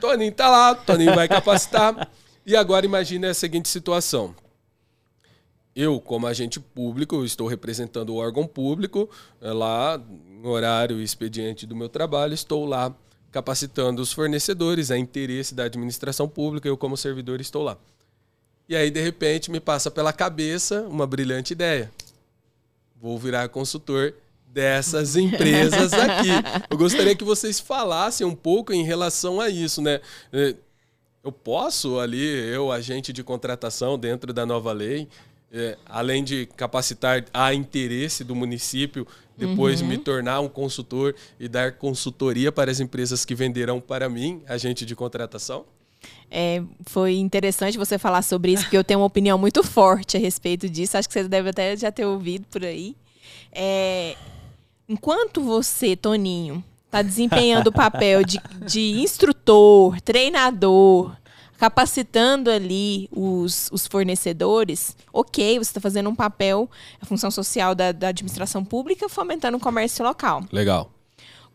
Toninho 0.00 0.32
tá 0.32 0.48
lá, 0.48 0.74
Toninho 0.74 1.14
vai 1.14 1.28
capacitar. 1.28 2.08
E 2.50 2.56
agora 2.56 2.84
imagine 2.84 3.26
a 3.26 3.34
seguinte 3.34 3.68
situação 3.68 4.34
eu, 5.74 6.00
como 6.00 6.26
agente 6.26 6.58
público, 6.58 7.24
estou 7.24 7.46
representando 7.46 8.10
o 8.10 8.16
órgão 8.16 8.46
público, 8.46 9.08
é 9.40 9.52
lá, 9.52 9.98
no 9.98 10.50
horário 10.50 11.00
e 11.00 11.04
expediente 11.04 11.66
do 11.66 11.76
meu 11.76 11.88
trabalho, 11.88 12.34
estou 12.34 12.66
lá 12.66 12.94
capacitando 13.30 14.02
os 14.02 14.12
fornecedores, 14.12 14.90
a 14.90 14.98
interesse 14.98 15.54
da 15.54 15.64
administração 15.64 16.28
pública, 16.28 16.66
eu, 16.68 16.76
como 16.76 16.96
servidor, 16.96 17.40
estou 17.40 17.62
lá. 17.62 17.78
E 18.68 18.74
aí, 18.74 18.90
de 18.90 19.00
repente, 19.00 19.50
me 19.50 19.60
passa 19.60 19.90
pela 19.90 20.12
cabeça 20.12 20.82
uma 20.82 21.06
brilhante 21.06 21.52
ideia. 21.52 21.90
Vou 23.00 23.18
virar 23.18 23.48
consultor 23.48 24.12
dessas 24.46 25.14
empresas 25.16 25.92
aqui. 25.92 26.30
Eu 26.68 26.76
gostaria 26.76 27.14
que 27.14 27.24
vocês 27.24 27.60
falassem 27.60 28.26
um 28.26 28.34
pouco 28.34 28.72
em 28.72 28.82
relação 28.82 29.40
a 29.40 29.48
isso, 29.48 29.80
né? 29.80 30.00
Eu 31.22 31.30
posso 31.30 31.98
ali, 31.98 32.24
eu, 32.24 32.72
agente 32.72 33.12
de 33.12 33.22
contratação 33.22 33.98
dentro 33.98 34.32
da 34.32 34.46
nova 34.46 34.72
lei, 34.72 35.06
é, 35.52 35.76
além 35.84 36.24
de 36.24 36.46
capacitar 36.56 37.24
a 37.32 37.52
interesse 37.52 38.24
do 38.24 38.34
município, 38.34 39.06
depois 39.36 39.80
uhum. 39.80 39.88
me 39.88 39.98
tornar 39.98 40.40
um 40.40 40.48
consultor 40.48 41.14
e 41.38 41.48
dar 41.48 41.72
consultoria 41.72 42.52
para 42.52 42.70
as 42.70 42.80
empresas 42.80 43.24
que 43.24 43.34
venderão 43.34 43.80
para 43.80 44.08
mim, 44.08 44.42
agente 44.46 44.86
de 44.86 44.94
contratação? 44.94 45.64
É, 46.30 46.62
foi 46.86 47.14
interessante 47.16 47.76
você 47.76 47.98
falar 47.98 48.22
sobre 48.22 48.52
isso, 48.52 48.62
porque 48.64 48.76
eu 48.76 48.84
tenho 48.84 49.00
uma 49.00 49.06
opinião 49.06 49.36
muito 49.36 49.62
forte 49.62 50.16
a 50.16 50.20
respeito 50.20 50.68
disso. 50.68 50.96
Acho 50.96 51.08
que 51.08 51.14
você 51.14 51.28
deve 51.28 51.50
até 51.50 51.76
já 51.76 51.90
ter 51.90 52.04
ouvido 52.04 52.46
por 52.48 52.64
aí. 52.64 52.96
É, 53.52 54.16
enquanto 54.88 55.42
você, 55.42 55.96
Toninho, 55.96 56.64
está 56.90 57.02
desempenhando 57.02 57.68
o 57.68 57.72
papel 57.72 58.24
de, 58.24 58.40
de 58.66 59.00
instrutor, 59.00 60.00
treinador, 60.00 61.16
capacitando 61.56 62.50
ali 62.50 63.08
os, 63.12 63.68
os 63.70 63.86
fornecedores, 63.86 64.96
ok, 65.12 65.58
você 65.58 65.70
está 65.70 65.80
fazendo 65.80 66.10
um 66.10 66.14
papel, 66.14 66.68
a 67.00 67.06
função 67.06 67.30
social 67.30 67.74
da, 67.76 67.92
da 67.92 68.08
administração 68.08 68.64
pública, 68.64 69.08
fomentando 69.08 69.56
o 69.56 69.60
comércio 69.60 70.04
local. 70.04 70.42
Legal. 70.50 70.90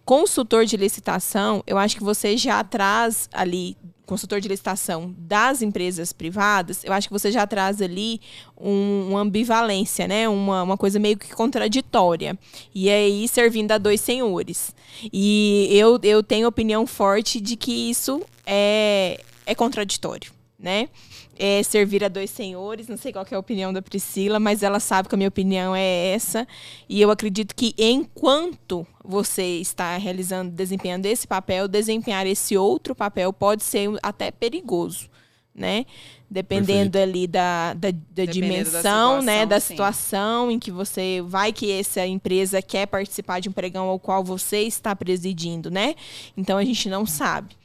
Consultor 0.05 0.65
de 0.65 0.77
licitação, 0.77 1.61
eu 1.67 1.77
acho 1.77 1.97
que 1.97 2.03
você 2.03 2.37
já 2.37 2.63
traz 2.63 3.27
ali 3.33 3.75
consultor 4.05 4.39
de 4.39 4.47
licitação 4.47 5.13
das 5.17 5.61
empresas 5.61 6.13
privadas, 6.13 6.83
eu 6.83 6.93
acho 6.93 7.07
que 7.07 7.13
você 7.13 7.31
já 7.31 7.45
traz 7.47 7.81
ali 7.81 8.21
um, 8.59 9.09
uma 9.09 9.21
ambivalência, 9.21 10.07
né? 10.07 10.29
Uma, 10.29 10.63
uma 10.63 10.77
coisa 10.77 10.99
meio 10.99 11.17
que 11.17 11.33
contraditória. 11.33 12.37
E 12.73 12.89
aí 12.89 13.27
servindo 13.27 13.71
a 13.71 13.77
dois 13.77 14.01
senhores. 14.01 14.73
E 15.11 15.67
eu, 15.71 15.99
eu 16.03 16.23
tenho 16.23 16.47
opinião 16.47 16.85
forte 16.85 17.41
de 17.41 17.55
que 17.55 17.89
isso 17.89 18.21
é, 18.45 19.19
é 19.45 19.55
contraditório. 19.55 20.31
né? 20.57 20.89
É 21.37 21.61
servir 21.63 22.03
a 22.03 22.07
dois 22.07 22.29
senhores. 22.29 22.87
Não 22.87 22.97
sei 22.97 23.11
qual 23.11 23.25
é 23.29 23.35
a 23.35 23.39
opinião 23.39 23.73
da 23.73 23.81
Priscila, 23.81 24.39
mas 24.39 24.63
ela 24.63 24.79
sabe 24.79 25.09
que 25.09 25.15
a 25.15 25.17
minha 25.17 25.27
opinião 25.27 25.75
é 25.75 26.13
essa. 26.13 26.47
E 26.87 27.01
eu 27.01 27.11
acredito 27.11 27.53
que 27.55 27.73
enquanto 27.77 28.87
você 29.03 29.59
está 29.59 29.97
realizando, 29.97 30.51
desempenhando 30.51 31.05
esse 31.05 31.27
papel, 31.27 31.67
desempenhar 31.67 32.25
esse 32.25 32.57
outro 32.57 32.95
papel 32.95 33.33
pode 33.33 33.63
ser 33.63 33.89
até 34.01 34.31
perigoso, 34.31 35.09
né? 35.53 35.85
Dependendo 36.29 36.91
Perfeito. 36.91 37.09
ali 37.09 37.27
da, 37.27 37.73
da, 37.73 37.91
da 37.91 37.97
da 38.11 38.25
dimensão, 38.25 39.21
né? 39.21 39.41
situação, 39.41 39.47
Da 39.47 39.59
sim. 39.59 39.67
situação 39.67 40.51
em 40.51 40.59
que 40.59 40.71
você 40.71 41.21
vai 41.25 41.53
que 41.53 41.71
essa 41.71 42.05
empresa 42.05 42.61
quer 42.61 42.87
participar 42.87 43.39
de 43.39 43.49
um 43.49 43.51
pregão 43.51 43.87
ao 43.87 43.99
qual 43.99 44.23
você 44.23 44.61
está 44.61 44.95
presidindo, 44.95 45.69
né? 45.69 45.95
Então 46.35 46.57
a 46.57 46.63
gente 46.65 46.89
não 46.89 47.05
sabe. 47.05 47.55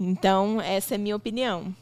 Então, 0.00 0.60
essa 0.60 0.94
é 0.94 0.96
a 0.96 0.98
minha 0.98 1.16
opinião. 1.16 1.74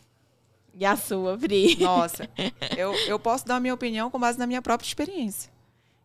E 0.79 0.85
a 0.85 0.95
sua, 0.97 1.39
Pri? 1.39 1.77
Nossa, 1.81 2.29
eu, 2.77 2.93
eu 3.07 3.19
posso 3.19 3.47
dar 3.47 3.57
a 3.57 3.61
minha 3.61 3.73
opinião 3.75 4.11
com 4.11 4.19
base 4.19 4.39
na 4.39 4.47
minha 4.47 4.61
própria 4.61 4.87
experiência. 4.87 5.51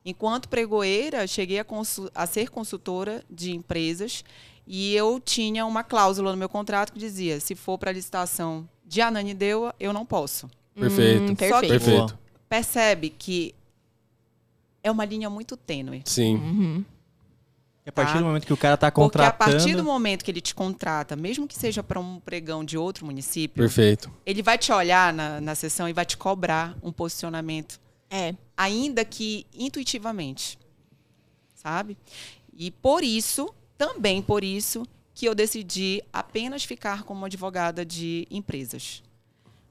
Enquanto 0.06 0.48
pregoeira, 0.50 1.28
cheguei 1.28 1.60
a, 1.60 1.64
consu- 1.64 2.10
a 2.16 2.26
ser 2.26 2.50
consultora 2.50 3.24
de 3.30 3.52
empresas 3.52 4.24
e 4.66 4.96
eu 4.96 5.20
tinha 5.20 5.66
uma 5.66 5.84
cláusula 5.84 6.32
no 6.32 6.38
meu 6.38 6.48
contrato 6.50 6.94
que 6.94 7.00
dizia: 7.00 7.40
se 7.40 7.54
for 7.54 7.78
para 7.78 7.92
licitação 7.92 8.68
de 8.86 9.02
Ananindeua, 9.02 9.76
eu 9.80 9.92
não 9.94 10.06
posso. 10.06 10.50
Perfeito. 10.74 11.24
Hum, 11.24 11.28
Só 11.28 11.36
que- 11.36 11.68
perfeito. 11.68 11.70
Perfeito. 11.70 12.20
Percebe 12.50 13.10
que 13.10 13.54
é 14.84 14.90
uma 14.90 15.06
linha 15.06 15.30
muito 15.30 15.56
tênue. 15.56 16.02
Sim. 16.06 16.36
Uhum. 16.36 16.86
E 17.86 17.90
a 17.90 17.92
partir 17.92 18.14
Tá. 18.14 18.20
do 18.20 18.26
momento 18.26 18.46
que 18.46 18.54
o 18.54 18.58
cara 18.58 18.78
tá 18.78 18.92
Porque 18.92 19.02
a 19.02 19.04
contratando... 19.04 19.52
partir 19.58 19.76
do 19.76 19.84
momento 19.84 20.24
que 20.24 20.30
ele 20.30 20.42
te 20.42 20.54
contrata, 20.54 21.16
mesmo 21.16 21.48
que 21.48 21.58
seja 21.58 21.82
para 21.82 22.00
um 22.00 22.20
pregão 22.20 22.64
de 22.64 22.78
outro 22.78 23.06
município, 23.06 23.62
Perfeito. 23.64 24.12
ele 24.26 24.44
vai 24.44 24.58
te 24.58 24.72
olhar 24.72 25.12
na, 25.12 25.42
na 25.42 25.56
sessão 25.56 25.90
e 25.90 25.94
vai 25.94 26.06
te 26.06 26.16
cobrar 26.16 26.78
um 26.84 26.92
posicionamento 26.92 27.80
É. 28.10 28.36
ainda 28.56 29.04
que 29.04 29.48
intuitivamente, 29.54 30.60
sabe? 31.56 31.98
E 32.54 32.70
por 32.70 33.04
isso, 33.04 33.52
também 33.78 34.22
por 34.22 34.44
isso, 34.44 34.86
que 35.16 35.28
eu 35.28 35.34
decidi 35.34 36.04
apenas 36.14 36.64
ficar 36.64 37.04
como 37.04 37.26
advogada 37.26 37.84
de 37.86 38.28
empresas. 38.30 39.02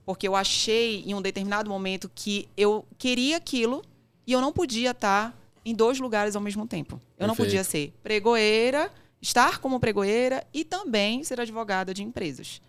Porque 0.04 0.26
eu 0.26 0.34
achei 0.34 1.04
em 1.06 1.14
um 1.14 1.22
determinado 1.22 1.70
momento 1.70 2.10
que 2.12 2.48
eu 2.56 2.84
queria 2.98 3.36
aquilo 3.36 3.82
e 4.26 4.32
eu 4.32 4.40
não 4.40 4.52
podia 4.52 4.90
estar 4.90 5.36
em 5.64 5.74
dois 5.74 5.98
lugares 6.00 6.34
ao 6.36 6.42
mesmo 6.42 6.66
tempo. 6.66 7.00
Eu 7.18 7.26
não 7.26 7.34
Perfeito. 7.34 7.48
podia 7.48 7.64
ser 7.64 7.92
pregoeira, 8.02 8.90
estar 9.20 9.58
como 9.58 9.78
pregoeira 9.78 10.44
e 10.52 10.64
também 10.64 11.22
ser 11.24 11.40
advogada 11.40 11.92
de 11.92 12.02
empresas. 12.02 12.60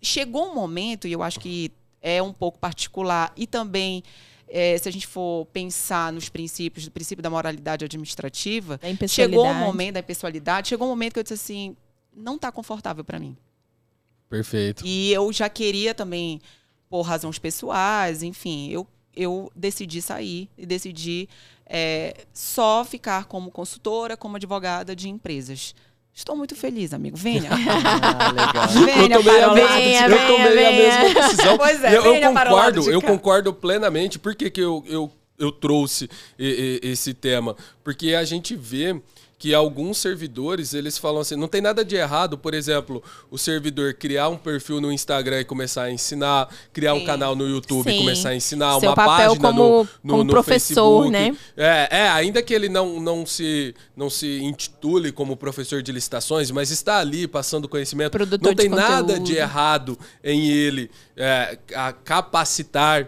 Chegou 0.00 0.50
um 0.50 0.54
momento, 0.54 1.06
e 1.08 1.12
eu 1.12 1.22
acho 1.22 1.40
que 1.40 1.70
é 2.00 2.22
um 2.22 2.32
pouco 2.32 2.58
particular, 2.58 3.32
e 3.36 3.46
também, 3.46 4.02
eh, 4.48 4.78
se 4.78 4.88
a 4.88 4.92
gente 4.92 5.06
for 5.06 5.44
pensar 5.46 6.12
nos 6.12 6.28
princípios, 6.28 6.84
do 6.84 6.90
princípio 6.90 7.22
da 7.22 7.28
moralidade 7.28 7.84
administrativa, 7.84 8.78
Da 8.78 8.88
impessoalidade. 8.88 9.42
chegou 9.42 9.46
um 9.46 9.66
momento 9.66 9.94
da 9.94 10.00
impessoalidade, 10.00 10.68
chegou 10.68 10.86
um 10.86 10.90
momento 10.90 11.14
que 11.14 11.18
eu 11.18 11.22
disse 11.24 11.34
assim, 11.34 11.76
não 12.14 12.36
está 12.36 12.50
confortável 12.52 13.04
para 13.04 13.18
mim. 13.18 13.36
Perfeito. 14.30 14.86
E 14.86 15.12
eu 15.12 15.32
já 15.32 15.48
queria 15.48 15.94
também, 15.94 16.40
por 16.88 17.02
razões 17.02 17.38
pessoais, 17.38 18.22
enfim, 18.22 18.68
eu, 18.70 18.86
eu 19.18 19.50
decidi 19.54 20.00
sair 20.00 20.48
e 20.56 20.64
decidi 20.64 21.28
eh, 21.66 22.14
só 22.32 22.84
ficar 22.84 23.24
como 23.24 23.50
consultora, 23.50 24.16
como 24.16 24.36
advogada 24.36 24.94
de 24.94 25.08
empresas. 25.08 25.74
Estou 26.14 26.36
muito 26.36 26.54
feliz, 26.54 26.94
amigo. 26.94 27.16
Venha. 27.16 27.50
Ah, 28.00 28.30
legal. 28.30 28.68
Venha 28.68 29.16
eu 29.16 29.22
tomei, 29.22 29.42
a. 29.42 29.54
Venha, 29.54 30.02
eu 30.02 30.08
venha, 30.08 30.26
tomei 30.26 30.66
a 30.66 30.70
venha. 30.70 31.00
mesma 31.02 31.20
decisão. 31.20 31.58
Pois 31.58 31.82
é, 31.84 31.96
eu, 31.96 32.14
eu 32.14 32.32
concordo, 32.32 32.90
eu 32.90 33.02
concordo 33.02 33.52
plenamente. 33.52 34.18
Por 34.18 34.34
que, 34.34 34.50
que 34.50 34.60
eu, 34.60 34.84
eu, 34.86 35.10
eu 35.38 35.50
trouxe 35.50 36.08
esse 36.38 37.12
tema? 37.12 37.56
Porque 37.82 38.14
a 38.14 38.24
gente 38.24 38.54
vê 38.54 39.00
que 39.38 39.54
alguns 39.54 39.98
servidores, 39.98 40.74
eles 40.74 40.98
falam 40.98 41.20
assim, 41.20 41.36
não 41.36 41.46
tem 41.46 41.60
nada 41.60 41.84
de 41.84 41.94
errado, 41.94 42.36
por 42.36 42.54
exemplo, 42.54 43.00
o 43.30 43.38
servidor 43.38 43.94
criar 43.94 44.28
um 44.28 44.36
perfil 44.36 44.80
no 44.80 44.90
Instagram 44.90 45.40
e 45.40 45.44
começar 45.44 45.84
a 45.84 45.92
ensinar, 45.92 46.48
criar 46.72 46.94
um 46.94 46.98
Sim. 47.00 47.06
canal 47.06 47.36
no 47.36 47.48
YouTube 47.48 47.88
e 47.88 47.92
Sim. 47.92 47.98
começar 47.98 48.30
a 48.30 48.34
ensinar, 48.34 48.80
Seu 48.80 48.88
uma 48.88 48.96
papel 48.96 49.28
página 49.28 49.48
como- 49.48 49.62
no, 49.62 49.78
no, 49.78 49.88
como 50.02 50.24
no 50.24 50.30
professor, 50.32 51.04
Facebook. 51.04 51.10
né? 51.10 51.36
É, 51.56 51.88
é, 51.98 52.08
ainda 52.08 52.42
que 52.42 52.52
ele 52.52 52.68
não, 52.68 53.00
não, 53.00 53.24
se, 53.24 53.76
não 53.96 54.10
se 54.10 54.40
intitule 54.42 55.12
como 55.12 55.36
professor 55.36 55.82
de 55.82 55.92
licitações, 55.92 56.50
mas 56.50 56.72
está 56.72 56.98
ali 56.98 57.28
passando 57.28 57.68
conhecimento. 57.68 58.10
Produtor 58.10 58.48
não 58.48 58.56
tem 58.56 58.68
de 58.68 58.74
nada 58.74 59.20
de 59.20 59.36
errado 59.36 59.96
em 60.24 60.48
ele 60.48 60.90
é, 61.16 61.58
a 61.76 61.92
capacitar 61.92 63.06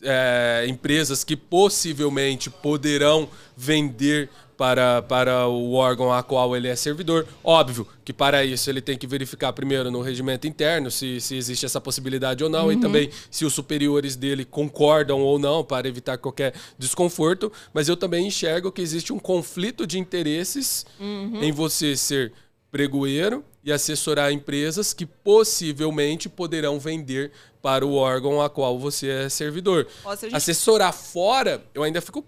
é, 0.00 0.64
empresas 0.68 1.24
que 1.24 1.36
possivelmente 1.36 2.50
poderão 2.50 3.28
vender 3.56 4.28
para, 4.62 5.02
para 5.02 5.48
o 5.48 5.72
órgão 5.72 6.12
a 6.12 6.22
qual 6.22 6.54
ele 6.56 6.68
é 6.68 6.76
servidor. 6.76 7.26
Óbvio 7.42 7.84
que 8.04 8.12
para 8.12 8.44
isso 8.44 8.70
ele 8.70 8.80
tem 8.80 8.96
que 8.96 9.08
verificar 9.08 9.52
primeiro 9.52 9.90
no 9.90 10.00
regimento 10.00 10.46
interno 10.46 10.88
se, 10.88 11.20
se 11.20 11.34
existe 11.34 11.66
essa 11.66 11.80
possibilidade 11.80 12.44
ou 12.44 12.48
não 12.48 12.70
e 12.70 12.76
também 12.80 13.10
se 13.28 13.44
os 13.44 13.52
superiores 13.52 14.14
dele 14.14 14.44
concordam 14.44 15.20
ou 15.20 15.36
não 15.36 15.64
para 15.64 15.88
evitar 15.88 16.16
qualquer 16.16 16.54
desconforto. 16.78 17.50
Mas 17.74 17.88
eu 17.88 17.96
também 17.96 18.28
enxergo 18.28 18.70
que 18.70 18.80
existe 18.80 19.12
um 19.12 19.18
conflito 19.18 19.84
de 19.84 19.98
interesses 19.98 20.86
em 21.00 21.50
você 21.50 21.96
ser 21.96 22.32
pregoeiro 22.70 23.44
e 23.64 23.72
assessorar 23.72 24.30
empresas 24.32 24.94
que 24.94 25.04
possivelmente 25.04 26.28
poderão 26.28 26.78
vender 26.78 27.32
para 27.60 27.84
o 27.84 27.94
órgão 27.94 28.40
a 28.40 28.48
qual 28.48 28.78
você 28.78 29.08
é 29.08 29.28
servidor. 29.28 29.88
Ó, 30.04 30.14
se 30.14 30.26
a 30.26 30.28
gente- 30.28 30.36
Assessorar 30.36 30.92
fora, 30.92 31.62
eu 31.74 31.82
ainda 31.82 32.00
fico. 32.00 32.24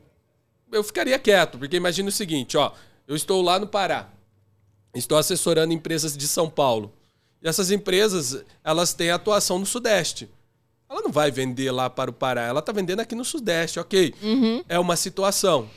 Eu 0.73 0.83
ficaria 0.83 1.19
quieto, 1.19 1.59
porque 1.59 1.77
imagina 1.77 2.09
o 2.09 2.13
seguinte, 2.13 2.57
ó. 2.57 2.73
Eu 3.07 3.15
estou 3.15 3.43
lá 3.43 3.59
no 3.59 3.67
Pará. 3.67 4.09
Estou 4.95 5.19
assessorando 5.19 5.73
empresas 5.73 6.17
de 6.17 6.27
São 6.27 6.49
Paulo. 6.49 6.93
E 7.43 7.49
essas 7.49 7.71
empresas, 7.71 8.45
elas 8.63 8.95
têm 8.95 9.11
atuação 9.11 9.59
no 9.59 9.67
Sudeste. 9.67 10.29
Ela 10.89 11.03
não 11.03 11.11
vai 11.13 11.31
vender 11.31 11.71
lá 11.71 11.91
para 11.91 12.11
o 12.11 12.15
Pará, 12.15 12.43
ela 12.43 12.61
está 12.61 12.73
vendendo 12.73 13.01
aqui 13.01 13.15
no 13.15 13.25
Sudeste, 13.25 13.79
ok. 13.81 14.15
É 14.69 14.79
uma 14.79 14.97
situação. 14.97 15.69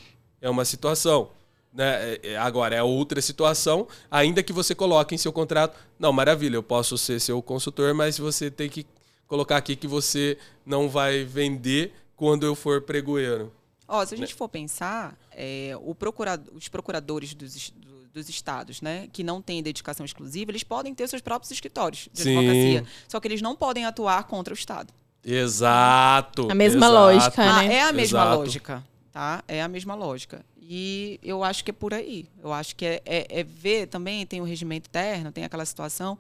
É 0.41 0.49
uma 0.49 0.63
situação. 0.65 1.29
Né? 1.73 2.13
É- 2.13 2.19
é- 2.33 2.37
Agora, 2.37 2.75
é 2.75 2.81
outra 2.83 3.21
situação, 3.21 3.87
ainda 4.09 4.41
que 4.41 4.53
você 4.53 4.73
coloque 4.73 5.13
em 5.13 5.17
seu 5.17 5.33
contrato. 5.33 5.77
Não, 5.99 6.13
maravilha, 6.13 6.55
eu 6.55 6.63
posso 6.63 6.97
ser 6.97 7.19
seu 7.19 7.41
consultor, 7.41 7.93
mas 7.93 8.17
você 8.17 8.49
tem 8.49 8.69
que 8.69 8.85
colocar 9.27 9.57
aqui 9.57 9.75
que 9.75 9.87
você 9.87 10.37
não 10.65 10.87
vai 10.89 11.23
vender 11.23 11.93
quando 12.15 12.45
eu 12.45 12.55
for 12.55 12.81
pregoeiro. 12.81 13.51
Ó, 13.87 14.05
se 14.05 14.13
a 14.13 14.17
gente 14.17 14.33
for 14.35 14.49
pensar, 14.49 15.17
é, 15.31 15.71
procurado- 15.97 16.51
os 16.53 16.67
procuradores 16.67 17.33
dos, 17.33 17.71
dos 18.13 18.27
estados, 18.29 18.81
né, 18.81 19.07
que 19.13 19.23
não 19.23 19.41
têm 19.41 19.63
dedicação 19.63 20.05
exclusiva, 20.05 20.51
eles 20.51 20.63
podem 20.63 20.93
ter 20.93 21.07
seus 21.07 21.21
próprios 21.21 21.51
escritórios 21.51 22.09
de 22.11 22.21
Sim. 22.23 22.37
advocacia. 22.37 22.85
Só 23.07 23.19
que 23.19 23.27
eles 23.27 23.41
não 23.41 23.55
podem 23.55 23.85
atuar 23.85 24.23
contra 24.25 24.53
o 24.53 24.57
Estado. 24.57 24.93
Exato. 25.23 26.49
A 26.51 26.55
mesma 26.55 26.85
exato. 26.87 26.93
lógica, 26.93 27.43
Ah, 27.43 27.63
né? 27.63 27.73
é 27.75 27.81
a 27.83 27.91
mesma 27.93 28.19
Exato. 28.19 28.37
lógica, 28.39 28.83
tá? 29.11 29.43
É 29.47 29.61
a 29.61 29.67
mesma 29.67 29.95
lógica. 29.95 30.45
E 30.61 31.17
eu 31.23 31.43
acho 31.43 31.63
que 31.63 31.71
é 31.71 31.73
por 31.73 31.93
aí. 31.93 32.27
Eu 32.43 32.51
acho 32.51 32.75
que 32.75 32.85
é, 32.85 33.01
é- 33.05 33.39
é 33.39 33.43
ver 33.43 33.87
também, 33.87 34.25
tem 34.25 34.41
o 34.41 34.43
regimento 34.43 34.87
interno, 34.89 35.31
tem 35.31 35.45
aquela 35.45 35.65
situação. 35.65 36.17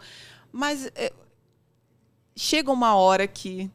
Mas 0.51 0.85
é, 0.95 1.11
chega 2.35 2.71
uma 2.71 2.95
hora 2.95 3.27
que 3.27 3.69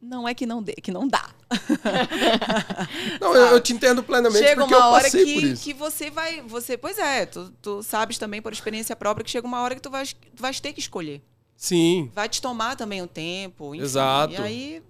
não 0.00 0.28
é 0.28 0.34
que 0.34 0.44
não, 0.46 0.62
dê, 0.62 0.72
que 0.74 0.90
não 0.92 1.08
dá. 1.08 1.30
Não, 3.20 3.34
eu, 3.34 3.46
eu 3.48 3.60
te 3.60 3.72
entendo 3.72 4.02
plenamente 4.02 4.42
chega 4.46 4.60
porque 4.62 4.74
uma 4.74 4.84
eu 4.86 4.90
hora 4.92 5.04
passei 5.04 5.34
por 5.34 5.40
que, 5.40 5.46
isso. 5.48 5.62
que 5.64 5.74
você 5.74 6.10
vai. 6.10 6.40
Você, 6.42 6.76
pois 6.76 6.98
é, 6.98 7.26
tu, 7.26 7.52
tu 7.60 7.82
sabes 7.82 8.18
também 8.18 8.40
por 8.40 8.52
experiência 8.52 8.94
própria 8.96 9.24
que 9.24 9.30
chega 9.30 9.46
uma 9.46 9.60
hora 9.62 9.74
que 9.74 9.80
tu 9.82 9.90
vais, 9.90 10.12
tu 10.12 10.40
vais 10.42 10.60
ter 10.60 10.72
que 10.72 10.80
escolher. 10.80 11.20
Sim. 11.56 12.10
Vai 12.14 12.28
te 12.28 12.40
tomar 12.40 12.76
também 12.76 13.02
um 13.02 13.06
tempo. 13.06 13.74
enfim. 13.74 13.84
Exato. 13.84 14.34
E 14.34 14.36
aí 14.36 14.82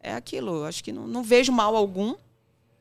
é 0.00 0.14
aquilo. 0.14 0.64
Acho 0.64 0.84
que 0.84 0.92
não, 0.92 1.06
não 1.06 1.22
vejo 1.22 1.50
mal 1.52 1.74
algum. 1.76 2.14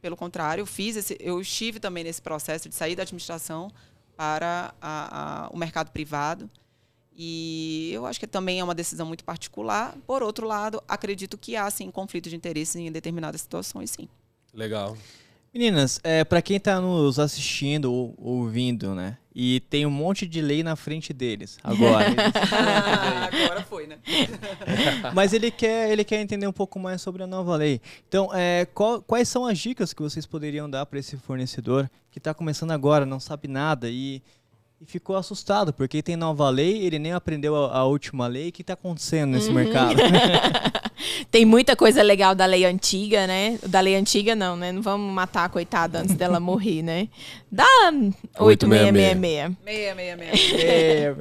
Pelo 0.01 0.15
contrário, 0.15 0.61
eu 0.61 0.65
fiz 0.65 0.95
esse, 0.95 1.17
eu 1.19 1.41
estive 1.41 1.77
também 1.79 2.03
nesse 2.05 2.21
processo 2.21 2.69
de 2.69 2.75
sair 2.75 2.95
da 2.95 3.03
administração 3.03 3.69
para 4.15 4.73
a- 4.81 5.45
a- 5.45 5.49
o 5.51 5.57
mercado 5.57 5.91
privado. 5.91 6.49
E 7.21 7.91
eu 7.93 8.05
acho 8.05 8.17
que 8.17 8.25
também 8.25 8.61
é 8.61 8.63
uma 8.63 8.73
decisão 8.73 9.05
muito 9.05 9.25
particular. 9.25 9.93
Por 10.07 10.23
outro 10.23 10.47
lado, 10.47 10.81
acredito 10.87 11.37
que 11.37 11.53
há 11.57 11.69
sim 11.69 11.91
conflito 11.91 12.29
de 12.29 12.35
interesse 12.37 12.79
em 12.79 12.89
determinadas 12.89 13.41
situações, 13.41 13.91
sim. 13.91 14.07
Legal. 14.53 14.97
Meninas, 15.53 15.99
é, 16.01 16.23
para 16.23 16.41
quem 16.41 16.59
tá 16.59 16.79
nos 16.79 17.19
assistindo 17.19 17.91
ou 17.91 18.15
ouvindo, 18.17 18.95
né? 18.95 19.17
E 19.35 19.59
tem 19.69 19.85
um 19.85 19.89
monte 19.91 20.25
de 20.27 20.41
lei 20.41 20.63
na 20.63 20.75
frente 20.77 21.11
deles 21.11 21.57
agora. 21.63 22.05
Agora 23.31 23.63
foi, 23.63 23.87
né? 23.87 23.97
Mas 25.13 25.33
ele 25.33 25.49
quer, 25.51 25.89
ele 25.91 26.03
quer 26.03 26.21
entender 26.21 26.47
um 26.47 26.51
pouco 26.53 26.79
mais 26.79 27.01
sobre 27.01 27.23
a 27.23 27.27
nova 27.27 27.55
lei. 27.55 27.81
Então, 28.07 28.29
é, 28.33 28.65
qual- 28.73 29.01
quais 29.01 29.27
são 29.27 29.45
as 29.45 29.57
dicas 29.57 29.93
que 29.93 30.01
vocês 30.01 30.25
poderiam 30.25 30.69
dar 30.69 30.85
para 30.85 30.99
esse 30.99 31.17
fornecedor 31.17 31.89
que 32.11 32.17
está 32.17 32.33
começando 32.33 32.71
agora, 32.71 33.05
não 33.05 33.19
sabe 33.19 33.47
nada 33.47 33.89
e 33.89 34.21
e 34.81 34.85
ficou 34.85 35.17
assustado, 35.17 35.73
porque 35.73 36.01
tem 36.01 36.15
nova 36.15 36.49
lei, 36.49 36.85
ele 36.85 36.97
nem 36.99 37.11
aprendeu 37.11 37.53
a, 37.53 37.79
a 37.79 37.85
última 37.85 38.27
lei. 38.27 38.47
O 38.47 38.51
que 38.51 38.61
está 38.61 38.73
acontecendo 38.73 39.31
nesse 39.31 39.51
mercado? 39.51 39.97
Tem 41.31 41.45
muita 41.45 41.75
coisa 41.75 42.01
legal 42.01 42.33
da 42.33 42.45
lei 42.45 42.65
antiga, 42.65 43.27
né? 43.27 43.59
Da 43.65 43.79
lei 43.79 43.95
antiga 43.95 44.35
não, 44.35 44.55
né? 44.55 44.71
Não 44.71 44.81
vamos 44.81 45.13
matar 45.13 45.45
a 45.45 45.49
coitada 45.49 45.99
antes 45.99 46.15
dela 46.15 46.39
morrer, 46.39 46.81
né? 46.81 47.07
Da 47.51 47.65
8666. 48.37 49.55
666. 49.65 50.63
é, 50.63 51.15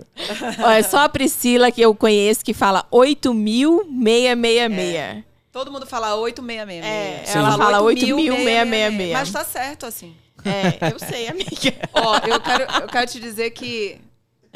Olha, 0.64 0.82
só 0.82 1.00
a 1.00 1.09
Priscila 1.09 1.70
que 1.70 1.80
eu 1.80 1.94
conheço 1.94 2.44
que 2.44 2.52
fala 2.54 2.86
8666. 2.90 5.24
Todo 5.52 5.70
mundo 5.72 5.86
fala 5.86 6.14
866. 6.16 6.84
É, 6.84 7.22
Sim. 7.24 7.38
ela 7.38 7.56
fala 7.56 7.78
8.666. 7.80 8.26
8.666. 8.26 9.12
Mas 9.12 9.30
tá 9.32 9.44
certo 9.44 9.86
assim. 9.86 10.12
É, 10.49 10.92
eu 10.92 10.99
sei, 10.99 11.28
amiga. 11.28 11.51
Ó, 11.92 12.16
eu 12.26 12.40
quero, 12.40 12.64
eu 12.82 12.88
quero 12.88 13.07
te 13.11 13.20
dizer 13.20 13.51
que 13.51 14.01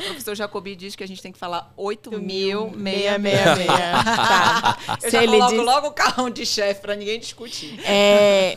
o 0.03 0.07
professor 0.07 0.35
Jacobi 0.35 0.75
diz 0.77 0.95
que 0.97 1.05
a 1.05 1.09
gente 1.09 1.23
tem 1.23 1.33
que 1.33 1.39
falar 1.39 1.73
8.666. 1.79 3.67
Tá. 3.73 4.77
Eu 5.03 5.11
Se 5.11 5.11
já 5.11 5.27
coloco 5.27 5.55
diz- 5.55 5.65
logo 5.65 5.87
o 5.89 5.93
carrão 5.93 6.31
de 6.31 6.45
chefe 6.47 6.81
pra 6.81 6.95
ninguém 6.97 7.19
discutir. 7.19 7.79
É, 7.85 8.57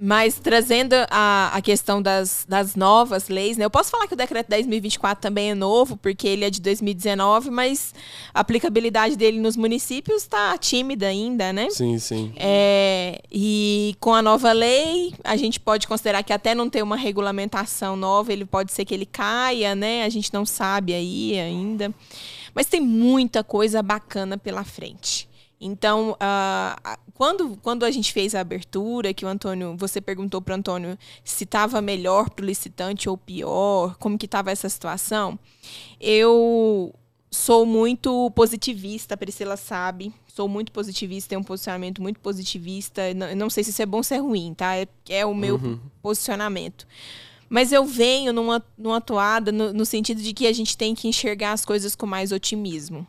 mas 0.00 0.38
trazendo 0.38 0.94
a, 1.10 1.50
a 1.52 1.60
questão 1.62 2.00
das, 2.00 2.44
das 2.48 2.74
novas 2.76 3.28
leis, 3.28 3.56
né? 3.56 3.64
Eu 3.64 3.70
posso 3.70 3.90
falar 3.90 4.06
que 4.06 4.14
o 4.14 4.16
decreto 4.16 4.48
10.024 4.48 5.16
também 5.16 5.50
é 5.50 5.54
novo, 5.54 5.96
porque 5.96 6.26
ele 6.28 6.44
é 6.44 6.50
de 6.50 6.60
2019, 6.60 7.50
mas 7.50 7.92
a 8.32 8.40
aplicabilidade 8.40 9.16
dele 9.16 9.40
nos 9.40 9.56
municípios 9.56 10.22
está 10.22 10.56
tímida 10.58 11.06
ainda, 11.08 11.52
né? 11.52 11.68
Sim, 11.70 11.98
sim. 11.98 12.32
É, 12.36 13.20
e 13.30 13.96
com 14.00 14.14
a 14.14 14.22
nova 14.22 14.52
lei, 14.52 15.12
a 15.24 15.36
gente 15.36 15.58
pode 15.58 15.86
considerar 15.88 16.22
que 16.22 16.32
até 16.32 16.54
não 16.54 16.70
ter 16.70 16.82
uma 16.82 16.96
regulamentação 16.96 17.96
nova, 17.96 18.32
ele 18.32 18.44
pode 18.44 18.72
ser 18.72 18.84
que 18.84 18.94
ele 18.94 19.06
caia, 19.06 19.74
né? 19.74 20.04
A 20.04 20.08
gente 20.08 20.32
não 20.32 20.44
sabe 20.46 20.67
aí 20.76 21.38
ainda. 21.38 21.94
Mas 22.54 22.66
tem 22.66 22.80
muita 22.80 23.42
coisa 23.44 23.82
bacana 23.82 24.36
pela 24.38 24.64
frente. 24.64 25.28
Então, 25.60 26.16
a- 26.20 26.98
quando, 27.14 27.56
quando 27.62 27.84
a 27.84 27.90
gente 27.90 28.12
fez 28.12 28.32
a 28.34 28.40
abertura, 28.40 29.12
que 29.12 29.24
o 29.24 29.28
Antônio, 29.28 29.74
você 29.76 30.00
perguntou 30.00 30.40
para 30.40 30.52
o 30.52 30.56
Antônio 30.56 30.96
se 31.24 31.42
estava 31.42 31.80
melhor 31.82 32.30
para 32.30 32.44
o 32.44 32.46
licitante 32.46 33.08
ou 33.08 33.16
pior, 33.18 33.96
como 33.98 34.16
que 34.16 34.26
estava 34.26 34.52
essa 34.52 34.68
situação, 34.68 35.36
eu 36.00 36.94
sou 37.30 37.66
muito 37.66 38.30
positivista, 38.36 39.14
a 39.14 39.16
Priscila 39.16 39.56
sabe. 39.56 40.12
Sou 40.28 40.48
muito 40.48 40.70
positivista, 40.70 41.30
tenho 41.30 41.40
um 41.40 41.44
posicionamento 41.44 42.00
muito 42.00 42.20
positivista. 42.20 43.12
Não, 43.12 43.34
não 43.34 43.50
sei 43.50 43.64
se 43.64 43.70
isso 43.70 43.82
é 43.82 43.86
bom 43.86 43.96
ou 43.96 44.04
se 44.04 44.14
é 44.14 44.18
ruim, 44.18 44.54
tá? 44.54 44.76
É, 44.76 44.86
é 45.08 45.26
o 45.26 45.34
meu 45.34 45.58
posicionamento. 46.00 46.86
Mas 47.48 47.72
eu 47.72 47.84
venho 47.84 48.32
numa, 48.32 48.64
numa 48.76 49.00
toada 49.00 49.50
no, 49.50 49.72
no 49.72 49.86
sentido 49.86 50.20
de 50.20 50.32
que 50.32 50.46
a 50.46 50.52
gente 50.52 50.76
tem 50.76 50.94
que 50.94 51.08
enxergar 51.08 51.52
as 51.52 51.64
coisas 51.64 51.96
com 51.96 52.06
mais 52.06 52.32
otimismo. 52.32 53.06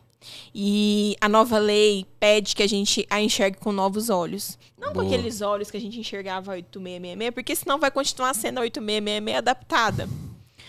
E 0.54 1.16
a 1.22 1.30
nova 1.30 1.58
lei 1.58 2.06
pede 2.20 2.56
que 2.56 2.64
a 2.64 2.68
gente 2.68 3.06
a 3.10 3.22
enxergue 3.22 3.58
com 3.58 3.72
novos 3.72 4.10
olhos. 4.10 4.58
Não 4.78 4.90
com 4.90 4.96
Boa. 4.96 5.06
aqueles 5.06 5.42
olhos 5.42 5.72
que 5.72 5.78
a 5.78 5.82
gente 5.82 6.00
enxergava 6.00 6.52
a 6.52 6.56
8666, 6.56 7.34
porque 7.34 7.56
senão 7.56 7.80
vai 7.80 7.92
continuar 7.92 8.34
sendo 8.34 8.60
a 8.60 8.62
8666 8.62 9.38
adaptada 9.38 10.10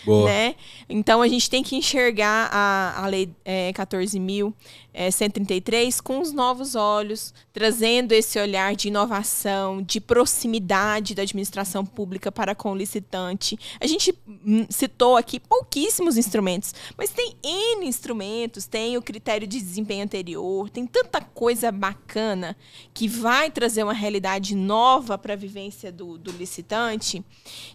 Boa. 0.04 0.26
né? 0.26 0.54
Então 0.88 1.22
a 1.22 1.28
gente 1.28 1.50
tem 1.50 1.62
que 1.62 1.76
enxergar 1.76 2.48
a, 2.50 3.04
a 3.04 3.06
lei 3.06 3.30
é, 3.44 3.70
14.133 3.72 6.00
com 6.00 6.20
os 6.20 6.32
novos 6.32 6.74
olhos, 6.74 7.32
trazendo 7.52 8.12
esse 8.12 8.38
olhar 8.38 8.74
de 8.74 8.88
inovação, 8.88 9.82
de 9.82 10.00
proximidade 10.00 11.14
da 11.14 11.20
administração 11.22 11.84
pública 11.84 12.32
para 12.32 12.54
com 12.54 12.72
o 12.72 12.76
licitante. 12.76 13.58
A 13.78 13.86
gente 13.86 14.16
hum, 14.26 14.64
citou 14.70 15.16
aqui 15.16 15.38
pouquíssimos 15.38 16.16
instrumentos, 16.16 16.74
mas 16.96 17.10
tem 17.10 17.36
N 17.42 17.86
instrumentos, 17.86 18.66
tem 18.66 18.96
o 18.96 19.02
critério 19.02 19.46
de 19.46 19.60
desempenho 19.60 20.04
anterior, 20.04 20.70
tem 20.70 20.86
tanta 20.86 21.20
coisa 21.20 21.70
bacana 21.70 22.56
que 22.94 23.06
vai 23.06 23.50
trazer 23.50 23.82
uma 23.82 23.92
realidade 23.92 24.54
nova 24.54 25.18
para 25.18 25.34
a 25.34 25.36
vivência 25.36 25.92
do, 25.92 26.16
do 26.16 26.32
licitante 26.32 27.22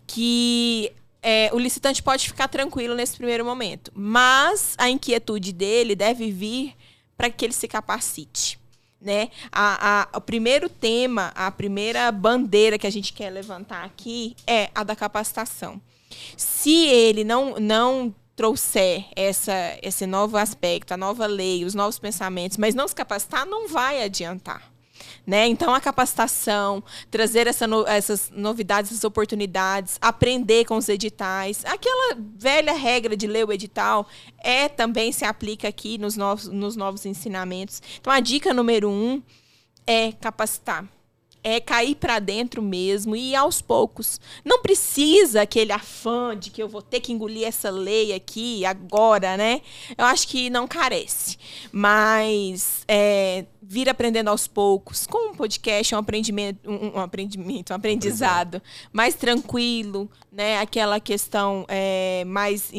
que 0.07 0.91
é, 1.25 1.49
o 1.53 1.57
licitante 1.59 2.03
pode 2.03 2.27
ficar 2.27 2.47
tranquilo 2.47 2.93
nesse 2.95 3.17
primeiro 3.17 3.43
momento, 3.43 3.91
mas 3.95 4.75
a 4.77 4.89
inquietude 4.89 5.51
dele 5.51 5.95
deve 5.95 6.31
vir 6.31 6.75
para 7.17 7.29
que 7.29 7.43
ele 7.45 7.53
se 7.53 7.67
capacite. 7.67 8.59
Né? 9.01 9.29
A, 9.51 10.07
a- 10.13 10.17
o 10.17 10.21
primeiro 10.21 10.67
tema, 10.69 11.31
a 11.35 11.51
primeira 11.51 12.11
bandeira 12.11 12.77
que 12.77 12.87
a 12.87 12.89
gente 12.91 13.13
quer 13.13 13.29
levantar 13.29 13.83
aqui 13.83 14.35
é 14.47 14.69
a 14.73 14.83
da 14.83 14.95
capacitação. 14.95 15.79
Se 16.37 16.87
ele 16.87 17.23
não, 17.23 17.59
não 17.59 18.13
trouxer 18.35 19.05
essa, 19.15 19.53
esse 19.81 20.05
novo 20.05 20.37
aspecto, 20.37 20.91
a 20.93 20.97
nova 20.97 21.25
lei, 21.25 21.63
os 21.65 21.73
novos 21.73 21.99
pensamentos, 21.99 22.57
mas 22.57 22.73
não 22.75 22.87
se 22.87 22.95
capacitar, 22.95 23.45
não 23.45 23.67
vai 23.67 24.03
adiantar. 24.03 24.71
Né? 25.25 25.47
Então, 25.47 25.73
a 25.73 25.81
capacitação, 25.81 26.83
trazer 27.09 27.47
essa 27.47 27.65
no- 27.67 27.85
essas 27.87 28.31
novidades, 28.33 28.91
essas 28.91 29.03
oportunidades, 29.03 29.97
aprender 29.99 30.65
com 30.65 30.77
os 30.77 30.87
editais. 30.87 31.63
Aquela 31.65 32.17
velha 32.37 32.73
regra 32.73 33.17
de 33.17 33.27
ler 33.27 33.45
o 33.45 33.51
edital 33.51 34.07
é 34.43 34.69
também 34.69 35.11
se 35.11 35.25
aplica 35.25 35.67
aqui 35.67 35.97
nos 35.97 36.15
novos, 36.15 36.47
nos 36.47 36.75
novos 36.75 37.05
ensinamentos. 37.05 37.81
Então, 37.99 38.13
a 38.13 38.19
dica 38.19 38.53
número 38.53 38.89
um 38.89 39.21
é 39.85 40.11
capacitar. 40.11 40.85
É 41.47 41.59
cair 41.59 41.93
para 41.93 42.17
dentro 42.17 42.59
mesmo 42.59 43.15
e 43.15 43.31
ir 43.31 43.35
aos 43.35 43.61
poucos. 43.61 44.19
Não 44.43 44.63
precisa 44.63 45.43
aquele 45.43 45.71
afã 45.71 46.35
de 46.35 46.49
que 46.49 46.61
eu 46.61 46.67
vou 46.67 46.81
ter 46.81 46.99
que 46.99 47.13
engolir 47.13 47.47
essa 47.47 47.69
lei 47.69 48.13
aqui 48.13 48.65
agora, 48.65 49.37
né? 49.37 49.61
Eu 49.95 50.05
acho 50.05 50.27
que 50.27 50.49
não 50.49 50.67
carece. 50.67 51.37
Mas 51.71 52.83
é, 52.87 53.45
vir 53.67 53.89
aprendendo 53.89 54.29
aos 54.29 54.47
poucos. 54.47 55.07
Com 55.07 55.31
um 55.31 55.33
podcast, 55.35 55.93
é 55.93 55.97
um 55.97 55.99
aprendimento, 55.99 56.69
um, 56.69 56.97
um 56.97 56.99
aprendimento, 56.99 57.71
um 57.73 57.75
aprendizado 57.75 58.61
mais 58.93 59.15
tranquilo, 59.15 60.09
né? 60.31 60.59
Aquela 60.59 60.99
questão 60.99 61.65
é, 61.67 62.23
mais 62.25 62.71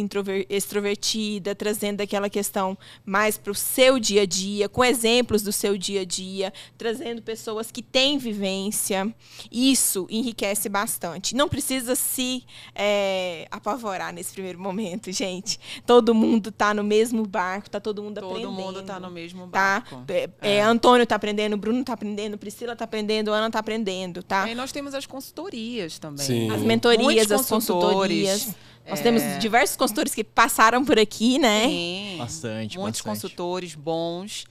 extrovertida, 0.48 1.54
trazendo 1.54 2.00
aquela 2.00 2.28
questão 2.28 2.76
mais 3.04 3.36
para 3.36 3.50
o 3.52 3.54
seu 3.54 3.98
dia 3.98 4.22
a 4.22 4.26
dia, 4.26 4.68
com 4.68 4.84
exemplos 4.84 5.42
do 5.42 5.52
seu 5.52 5.76
dia 5.76 6.00
a 6.02 6.04
dia, 6.04 6.52
trazendo 6.76 7.22
pessoas 7.22 7.70
que 7.70 7.82
têm 7.82 8.18
vivência. 8.18 9.12
Isso 9.50 10.06
enriquece 10.10 10.68
bastante. 10.68 11.34
Não 11.34 11.48
precisa 11.48 11.94
se 11.94 12.44
é, 12.74 13.46
apavorar 13.50 14.12
nesse 14.12 14.32
primeiro 14.32 14.58
momento, 14.60 15.10
gente. 15.12 15.58
Todo 15.86 16.14
mundo 16.14 16.50
tá 16.52 16.72
no 16.74 16.84
mesmo 16.84 17.26
barco, 17.26 17.70
tá 17.70 17.80
todo 17.80 18.02
mundo 18.02 18.20
Todo 18.20 18.30
aprendendo. 18.30 18.52
mundo 18.52 18.82
tá 18.82 18.98
no 19.00 19.10
mesmo 19.10 19.48
Tá? 19.48 19.80
barco. 19.80 20.04
É, 20.08 20.30
é, 20.40 20.62
Antônio 20.76 21.06
tá 21.06 21.16
aprendendo, 21.16 21.56
Bruno 21.56 21.82
tá 21.82 21.94
aprendendo, 21.94 22.38
Priscila 22.38 22.76
tá 22.76 22.84
aprendendo, 22.84 23.32
Ana 23.32 23.50
tá 23.50 23.58
aprendendo, 23.58 24.22
tá? 24.22 24.48
E 24.48 24.54
nós 24.54 24.70
temos 24.70 24.94
as 24.94 25.06
consultorias 25.06 25.98
também. 25.98 26.26
Sim. 26.26 26.50
As 26.50 26.62
mentorias, 26.62 27.30
as 27.32 27.46
consultores, 27.48 28.28
consultorias. 28.28 28.54
Nós 28.88 29.00
é. 29.00 29.02
temos 29.02 29.22
diversos 29.40 29.76
consultores 29.76 30.14
que 30.14 30.22
passaram 30.22 30.84
por 30.84 30.98
aqui, 30.98 31.38
né? 31.38 31.66
Sim. 31.66 32.14
Bastante, 32.18 32.78
Muitos 32.78 33.00
bastante. 33.00 33.22
consultores 33.22 33.74
bons. 33.74 34.44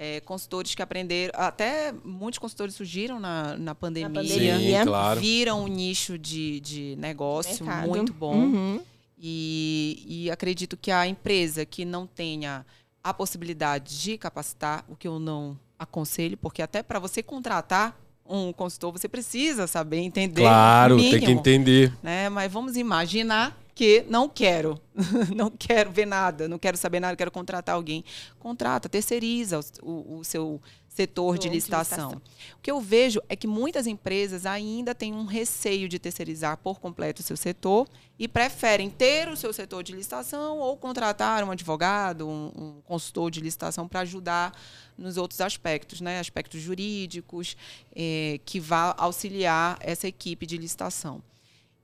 é, 0.00 0.18
consultores 0.20 0.74
que 0.74 0.80
aprenderam. 0.80 1.32
Até 1.36 1.92
muitos 2.02 2.38
consultores 2.38 2.74
surgiram 2.74 3.20
na, 3.20 3.58
na 3.58 3.74
pandemia. 3.74 4.22
pandemia. 4.22 4.80
Sim, 4.80 4.86
claro. 4.86 5.20
Viram 5.20 5.64
um 5.64 5.68
nicho 5.68 6.16
de, 6.16 6.58
de 6.60 6.96
negócio 6.98 7.64
Mercado. 7.66 7.88
muito 7.88 8.12
bom. 8.14 8.34
Uhum. 8.34 8.80
E, 9.18 10.02
e 10.08 10.30
acredito 10.30 10.74
que 10.78 10.90
a 10.90 11.06
empresa 11.06 11.66
que 11.66 11.84
não 11.84 12.06
tenha 12.06 12.64
a 13.04 13.12
possibilidade 13.12 14.00
de 14.00 14.16
capacitar, 14.16 14.84
o 14.88 14.96
que 14.96 15.06
eu 15.06 15.18
não 15.18 15.58
aconselho, 15.80 16.36
porque 16.36 16.60
até 16.60 16.82
para 16.82 16.98
você 16.98 17.22
contratar 17.22 17.98
um 18.28 18.52
consultor, 18.52 18.92
você 18.92 19.08
precisa 19.08 19.66
saber 19.66 19.98
entender. 19.98 20.42
Claro, 20.42 20.94
o 20.94 20.98
tem 20.98 21.10
que 21.10 21.20
mínimo, 21.20 21.40
entender. 21.40 21.92
né? 22.02 22.28
Mas 22.28 22.52
vamos 22.52 22.76
imaginar 22.76 23.58
que 23.74 24.04
não 24.08 24.28
quero, 24.28 24.78
não 25.34 25.50
quero 25.50 25.90
ver 25.90 26.06
nada, 26.06 26.46
não 26.46 26.58
quero 26.58 26.76
saber 26.76 27.00
nada, 27.00 27.16
quero 27.16 27.30
contratar 27.30 27.74
alguém. 27.74 28.04
Contrata, 28.38 28.88
terceiriza 28.88 29.58
o, 29.82 29.90
o- 29.90 30.18
o 30.18 30.24
seu 30.24 30.60
setor 30.90 31.38
de 31.38 31.48
De 31.48 31.54
licitação. 31.54 32.10
licitação. 32.10 32.56
O 32.58 32.60
que 32.60 32.70
eu 32.70 32.80
vejo 32.80 33.22
é 33.28 33.36
que 33.36 33.46
muitas 33.46 33.86
empresas 33.86 34.44
ainda 34.44 34.92
têm 34.92 35.14
um 35.14 35.24
receio 35.24 35.88
de 35.88 35.98
terceirizar 36.00 36.56
por 36.58 36.80
completo 36.80 37.22
o 37.22 37.24
seu 37.24 37.36
setor 37.36 37.88
e 38.18 38.26
preferem 38.26 38.90
ter 38.90 39.28
o 39.28 39.36
seu 39.36 39.52
setor 39.52 39.84
de 39.84 39.92
licitação 39.92 40.58
ou 40.58 40.76
contratar 40.76 41.44
um 41.44 41.50
advogado, 41.52 42.28
um, 42.28 42.52
um 42.56 42.80
consultor 42.84 43.30
de 43.30 43.40
licitação 43.40 43.86
para 43.86 44.00
ajudar 44.00 44.52
nos 44.98 45.16
outros 45.16 45.40
aspectos, 45.40 46.00
né? 46.00 46.18
aspectos 46.18 46.60
jurídicos, 46.60 47.56
eh, 47.94 48.40
que 48.44 48.58
vá 48.58 48.94
auxiliar 48.98 49.78
essa 49.80 50.08
equipe 50.08 50.44
de 50.44 50.58
licitação. 50.58 51.22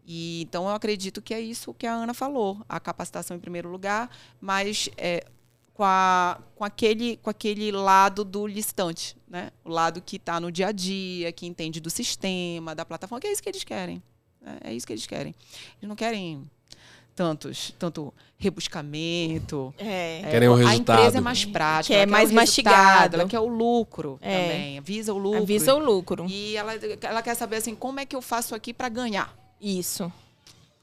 E, 0.05 0.43
então, 0.43 0.65
eu 0.69 0.75
acredito 0.75 1.23
que 1.23 1.35
é 1.35 1.41
isso 1.41 1.75
que 1.75 1.87
a 1.87 1.93
Ana 1.93 2.15
falou, 2.15 2.61
a 2.69 2.79
capacitação 2.79 3.37
em 3.37 3.41
primeiro 3.41 3.69
lugar, 3.69 4.09
mas 4.41 4.89
é, 4.97 5.25
com, 5.77 5.85
a, 5.85 6.39
com, 6.55 6.65
aquele, 6.65 7.19
com 7.19 7.29
aquele 7.29 7.71
lado 7.71 8.25
do 8.25 8.47
listante, 8.47 9.15
né? 9.29 9.51
o 9.63 9.69
lado 9.69 10.01
que 10.01 10.17
está 10.17 10.41
no 10.41 10.51
dia 10.51 10.69
a 10.69 10.73
dia, 10.73 11.31
que 11.33 11.47
entende 11.47 11.81
do 11.81 11.91
sistema, 11.91 12.75
da 12.75 12.83
plataforma, 12.83 13.21
que 13.21 13.27
é 13.27 13.33
isso 13.33 13.43
que 13.43 13.49
eles 13.51 13.63
querem. 13.63 14.03
né? 14.41 14.57
É 14.65 14.73
isso 14.73 14.87
que 14.87 14.95
eles 14.95 15.07
querem. 15.07 15.35
Eles 15.79 15.87
não 15.89 15.95
querem 15.95 16.51
tantos, 17.15 17.75
tanto 17.79 18.13
rebuscamento. 18.39 19.75
É. 19.79 20.23
É, 20.25 20.31
Querem 20.31 20.49
o 20.49 20.55
A 20.55 20.57
resultado. 20.57 20.99
empresa 20.99 21.19
é 21.19 21.21
mais 21.21 21.45
prática. 21.45 21.95
Quer 21.95 22.03
ela 22.03 22.13
mais 22.13 22.33
mastigado. 22.33 23.17
Ela 23.17 23.29
quer 23.29 23.41
o 23.41 23.47
lucro 23.47 24.19
É. 24.23 24.43
também. 24.43 24.81
Visa 24.81 25.13
o 25.13 25.19
lucro. 25.19 25.43
Avisa 25.43 25.75
o 25.75 25.79
lucro. 25.79 26.27
E 26.29 26.57
ela, 26.57 26.75
ela 26.75 27.23
quer 27.23 27.35
saber 27.35 27.57
assim, 27.57 27.75
como 27.75 28.01
é 28.01 28.07
que 28.07 28.17
eu 28.17 28.23
faço 28.23 28.55
aqui 28.55 28.73
para 28.73 28.89
ganhar? 28.89 29.35
Isso. 29.61 30.11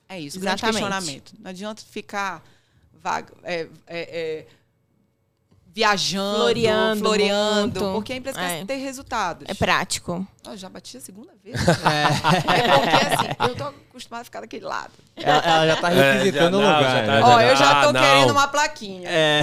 É 0.10 0.20
isso, 0.20 0.40
grande 0.40 0.64
Exatamente. 0.64 0.82
questionamento. 0.84 1.34
Não 1.40 1.50
adianta 1.50 1.82
ficar 1.84 2.44
vaga, 2.94 3.34
é, 3.44 3.62
é, 3.62 3.68
é, 3.88 4.48
viajando, 5.76 6.38
Floreando 6.38 7.00
floreando, 7.04 7.80
muito. 7.82 7.94
porque 7.96 8.14
a 8.14 8.16
empresa 8.16 8.40
É. 8.40 8.58
quer 8.60 8.66
ter 8.66 8.76
resultados. 8.76 9.44
É 9.50 9.54
prático. 9.56 10.26
Ó, 10.46 10.56
já 10.56 10.70
bati 10.70 10.98
a 10.98 11.02
segunda 11.02 11.32
vez. 11.44 11.56
É. 11.66 12.78
porque 12.80 13.06
assim, 13.06 13.28
eu 13.50 13.56
tô 13.56 13.64
acostumada 13.90 14.22
a 14.22 14.26
ficar 14.26 14.42
daquele 14.42 14.66
lado. 14.66 14.92
Ela, 15.16 15.38
ela 15.40 15.68
já 15.68 15.76
tá 15.78 15.92
É, 15.92 16.12
requisitando 16.14 16.58
o 16.58 16.62
já- 16.62 16.68
não, 16.68 16.76
lugar. 16.78 16.92
já 16.92 17.02
né? 17.14 17.22
tá- 17.22 17.28
Ó, 17.28 17.42
eu 17.42 17.56
já 17.56 17.82
tô 17.82 17.90
Ah, 17.90 17.94
não. 17.94 18.02
querendo 18.02 18.32
uma 18.32 18.48
plaquinha. 18.48 19.10
É. 19.10 19.42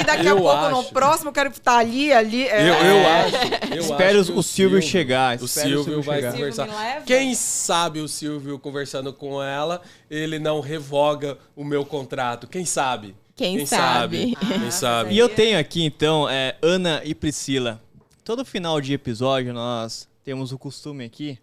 E 0.00 0.04
daqui 0.04 0.26
a 0.26 0.30
Eu 0.30 0.36
pouco, 0.38 0.68
no 0.70 0.80
acho. 0.80 0.92
próximo, 0.92 1.28
eu 1.28 1.32
quero 1.34 1.50
estar 1.50 1.78
ali, 1.78 2.12
ali. 2.12 2.48
é. 2.48 2.60
Eu, 2.68 2.74
eu 2.74 3.06
acho. 3.06 3.74
Eu 3.74 3.82
Espera 3.82 4.20
acho 4.20 4.32
o, 4.32 4.38
o 4.38 4.42
Silvio 4.42 4.82
chegar. 4.82 5.38
O 5.40 5.44
espera 5.44 5.68
Silvio 5.68 6.02
vai 6.02 6.16
chegar. 6.16 6.32
Silvio 6.32 6.54
conversar. 6.56 7.02
Quem 7.04 7.34
sabe 7.34 8.00
o 8.00 8.08
Silvio 8.08 8.58
conversando 8.58 9.12
com 9.12 9.40
ela, 9.42 9.82
ele 10.10 10.38
não 10.38 10.60
revoga 10.60 11.38
o 11.54 11.64
meu 11.64 11.84
contrato. 11.84 12.46
Quem 12.48 12.64
sabe? 12.64 13.14
Quem 13.38 13.64
sabe? 13.64 14.34
Quem 14.36 14.66
Ah, 14.66 14.70
sabe? 14.72 15.14
E 15.14 15.18
eu 15.18 15.28
tenho 15.28 15.56
aqui, 15.58 15.84
então, 15.84 16.28
é, 16.28 16.56
Ana 16.60 17.00
e 17.04 17.14
Priscila. 17.14 17.80
Todo 18.24 18.44
final 18.44 18.80
de 18.80 18.92
episódio 18.92 19.54
nós 19.54 20.08
temos 20.24 20.50
o 20.50 20.58
costume 20.58 21.04
aqui 21.04 21.38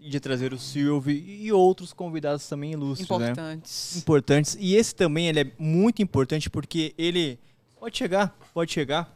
de 0.00 0.18
trazer 0.18 0.54
o 0.54 0.58
Silvio 0.58 1.14
e 1.14 1.52
outros 1.52 1.92
convidados 1.92 2.48
também 2.48 2.72
ilustres, 2.72 3.06
né? 3.10 3.30
Importantes. 3.32 3.96
Importantes. 3.96 4.56
E 4.58 4.74
esse 4.76 4.94
também 4.94 5.28
ele 5.28 5.40
é 5.40 5.46
muito 5.58 6.00
importante 6.00 6.48
porque 6.48 6.94
ele 6.96 7.38
pode 7.78 7.98
chegar, 7.98 8.34
pode 8.54 8.72
chegar. 8.72 9.14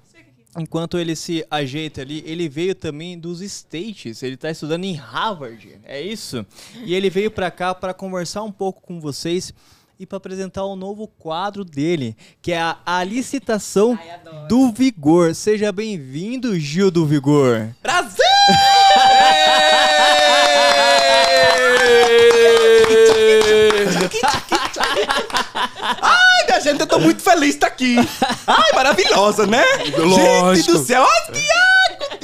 Enquanto 0.58 0.98
ele 0.98 1.14
se 1.16 1.46
ajeita 1.50 2.02
ali, 2.02 2.22
ele 2.26 2.48
veio 2.48 2.74
também 2.74 3.18
dos 3.18 3.40
States. 3.40 4.22
Ele 4.22 4.34
está 4.34 4.50
estudando 4.50 4.84
em 4.84 4.94
Harvard, 4.94 5.78
é 5.84 6.02
isso? 6.02 6.44
E 6.84 6.92
ele 6.92 7.08
veio 7.08 7.30
para 7.30 7.50
cá 7.52 7.72
para 7.74 7.94
conversar 7.94 8.42
um 8.42 8.50
pouco 8.52 8.82
com 8.82 9.00
vocês 9.00 9.54
e 10.00 10.06
para 10.06 10.16
apresentar 10.16 10.64
o 10.64 10.74
novo 10.74 11.06
quadro 11.06 11.62
dele, 11.62 12.16
que 12.40 12.52
é 12.52 12.58
a, 12.58 12.78
a 12.86 13.04
licitação 13.04 13.98
do 14.48 14.72
Vigor. 14.72 15.34
Seja 15.34 15.70
bem-vindo, 15.70 16.58
Gil 16.58 16.90
do 16.90 17.04
Vigor. 17.04 17.68
Brasil! 17.82 18.24
Ai, 26.00 26.44
minha 26.46 26.60
gente, 26.62 26.80
eu 26.80 26.86
tô 26.86 26.98
muito 26.98 27.22
feliz 27.22 27.50
de 27.50 27.54
estar 27.56 27.66
aqui. 27.66 27.96
Ai, 28.46 28.72
maravilhosa, 28.74 29.46
né? 29.46 29.62
Gente 29.84 29.98
Lógico. 29.98 30.72
do 30.72 30.78
céu. 30.78 31.02
Ai, 31.02 31.32
Tiago, 31.32 31.79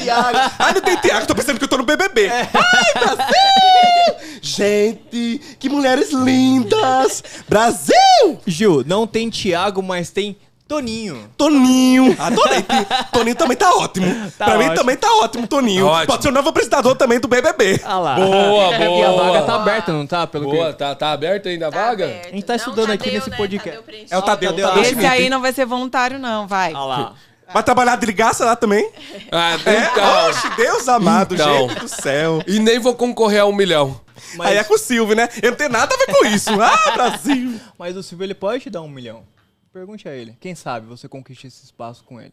Tiago. 0.06 0.38
Ai, 0.58 0.74
não 0.74 0.80
tem 0.80 0.96
Tiago, 0.96 1.26
tô 1.26 1.34
pensando 1.34 1.58
que 1.58 1.64
eu 1.64 1.68
tô 1.68 1.76
no 1.78 1.84
BBB. 1.84 2.28
Ai, 2.30 2.46
Brasil! 2.94 4.38
Gente, 4.42 5.40
que 5.58 5.68
mulheres 5.68 6.12
lindas. 6.12 7.22
Brasil! 7.48 7.94
Gil, 8.46 8.84
não 8.86 9.06
tem 9.06 9.28
Thiago, 9.30 9.82
mas 9.82 10.10
tem 10.10 10.36
Toninho. 10.68 11.30
Toninho. 11.36 12.16
Adorei. 12.18 12.64
Toninho 13.12 13.36
também 13.36 13.56
tá 13.56 13.72
ótimo. 13.74 14.06
Tá 14.36 14.46
pra 14.46 14.54
mim 14.58 14.64
ótimo. 14.64 14.76
também 14.76 14.96
tá 14.96 15.08
ótimo, 15.18 15.46
Toninho. 15.46 15.84
Tá 15.86 15.92
ótimo. 15.92 16.06
Pode 16.08 16.22
ser 16.24 16.28
o 16.28 16.32
novo 16.32 16.48
apresentador 16.48 16.96
também 16.96 17.20
do 17.20 17.28
BBB. 17.28 17.80
Ah 17.84 17.98
lá. 17.98 18.14
Boa, 18.16 18.74
E 18.76 18.82
a 19.04 19.08
boa. 19.10 19.24
vaga 19.32 19.42
tá 19.46 19.54
aberta, 19.54 19.92
não 19.92 20.06
tá? 20.06 20.26
Pelo 20.26 20.50
Boa, 20.50 20.72
que... 20.72 20.78
tá, 20.78 20.92
tá 20.96 21.12
aberta 21.12 21.48
ainda 21.48 21.68
a 21.68 21.70
vaga? 21.70 22.06
aberto. 22.06 22.26
A 22.26 22.30
gente 22.32 22.42
tá 22.44 22.52
Não, 22.54 22.58
estudando 22.58 22.90
aqui 22.90 23.04
Tadeu, 23.04 23.14
nesse 23.14 23.30
né? 23.30 23.36
podcast. 23.36 23.70
Tadeu 23.70 23.82
preencheu. 23.84 24.16
É 24.16 24.18
o 24.18 24.22
Tadeu, 24.22 24.52
Tadeu, 24.56 24.82
Esse 24.82 25.06
aí 25.06 25.28
não 25.30 25.40
vai 25.40 25.52
ser 25.52 25.66
voluntário, 25.66 26.18
não, 26.18 26.48
vai. 26.48 26.72
Ah 26.74 26.84
lá. 26.84 27.12
Vai 27.52 27.62
trabalhar 27.62 27.96
de 27.96 28.12
graça 28.12 28.44
lá 28.44 28.56
também? 28.56 28.90
Ah, 29.30 29.52
É? 29.52 29.90
então. 29.90 30.28
Oxe, 30.28 30.56
Deus 30.56 30.88
amado, 30.88 31.34
Então. 31.34 31.68
gente 31.68 31.80
do 31.80 31.88
céu. 31.88 32.42
E 32.46 32.58
nem 32.58 32.78
vou 32.78 32.94
concorrer 32.94 33.40
a 33.40 33.46
um 33.46 33.52
milhão. 33.54 34.00
Mas, 34.34 34.48
Aí 34.48 34.56
é 34.56 34.64
com 34.64 34.74
o 34.74 34.78
Silvio, 34.78 35.14
né? 35.14 35.28
Eu 35.42 35.50
não 35.50 35.56
tenho 35.58 35.70
nada 35.70 35.94
a 35.94 35.98
ver 35.98 36.06
com 36.06 36.26
isso. 36.26 36.50
Ah, 36.60 36.90
Brasil. 36.92 37.60
mas 37.78 37.96
o 37.96 38.02
Silvio 38.02 38.24
ele 38.24 38.34
pode 38.34 38.64
te 38.64 38.70
dar 38.70 38.82
um 38.82 38.88
milhão. 38.88 39.24
Pergunte 39.72 40.08
a 40.08 40.12
ele. 40.12 40.36
Quem 40.40 40.54
sabe 40.54 40.86
você 40.86 41.06
conquista 41.08 41.46
esse 41.46 41.64
espaço 41.64 42.02
com 42.04 42.20
ele. 42.20 42.32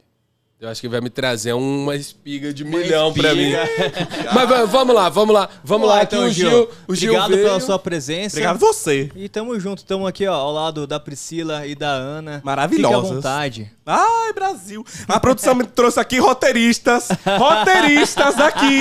Eu 0.64 0.70
acho 0.70 0.80
que 0.80 0.88
vai 0.88 1.02
me 1.02 1.10
trazer 1.10 1.52
uma 1.52 1.94
espiga 1.94 2.54
de 2.54 2.64
milhão 2.64 3.12
pra 3.14 3.36
mim. 3.36 3.52
Mas 4.34 4.48
va- 4.48 4.64
vamos 4.64 4.96
lá, 4.96 5.10
vamos 5.10 5.36
lá. 5.36 5.50
Vamos 5.62 5.86
lá, 5.90 6.00
aqui 6.00 6.16
então, 6.16 6.26
o 6.26 6.32
Gil. 6.32 6.70
O 6.88 6.96
Gil 6.96 7.10
Obrigado 7.12 7.32
veio. 7.32 7.44
pela 7.44 7.60
sua 7.60 7.78
presença. 7.78 8.38
Obrigado 8.38 8.60
você. 8.60 9.12
E 9.14 9.28
tamo 9.28 9.60
junto, 9.60 9.84
tamo 9.84 10.08
aqui 10.08 10.26
ó, 10.26 10.34
ao 10.34 10.54
lado 10.54 10.88
da 10.88 11.02
Priscila 11.02 11.68
e 11.68 11.76
da 11.76 11.90
Ana. 11.90 12.40
Maravilhosas. 12.46 12.96
Fique 13.02 13.12
à 13.12 13.16
vontade. 13.16 13.72
Ai, 13.86 14.32
Brasil. 14.32 14.86
A 15.10 15.20
produção 15.20 15.54
me 15.54 15.66
trouxe 15.66 16.00
aqui 16.00 16.18
roteiristas. 16.18 17.10
Roteiristas 17.38 18.40
aqui. 18.40 18.80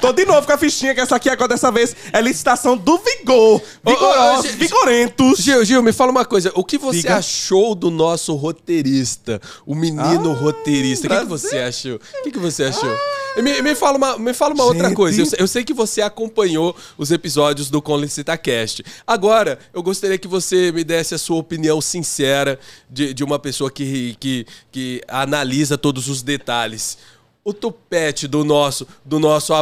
Tô 0.00 0.14
de 0.14 0.24
novo 0.24 0.46
com 0.46 0.52
a 0.54 0.56
fichinha, 0.56 0.94
que 0.94 1.00
essa 1.02 1.16
aqui 1.16 1.28
agora 1.28 1.48
dessa 1.48 1.70
vez 1.70 1.94
é 2.14 2.20
licitação 2.22 2.78
do 2.78 2.96
Vigor. 2.96 3.60
Vigorosos, 3.86 4.46
Gil- 4.52 4.58
vigorentos. 4.58 5.38
Gil, 5.38 5.62
Gil, 5.66 5.82
me 5.82 5.92
fala 5.92 6.10
uma 6.10 6.24
coisa. 6.24 6.50
O 6.54 6.64
que 6.64 6.78
você 6.78 7.02
Diga. 7.02 7.16
achou 7.16 7.74
do 7.74 7.90
nosso 7.90 8.34
roteirista? 8.36 9.38
O 9.66 9.74
menino 9.74 10.30
Ah, 10.30 10.34
roteirista. 10.40 11.09
O 11.16 11.20
que, 11.20 11.26
você 11.26 11.58
achou? 11.58 11.96
O 11.96 12.22
que, 12.22 12.30
que 12.30 12.38
você 12.38 12.64
achou? 12.64 12.96
E 13.36 13.42
Me, 13.42 13.62
me 13.62 13.74
fala 13.74 13.96
uma, 13.96 14.18
me 14.18 14.34
fala 14.34 14.54
uma 14.54 14.64
outra 14.64 14.92
coisa. 14.94 15.20
Eu, 15.20 15.26
sei- 15.26 15.38
eu 15.40 15.46
sei 15.46 15.64
que 15.64 15.72
você 15.74 16.02
acompanhou 16.02 16.74
os 16.98 17.10
episódios 17.10 17.70
do 17.70 17.80
Com 17.80 17.96
Licita 17.96 18.36
Cast. 18.36 18.84
Agora, 19.06 19.58
eu 19.72 19.82
gostaria 19.82 20.18
que 20.18 20.26
você 20.28 20.72
me 20.72 20.82
desse 20.84 21.14
a 21.14 21.18
sua 21.18 21.36
opinião 21.36 21.80
sincera 21.80 22.58
de, 22.88 23.14
de 23.14 23.22
uma 23.24 23.38
pessoa 23.38 23.70
que, 23.70 24.16
que, 24.18 24.46
que 24.72 25.00
analisa 25.08 25.78
todos 25.78 26.08
os 26.08 26.22
detalhes. 26.22 26.98
O 27.42 27.54
tupete 27.54 28.28
do 28.28 28.44
nosso 28.44 28.86
do 29.02 29.18
nosso, 29.18 29.54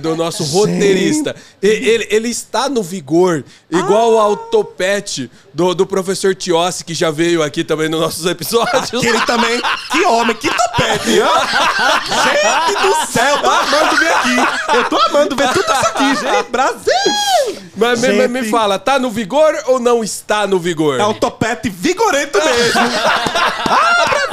do 0.00 0.14
nosso 0.14 0.44
roteirista, 0.44 1.34
ele, 1.60 2.06
ele 2.08 2.28
está 2.28 2.68
no 2.68 2.80
vigor, 2.80 3.44
igual 3.68 4.16
ao 4.20 4.36
topete 4.36 5.28
do, 5.52 5.74
do 5.74 5.84
professor 5.84 6.32
Tiossi, 6.32 6.84
que 6.84 6.94
já 6.94 7.10
veio 7.10 7.42
aqui 7.42 7.64
também 7.64 7.88
nos 7.88 8.00
nossos 8.00 8.24
episódios. 8.26 8.84
Aquele 8.84 9.20
também. 9.22 9.60
Que 9.90 10.04
homem, 10.04 10.36
que 10.36 10.48
topete? 10.48 11.10
Gente 11.10 12.82
do 12.82 13.12
céu, 13.12 13.38
tô 13.42 13.50
amando 13.50 13.96
ver 13.96 14.12
aqui. 14.12 14.36
Eu 14.76 14.84
tô 14.88 14.96
amando 15.08 15.34
ver 15.36 15.48
tudo 15.52 15.64
isso 15.72 15.86
aqui, 15.88 16.14
gente. 16.16 16.50
Brasil! 16.50 16.94
Mas 17.76 18.00
me, 18.00 18.08
me- 18.12 18.28
me 18.28 18.40
Gente. 18.42 18.50
fala, 18.52 18.78
tá 18.78 19.00
no 19.00 19.10
vigor 19.10 19.52
ou 19.66 19.80
não 19.80 20.04
está 20.04 20.46
no 20.46 20.60
vigor? 20.60 21.00
É 21.00 21.04
um 21.04 21.14
topete 21.14 21.68
vigorento 21.68 22.38
mesmo. 22.38 22.80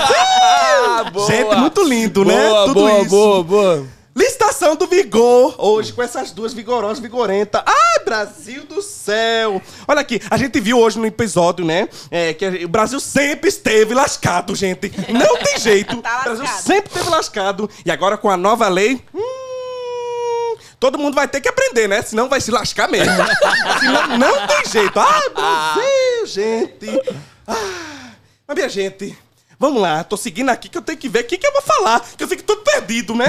Ah, 0.03 1.03
boa. 1.11 1.27
Gente, 1.27 1.55
muito 1.55 1.83
lindo, 1.83 2.25
né? 2.25 2.47
Boa, 2.49 2.65
Tudo 2.65 2.73
boa, 2.75 2.90
isso. 2.99 3.09
boa, 3.09 3.43
boa. 3.43 3.87
Licitação 4.13 4.75
do 4.75 4.87
Vigor, 4.87 5.55
hoje 5.57 5.93
com 5.93 6.03
essas 6.03 6.31
duas 6.31 6.53
vigorosas, 6.53 6.99
vigorentas. 6.99 7.61
Ai, 7.65 8.03
Brasil 8.03 8.65
do 8.65 8.81
céu! 8.81 9.61
Olha 9.87 10.01
aqui, 10.01 10.19
a 10.29 10.35
gente 10.35 10.59
viu 10.59 10.77
hoje 10.77 10.99
no 10.99 11.05
episódio, 11.05 11.63
né? 11.63 11.87
é, 12.11 12.33
que 12.33 12.65
o 12.65 12.67
Brasil 12.67 12.99
sempre 12.99 13.47
esteve 13.47 13.93
lascado, 13.93 14.53
gente. 14.53 14.91
Não 15.09 15.37
tem 15.37 15.57
jeito. 15.61 15.95
Tá 16.01 16.19
o 16.19 16.23
Brasil 16.23 16.47
sempre 16.61 16.91
esteve 16.91 17.09
lascado. 17.09 17.69
E 17.85 17.91
agora 17.91 18.17
com 18.17 18.29
a 18.29 18.35
nova 18.35 18.67
lei. 18.67 19.01
hum, 19.13 20.57
todo 20.77 20.99
mundo 20.99 21.15
vai 21.15 21.27
ter 21.29 21.39
que 21.39 21.47
aprender, 21.47 21.87
né? 21.87 22.01
Senão 22.01 22.27
vai 22.27 22.41
se 22.41 22.51
lascar 22.51 22.89
mesmo. 22.89 23.13
Senão 23.79 24.17
não 24.17 24.45
tem 24.45 24.65
jeito. 24.69 24.99
Ai, 24.99 25.29
Brasil, 25.29 26.25
gente. 26.25 27.01
Ah, 27.47 28.11
mas 28.45 28.55
minha 28.55 28.67
gente. 28.69 29.17
Vamos 29.62 29.80
lá, 29.80 30.03
tô 30.03 30.18
seguindo 30.18 30.49
aqui 30.49 30.68
que 30.68 30.76
eu 30.76 30.82
tenho 30.82 30.97
que 30.97 31.07
ver 31.07 31.24
o 31.24 31.28
que, 31.28 31.38
que 31.38 31.45
eu 31.45 31.53
vou 31.53 31.62
falar, 31.62 31.99
que 32.18 32.24
eu 32.24 32.28
fico 32.28 32.41
todo 32.41 32.64
perdido, 32.64 33.14
né? 33.14 33.28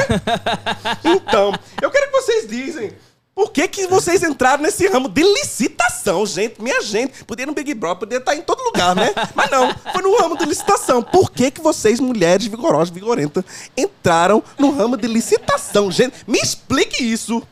Então, 1.04 1.52
eu 1.82 1.90
quero 1.90 2.06
que 2.06 2.12
vocês 2.12 2.48
dizem. 2.48 2.90
Por 3.34 3.52
que, 3.52 3.68
que 3.68 3.86
vocês 3.86 4.22
entraram 4.22 4.62
nesse 4.62 4.88
ramo 4.88 5.10
de 5.10 5.22
licitação, 5.22 6.24
gente? 6.24 6.62
Minha 6.62 6.80
gente, 6.80 7.22
podia 7.24 7.42
ir 7.42 7.46
no 7.46 7.52
Big 7.52 7.74
Brother, 7.74 7.98
podia 7.98 8.16
estar 8.16 8.34
em 8.34 8.40
todo 8.40 8.64
lugar, 8.64 8.96
né? 8.96 9.12
Mas 9.36 9.50
não, 9.50 9.74
foi 9.92 10.00
no 10.00 10.16
ramo 10.16 10.38
de 10.38 10.46
licitação. 10.46 11.02
Por 11.02 11.30
que, 11.30 11.50
que 11.50 11.60
vocês, 11.60 12.00
mulheres 12.00 12.46
vigorosas, 12.46 12.88
vigorentas, 12.88 13.44
entraram 13.76 14.42
no 14.58 14.70
ramo 14.70 14.96
de 14.96 15.08
licitação? 15.08 15.90
Gente, 15.90 16.24
me 16.26 16.38
explique 16.38 17.04
isso. 17.04 17.46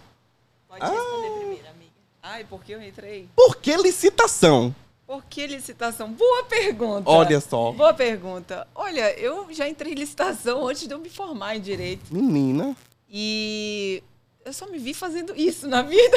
Pode 0.66 0.80
responder 0.80 1.30
primeiro, 1.38 1.68
amiga. 1.68 1.92
Ai, 2.22 2.44
por 2.44 2.64
que 2.64 2.72
eu 2.72 2.82
entrei? 2.82 3.28
Por 3.36 3.56
que 3.56 3.76
licitação? 3.76 4.74
Por 5.10 5.24
que 5.24 5.44
licitação? 5.44 6.12
Boa 6.12 6.44
pergunta. 6.44 7.10
Olha 7.10 7.40
só. 7.40 7.72
Boa 7.72 7.92
pergunta. 7.92 8.64
Olha, 8.72 9.12
eu 9.18 9.52
já 9.52 9.68
entrei 9.68 9.92
em 9.92 9.96
licitação 9.96 10.68
antes 10.68 10.86
de 10.86 10.94
eu 10.94 11.00
me 11.00 11.10
formar 11.10 11.56
em 11.56 11.60
direito. 11.60 12.14
Menina. 12.14 12.76
E 13.10 14.04
eu 14.44 14.52
só 14.52 14.68
me 14.68 14.78
vi 14.78 14.94
fazendo 14.94 15.34
isso 15.34 15.66
na 15.66 15.82
vida. 15.82 16.16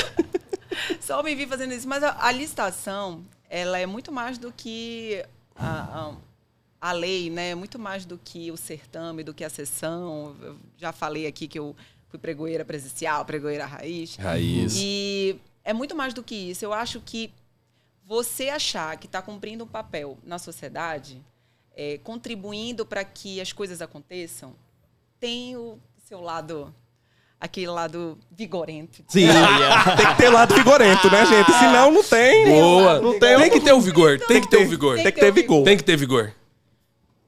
só 1.02 1.24
me 1.24 1.34
vi 1.34 1.48
fazendo 1.48 1.74
isso. 1.74 1.88
Mas 1.88 2.04
a, 2.04 2.24
a 2.24 2.32
licitação, 2.32 3.26
ela 3.50 3.80
é 3.80 3.88
muito 3.88 4.12
mais 4.12 4.38
do 4.38 4.52
que 4.52 5.26
a, 5.56 6.12
a, 6.80 6.90
a 6.90 6.92
lei, 6.92 7.32
né? 7.32 7.56
Muito 7.56 7.80
mais 7.80 8.06
do 8.06 8.20
que 8.24 8.52
o 8.52 8.58
certame, 8.58 9.24
do 9.24 9.34
que 9.34 9.44
a 9.44 9.50
sessão. 9.50 10.36
Eu 10.40 10.56
já 10.78 10.92
falei 10.92 11.26
aqui 11.26 11.48
que 11.48 11.58
eu 11.58 11.76
fui 12.10 12.20
pregoeira 12.20 12.64
presencial, 12.64 13.26
pregoeira 13.26 13.66
raiz. 13.66 14.18
Raiz. 14.18 14.76
E 14.78 15.36
é 15.64 15.74
muito 15.74 15.96
mais 15.96 16.14
do 16.14 16.22
que 16.22 16.36
isso. 16.36 16.64
Eu 16.64 16.72
acho 16.72 17.02
que 17.02 17.34
você 18.06 18.50
achar 18.50 18.98
que 18.98 19.06
está 19.06 19.22
cumprindo 19.22 19.64
um 19.64 19.68
papel 19.68 20.18
na 20.24 20.38
sociedade, 20.38 21.24
é, 21.76 21.98
contribuindo 22.04 22.86
para 22.86 23.04
que 23.04 23.40
as 23.40 23.52
coisas 23.52 23.82
aconteçam, 23.82 24.56
tem 25.20 25.56
o 25.56 25.80
seu 26.06 26.20
lado, 26.20 26.74
aquele 27.40 27.68
lado 27.68 28.18
vigorento. 28.30 29.04
Sim, 29.08 29.28
tem 29.98 30.08
que 30.08 30.18
ter 30.18 30.30
lado 30.30 30.54
vigorento, 30.54 31.10
né, 31.10 31.26
gente? 31.26 31.52
Senão 31.54 31.92
não 31.92 32.04
tem. 32.04 32.46
Boa. 32.46 33.00
Não 33.00 33.20
tem, 33.20 33.38
Tem 33.38 33.50
que 33.50 33.62
ter 33.62 33.74
o 33.74 33.82
vigor, 33.82 34.20
tem 34.20 34.42
que 34.42 34.50
ter 34.50 34.58
o 34.58 34.70
vigor. 34.70 34.96
Tem 34.96 35.12
que 35.12 35.20
ter 35.20 35.32
vigor. 35.32 35.64
Tem 35.64 35.78
que 35.78 35.84
ter 35.84 35.98
vigor. 35.98 36.34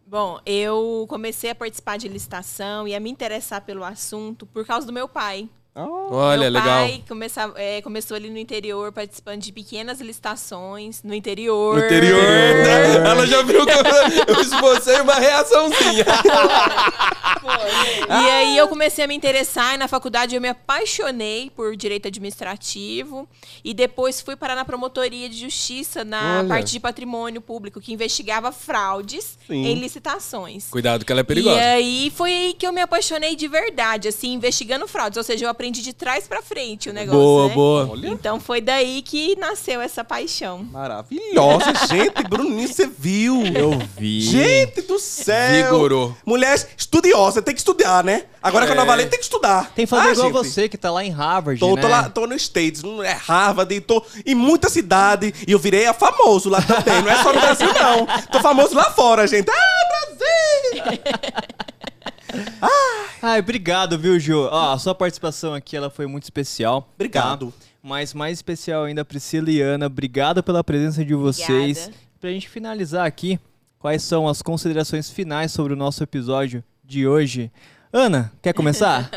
Bom, 0.06 0.40
eu 0.46 1.06
comecei 1.10 1.50
a 1.50 1.56
participar 1.56 1.98
de 1.98 2.08
licitação 2.08 2.88
e 2.88 2.94
a 2.94 3.00
me 3.00 3.10
interessar 3.10 3.62
pelo 3.62 3.84
assunto 3.84 4.46
por 4.46 4.66
causa 4.66 4.86
do 4.86 4.94
meu 4.94 5.10
pai. 5.10 5.50
Olha, 5.78 6.50
meu 6.50 6.62
legal. 6.62 6.88
pai 6.88 7.04
começa- 7.06 7.52
é, 7.58 7.82
começou 7.82 8.16
ali 8.16 8.30
no 8.30 8.38
interior, 8.38 8.94
participando 8.94 9.42
de 9.42 9.52
pequenas 9.52 10.00
licitações 10.00 11.04
no 11.04 11.14
interior. 11.14 11.78
No 11.78 11.86
interior. 11.86 12.22
né? 12.24 12.96
Ela 13.12 13.28
já 13.28 13.42
viu 13.42 13.66
que 13.66 13.74
eu 14.32 14.40
esbocei 14.42 15.02
uma 15.02 15.16
reaçãozinha. 15.16 16.06
E 18.08 18.30
aí 18.30 18.58
eu 18.58 18.68
comecei 18.68 19.04
a 19.04 19.08
me 19.08 19.16
interessar 19.16 19.76
e 19.76 19.78
na 19.78 19.88
faculdade 19.88 20.36
eu 20.36 20.42
me 20.42 20.50
apaixonei 20.50 21.52
por 21.56 21.76
direito 21.76 22.08
administrativo 22.08 23.28
e 23.64 23.74
depois 23.74 24.22
fui 24.22 24.36
parar 24.36 24.56
na 24.56 24.66
promotoria 24.66 25.30
de 25.30 25.40
justiça 25.40 26.04
na 26.04 26.40
Olha. 26.40 26.48
parte 26.48 26.72
de 26.72 26.80
patrimônio 26.80 27.42
público 27.42 27.82
que 27.82 27.94
investigava 27.94 28.52
fraudes 28.52 29.38
Sim. 29.48 29.66
em 29.66 29.76
licitações. 29.76 30.68
Cuidado 30.70 31.06
que 31.06 31.12
ela 31.12 31.22
é 31.22 31.24
perigosa. 31.24 31.58
E 31.58 31.60
aí 31.60 32.14
foi 32.16 32.32
aí 32.32 32.54
que 32.54 32.66
eu 32.66 32.74
me 32.74 32.82
apaixonei 32.82 33.36
de 33.36 33.48
verdade, 33.48 34.08
assim, 34.08 34.34
investigando 34.34 34.88
fraudes. 34.88 35.18
Ou 35.18 35.24
seja, 35.24 35.46
eu 35.46 35.50
aprendi 35.50 35.82
de 35.82 35.94
trás 35.94 36.28
pra 36.28 36.42
frente 36.42 36.90
o 36.90 36.94
negócio. 36.94 37.20
Boa, 37.20 37.48
né? 37.48 37.54
boa. 37.54 38.00
Então 38.04 38.40
foi 38.40 38.62
daí 38.62 39.02
que 39.02 39.36
nasceu 39.38 39.82
essa 39.82 40.04
paixão. 40.04 40.64
Maravilhosa, 40.64 41.74
gente. 41.88 42.24
Bruninho, 42.30 42.68
você 42.68 42.88
viu? 42.88 43.44
Eu 43.48 43.72
vi. 43.98 44.22
Gente 44.22 44.82
do 44.82 45.00
céu. 45.00 45.66
Vigorou. 45.66 46.16
Mulher 46.26 46.56
estudiosa, 46.78 47.42
tem 47.46 47.54
que 47.54 47.62
estudar, 47.62 48.04
né? 48.04 48.26
Agora 48.44 48.66
que 48.66 48.72
a 48.72 48.76
É. 48.76 48.78
nova 48.78 48.94
lei 48.96 49.06
tem 49.06 49.18
que 49.20 49.24
estudar. 49.26 49.72
Tem 49.74 49.86
que 49.86 49.90
fazer 49.90 50.10
Ah, 50.10 50.12
igual 50.14 50.44
gente. 50.44 50.52
você, 50.54 50.68
que 50.68 50.78
tá 50.78 50.92
lá 50.92 51.04
em 51.06 51.12
Harvard, 51.12 51.60
Tô, 51.60 51.76
né? 51.76 51.82
tô 51.82 51.88
lá, 51.88 52.10
tô 52.10 52.28
no 52.28 52.36
States, 52.36 52.84
não 52.84 53.02
é 53.04 53.14
Harvard, 53.14 53.80
tô 53.82 54.04
em 54.26 54.36
muita 54.36 54.68
cidade 54.70 55.34
e 55.48 55.52
eu 55.52 55.60
virei 55.60 55.86
a 55.86 55.94
famoso 55.94 56.50
lá 56.50 56.62
também. 56.62 57.02
Não 57.02 57.10
é 57.10 57.24
só 57.24 57.32
no 57.32 57.40
Brasil, 57.40 57.68
não. 57.74 58.06
Tô 58.32 58.40
famoso 58.42 58.76
lá 58.76 58.86
fora, 58.92 59.26
gente. 59.28 59.50
Ah, 59.50 60.16
Brasil! 60.16 61.00
Ai, 63.22 63.40
obrigado, 63.40 63.98
viu, 63.98 64.20
Gil? 64.20 64.42
Ó, 64.52 64.74
a 64.74 64.78
sua 64.80 64.94
participação 64.94 65.54
aqui, 65.54 65.76
ela 65.76 65.90
foi 65.90 66.06
muito 66.06 66.24
especial. 66.24 66.90
Obrigado. 66.96 67.52
tá? 67.52 67.66
Mas 67.82 68.14
mais 68.14 68.38
especial 68.40 68.84
ainda, 68.84 69.06
Priscila 69.06 69.50
e 69.50 69.62
Ana. 69.62 69.86
Obrigado 69.88 70.42
pela 70.44 70.64
presença 70.64 71.04
de 71.06 71.14
vocês. 71.14 71.78
Obrigada. 71.78 71.94
Pra 72.20 72.30
gente 72.32 72.50
finalizar 72.50 73.06
aqui, 73.06 73.40
quais 73.80 74.02
são 74.04 74.28
as 74.28 74.42
considerações 74.42 75.10
finais 75.10 75.52
sobre 75.52 75.74
o 75.74 75.76
nosso 75.76 76.02
episódio 76.04 76.64
de 76.86 77.08
hoje? 77.08 77.52
Ana, 77.92 78.32
quer 78.42 78.54
começar? 78.54 79.10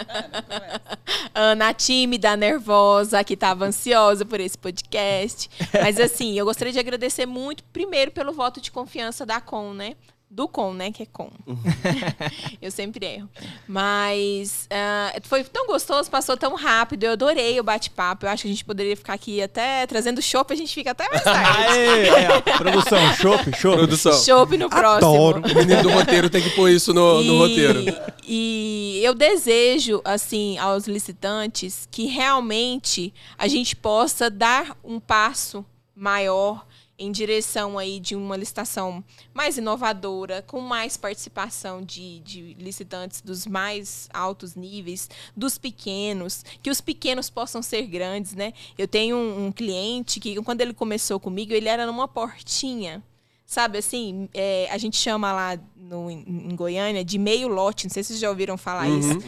Ana 1.34 1.74
tímida, 1.74 2.36
nervosa, 2.36 3.22
que 3.24 3.36
tava 3.36 3.66
ansiosa 3.66 4.24
por 4.24 4.40
esse 4.40 4.56
podcast. 4.56 5.50
Mas 5.82 5.98
assim, 5.98 6.38
eu 6.38 6.44
gostaria 6.44 6.72
de 6.72 6.78
agradecer 6.78 7.26
muito, 7.26 7.64
primeiro, 7.64 8.10
pelo 8.10 8.32
voto 8.32 8.60
de 8.60 8.70
confiança 8.70 9.26
da 9.26 9.40
Com, 9.40 9.74
né? 9.74 9.94
Do 10.30 10.46
Com, 10.46 10.74
né? 10.74 10.92
Que 10.92 11.04
é 11.04 11.06
Com. 11.06 11.30
eu 12.60 12.70
sempre 12.70 13.06
erro. 13.06 13.28
Mas 13.66 14.68
ah, 14.70 15.18
foi 15.22 15.42
tão 15.42 15.66
gostoso, 15.66 16.10
passou 16.10 16.36
tão 16.36 16.54
rápido. 16.54 17.04
Eu 17.04 17.12
adorei 17.12 17.58
o 17.58 17.62
bate-papo. 17.62 18.26
Eu 18.26 18.30
acho 18.30 18.42
que 18.42 18.48
a 18.48 18.50
gente 18.50 18.64
poderia 18.64 18.94
ficar 18.96 19.14
aqui 19.14 19.40
até 19.40 19.86
trazendo 19.86 20.20
chopp, 20.20 20.52
a 20.52 20.56
gente 20.56 20.74
fica 20.74 20.90
até 20.90 21.08
mais 21.08 21.24
tarde. 21.24 21.72
Aê, 21.72 22.08
é, 22.08 22.40
produção, 22.40 23.14
chopp, 23.14 23.56
chopp. 23.56 23.76
Produção. 23.78 24.12
Chopp 24.12 24.56
no 24.58 24.68
próximo. 24.68 25.14
Adoro. 25.14 25.42
O 25.50 25.54
menino 25.54 25.82
do 25.82 25.90
roteiro 25.90 26.28
tem 26.28 26.42
que 26.42 26.50
pôr 26.50 26.68
isso 26.68 26.92
no, 26.92 27.22
no 27.24 27.38
roteiro. 27.38 27.84
E 28.26 29.00
eu 29.02 29.14
desejo, 29.14 30.02
assim, 30.04 30.58
aos 30.58 30.86
licitantes 30.86 31.88
que 31.90 32.04
realmente 32.04 33.14
a 33.38 33.48
gente 33.48 33.74
possa 33.74 34.28
dar 34.28 34.76
um 34.84 35.00
passo 35.00 35.64
maior 35.96 36.66
em 36.98 37.12
direção 37.12 37.78
aí 37.78 38.00
de 38.00 38.16
uma 38.16 38.36
licitação 38.36 39.04
mais 39.32 39.56
inovadora, 39.56 40.42
com 40.42 40.60
mais 40.60 40.96
participação 40.96 41.82
de, 41.82 42.18
de 42.20 42.54
licitantes 42.54 43.20
dos 43.20 43.46
mais 43.46 44.08
altos 44.12 44.54
níveis, 44.56 45.08
dos 45.36 45.56
pequenos, 45.56 46.44
que 46.62 46.70
os 46.70 46.80
pequenos 46.80 47.30
possam 47.30 47.62
ser 47.62 47.82
grandes, 47.82 48.34
né? 48.34 48.52
Eu 48.76 48.88
tenho 48.88 49.16
um, 49.16 49.46
um 49.46 49.52
cliente 49.52 50.18
que, 50.18 50.42
quando 50.42 50.60
ele 50.60 50.74
começou 50.74 51.20
comigo, 51.20 51.52
ele 51.52 51.68
era 51.68 51.86
numa 51.86 52.08
portinha. 52.08 53.02
Sabe 53.46 53.78
assim, 53.78 54.28
é, 54.34 54.68
a 54.70 54.76
gente 54.76 54.96
chama 54.96 55.32
lá 55.32 55.58
no, 55.74 56.10
em 56.10 56.54
Goiânia 56.54 57.02
de 57.04 57.16
meio 57.16 57.48
lote. 57.48 57.86
Não 57.86 57.90
sei 57.90 58.02
se 58.02 58.08
vocês 58.08 58.20
já 58.20 58.28
ouviram 58.28 58.58
falar 58.58 58.88
isso. 58.90 59.18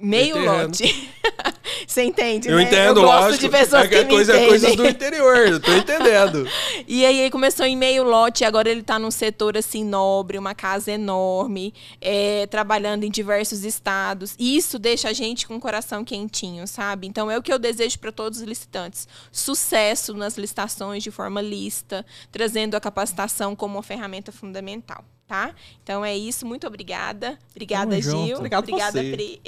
Meio 0.00 0.38
Entendo. 0.38 0.46
lote. 0.46 1.12
Você 1.86 2.02
entende, 2.02 2.48
Eu 2.48 2.56
né? 2.56 2.64
entendo, 2.64 3.00
eu 3.00 3.04
gosto 3.06 3.22
lógico. 3.24 3.42
de 3.44 3.48
pessoas 3.48 3.84
é 3.84 3.88
que, 3.88 3.94
é 3.94 4.04
me 4.04 4.10
coisa, 4.10 4.32
entendem. 4.32 4.48
coisas 4.48 4.76
do 4.76 4.86
interior, 4.86 5.36
eu 5.46 5.60
tô 5.60 5.72
entendendo. 5.72 6.46
E 6.88 7.04
aí 7.04 7.18
ele 7.20 7.30
começou 7.30 7.66
em 7.66 7.76
meio 7.76 8.04
lote, 8.04 8.44
agora 8.44 8.68
ele 8.70 8.82
tá 8.82 8.98
num 8.98 9.10
setor 9.10 9.56
assim 9.56 9.84
nobre, 9.84 10.38
uma 10.38 10.54
casa 10.54 10.92
enorme, 10.92 11.74
é, 12.00 12.46
trabalhando 12.46 13.04
em 13.04 13.10
diversos 13.10 13.64
estados. 13.64 14.34
E 14.38 14.56
isso 14.56 14.78
deixa 14.78 15.08
a 15.08 15.12
gente 15.12 15.46
com 15.46 15.56
o 15.56 15.60
coração 15.60 16.04
quentinho, 16.04 16.66
sabe? 16.66 17.06
Então 17.06 17.30
é 17.30 17.36
o 17.36 17.42
que 17.42 17.52
eu 17.52 17.58
desejo 17.58 17.98
para 17.98 18.12
todos 18.12 18.40
os 18.40 18.44
licitantes. 18.44 19.08
Sucesso 19.32 20.14
nas 20.14 20.36
licitações 20.36 21.02
de 21.02 21.10
forma 21.10 21.40
lista, 21.40 22.04
trazendo 22.30 22.76
a 22.76 22.80
capacitação 22.80 23.54
como 23.56 23.76
uma 23.76 23.82
ferramenta 23.82 24.30
fundamental. 24.32 25.04
Tá? 25.26 25.52
Então 25.82 26.04
é 26.04 26.16
isso, 26.16 26.46
muito 26.46 26.66
obrigada. 26.68 27.36
Obrigada, 27.50 27.90
Tamo 27.90 28.02
junto. 28.02 28.26
Gil. 28.26 28.36
Obrigado 28.36 28.62
obrigada, 28.62 29.02
você. 29.02 29.10
Pri. 29.10 29.40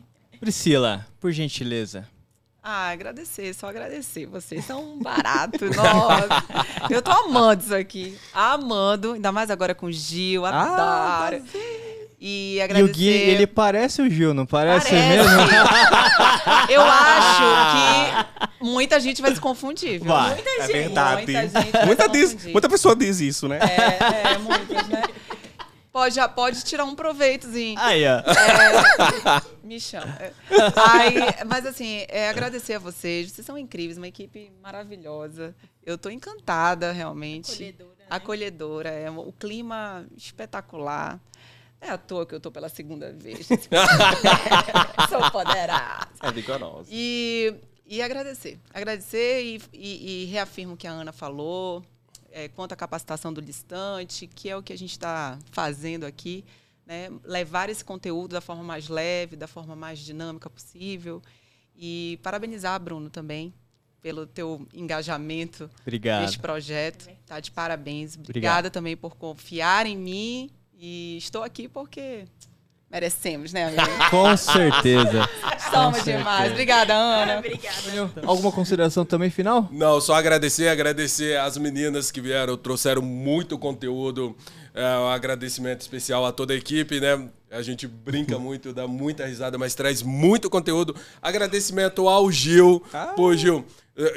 Priscila, 0.42 1.06
por 1.20 1.30
gentileza. 1.30 2.04
Ah, 2.60 2.88
agradecer, 2.90 3.54
só 3.54 3.68
agradecer. 3.68 4.26
Vocês 4.26 4.64
são 4.64 4.94
um 4.94 4.98
barato, 4.98 5.66
nossa. 5.72 6.44
Eu 6.90 7.00
tô 7.00 7.12
amando 7.12 7.62
isso 7.62 7.72
aqui. 7.74 8.18
Amando, 8.34 9.12
ainda 9.12 9.30
mais 9.30 9.50
agora 9.52 9.72
com 9.72 9.86
o 9.86 9.92
Gil, 9.92 10.44
Ah, 10.44 11.20
adoro. 11.28 11.44
E 12.20 12.56
E 12.56 12.58
o 12.60 12.64
agradecer. 12.64 12.92
Gui, 12.92 13.06
ele 13.08 13.46
parece 13.46 14.02
o 14.02 14.10
Gil, 14.10 14.34
não 14.34 14.44
parece, 14.44 14.90
Parece. 14.90 15.08
mesmo? 15.08 15.30
Eu 16.68 16.82
acho 16.82 17.42
que 18.58 18.64
muita 18.64 18.98
gente 18.98 19.22
vai 19.22 19.32
se 19.34 19.40
confundir, 19.40 19.98
viu? 20.00 20.08
Vai. 20.08 20.34
Muita 20.34 20.50
É 20.50 20.60
gente. 20.66 20.72
verdade. 20.72 21.16
Muita 21.32 21.42
gente 21.62 21.72
vai 21.72 21.86
Muita, 21.86 22.02
se 22.04 22.08
diz, 22.10 22.32
confundir. 22.32 22.52
muita 22.52 22.68
pessoa 22.68 22.96
diz 22.96 23.20
isso, 23.20 23.46
né? 23.48 23.58
É, 23.60 24.32
é, 24.34 24.38
muitas, 24.38 24.88
né? 24.88 25.02
Pode, 25.92 26.14
já 26.14 26.26
pode 26.26 26.64
tirar 26.64 26.84
um 26.84 26.94
proveitozinho. 26.94 27.78
Aí, 27.78 28.02
ó. 28.06 28.20
É, 28.20 29.42
me 29.62 29.78
chama. 29.78 30.16
Aí, 30.90 31.14
mas 31.46 31.66
assim, 31.66 32.06
é, 32.08 32.30
agradecer 32.30 32.74
a 32.74 32.78
vocês. 32.78 33.30
Vocês 33.30 33.46
são 33.46 33.58
incríveis, 33.58 33.98
uma 33.98 34.08
equipe 34.08 34.50
maravilhosa. 34.62 35.54
Eu 35.84 35.98
tô 35.98 36.08
encantada, 36.08 36.92
realmente. 36.92 37.52
Acolhedora, 37.52 37.94
né? 37.98 38.06
Acolhedora. 38.08 38.88
É, 38.88 39.10
o 39.10 39.32
clima 39.32 40.06
espetacular. 40.16 41.20
É 41.78 41.90
à 41.90 41.98
toa 41.98 42.24
que 42.24 42.34
eu 42.34 42.40
tô 42.40 42.50
pela 42.50 42.70
segunda 42.70 43.12
vez. 43.12 43.46
Sou 45.10 45.30
poderosa. 45.30 46.08
É 46.22 46.32
vigorosa. 46.32 46.88
E, 46.90 47.54
e 47.86 48.00
agradecer. 48.00 48.58
Agradecer 48.72 49.42
e, 49.42 49.60
e, 49.74 50.22
e 50.22 50.24
reafirmo 50.26 50.72
o 50.72 50.76
que 50.76 50.86
a 50.86 50.92
Ana 50.92 51.12
falou, 51.12 51.84
é, 52.32 52.48
quanto 52.48 52.72
à 52.72 52.76
capacitação 52.76 53.32
do 53.32 53.40
listante, 53.40 54.26
que 54.26 54.48
é 54.48 54.56
o 54.56 54.62
que 54.62 54.72
a 54.72 54.78
gente 54.78 54.92
está 54.92 55.38
fazendo 55.50 56.04
aqui. 56.04 56.44
Né? 56.86 57.10
Levar 57.24 57.68
esse 57.68 57.84
conteúdo 57.84 58.32
da 58.32 58.40
forma 58.40 58.62
mais 58.62 58.88
leve, 58.88 59.36
da 59.36 59.46
forma 59.46 59.76
mais 59.76 59.98
dinâmica 59.98 60.50
possível. 60.50 61.22
E 61.76 62.18
parabenizar, 62.22 62.78
Bruno, 62.80 63.08
também, 63.08 63.54
pelo 64.00 64.26
teu 64.26 64.66
engajamento 64.74 65.70
Obrigado. 65.82 66.22
neste 66.22 66.38
projeto. 66.38 67.08
Tá 67.26 67.38
de 67.38 67.50
parabéns. 67.50 68.16
Obrigada 68.16 68.70
também 68.70 68.96
por 68.96 69.16
confiar 69.16 69.86
em 69.86 69.96
mim. 69.96 70.50
E 70.74 71.16
estou 71.16 71.42
aqui 71.44 71.68
porque 71.68 72.24
merecemos, 72.92 73.52
né, 73.54 73.64
amiga? 73.64 73.82
Com 74.10 74.36
certeza. 74.36 75.28
Somos 75.70 75.96
certeza. 75.96 76.18
demais. 76.18 76.52
Obrigada, 76.52 76.94
Ana. 76.94 77.38
Obrigada. 77.38 78.12
Alguma 78.26 78.52
consideração 78.52 79.04
também 79.04 79.30
final? 79.30 79.66
Não, 79.72 79.98
só 80.00 80.14
agradecer, 80.14 80.68
agradecer 80.68 81.38
as 81.38 81.56
meninas 81.56 82.10
que 82.10 82.20
vieram, 82.20 82.56
trouxeram 82.56 83.00
muito 83.00 83.58
conteúdo. 83.58 84.36
É, 84.74 84.84
um 84.98 85.08
agradecimento 85.08 85.80
especial 85.80 86.24
a 86.24 86.32
toda 86.32 86.52
a 86.52 86.56
equipe, 86.56 87.00
né? 87.00 87.28
A 87.50 87.60
gente 87.60 87.86
brinca 87.86 88.38
muito, 88.38 88.72
dá 88.72 88.86
muita 88.86 89.26
risada, 89.26 89.58
mas 89.58 89.74
traz 89.74 90.02
muito 90.02 90.48
conteúdo. 90.48 90.94
Agradecimento 91.20 92.08
ao 92.08 92.30
Gil. 92.30 92.82
Pô, 93.14 93.34
Gil. 93.34 93.64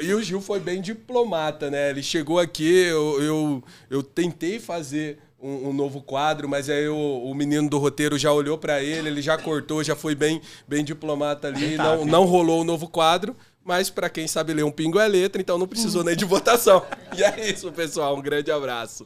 E 0.00 0.14
o 0.14 0.22
Gil 0.22 0.40
foi 0.40 0.58
bem 0.58 0.80
diplomata, 0.80 1.70
né? 1.70 1.90
Ele 1.90 2.02
chegou 2.02 2.38
aqui, 2.38 2.84
eu, 2.84 3.22
eu, 3.22 3.64
eu 3.90 4.02
tentei 4.02 4.58
fazer 4.58 5.18
um, 5.40 5.68
um 5.68 5.72
novo 5.72 6.00
quadro, 6.00 6.48
mas 6.48 6.68
aí 6.68 6.88
o, 6.88 6.96
o 6.96 7.34
menino 7.34 7.68
do 7.68 7.78
roteiro 7.78 8.18
já 8.18 8.32
olhou 8.32 8.56
pra 8.58 8.82
ele, 8.82 9.08
ele 9.08 9.22
já 9.22 9.36
cortou, 9.36 9.84
já 9.84 9.94
foi 9.94 10.14
bem, 10.14 10.40
bem 10.66 10.84
diplomata 10.84 11.48
ali. 11.48 11.76
Não, 11.76 12.04
não 12.04 12.24
rolou 12.24 12.60
o 12.62 12.64
novo 12.64 12.88
quadro. 12.88 13.36
Mas 13.64 13.90
pra 13.90 14.08
quem 14.08 14.28
sabe 14.28 14.54
ler 14.54 14.64
um 14.64 14.70
pingo 14.70 15.00
é 15.00 15.08
letra, 15.08 15.42
então 15.42 15.58
não 15.58 15.66
precisou 15.66 16.04
nem 16.04 16.14
de 16.14 16.24
votação. 16.24 16.86
E 17.16 17.24
é 17.24 17.50
isso, 17.50 17.72
pessoal. 17.72 18.16
Um 18.16 18.22
grande 18.22 18.50
abraço. 18.50 19.04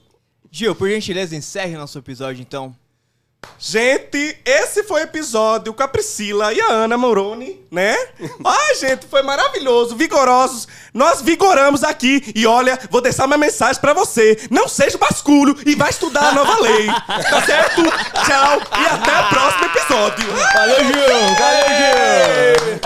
Gil, 0.50 0.74
por 0.74 0.90
gentileza, 0.90 1.34
encerre 1.34 1.76
nosso 1.76 1.98
episódio, 1.98 2.42
então. 2.42 2.74
Gente, 3.62 4.38
esse 4.42 4.82
foi 4.84 5.02
o 5.02 5.04
episódio 5.04 5.74
com 5.74 5.82
a 5.82 5.88
Priscila 5.88 6.50
e 6.52 6.60
a 6.62 6.72
Ana 6.72 6.96
Moroni, 6.96 7.60
né? 7.70 7.94
Ai, 8.42 8.74
gente, 8.76 9.06
foi 9.06 9.22
maravilhoso, 9.22 9.94
vigorosos. 9.94 10.66
Nós 10.94 11.20
vigoramos 11.20 11.84
aqui 11.84 12.32
e 12.34 12.46
olha, 12.46 12.78
vou 12.90 13.02
deixar 13.02 13.26
uma 13.26 13.36
mensagem 13.36 13.78
pra 13.78 13.92
você. 13.92 14.38
Não 14.50 14.66
seja 14.66 14.96
basculho 14.96 15.54
e 15.66 15.74
vai 15.74 15.90
estudar 15.90 16.30
a 16.30 16.32
nova 16.32 16.58
lei. 16.58 16.86
Tá 16.86 17.42
certo? 17.44 17.82
Tchau 18.24 18.62
e 18.80 18.86
até 18.86 19.20
o 19.20 19.28
próximo 19.28 19.64
episódio. 19.66 20.26
Valeu, 20.54 20.84
Gil! 20.84 21.34
Valeu, 21.38 21.68
Gil! 21.76 22.80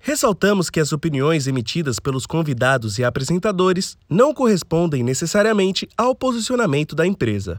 Ressaltamos 0.00 0.68
que 0.70 0.80
as 0.80 0.92
opiniões 0.92 1.46
emitidas 1.46 1.98
pelos 1.98 2.26
convidados 2.26 2.98
e 2.98 3.04
apresentadores 3.04 3.96
não 4.08 4.34
correspondem 4.34 5.02
necessariamente 5.02 5.88
ao 5.96 6.14
posicionamento 6.14 6.94
da 6.94 7.06
empresa. 7.06 7.58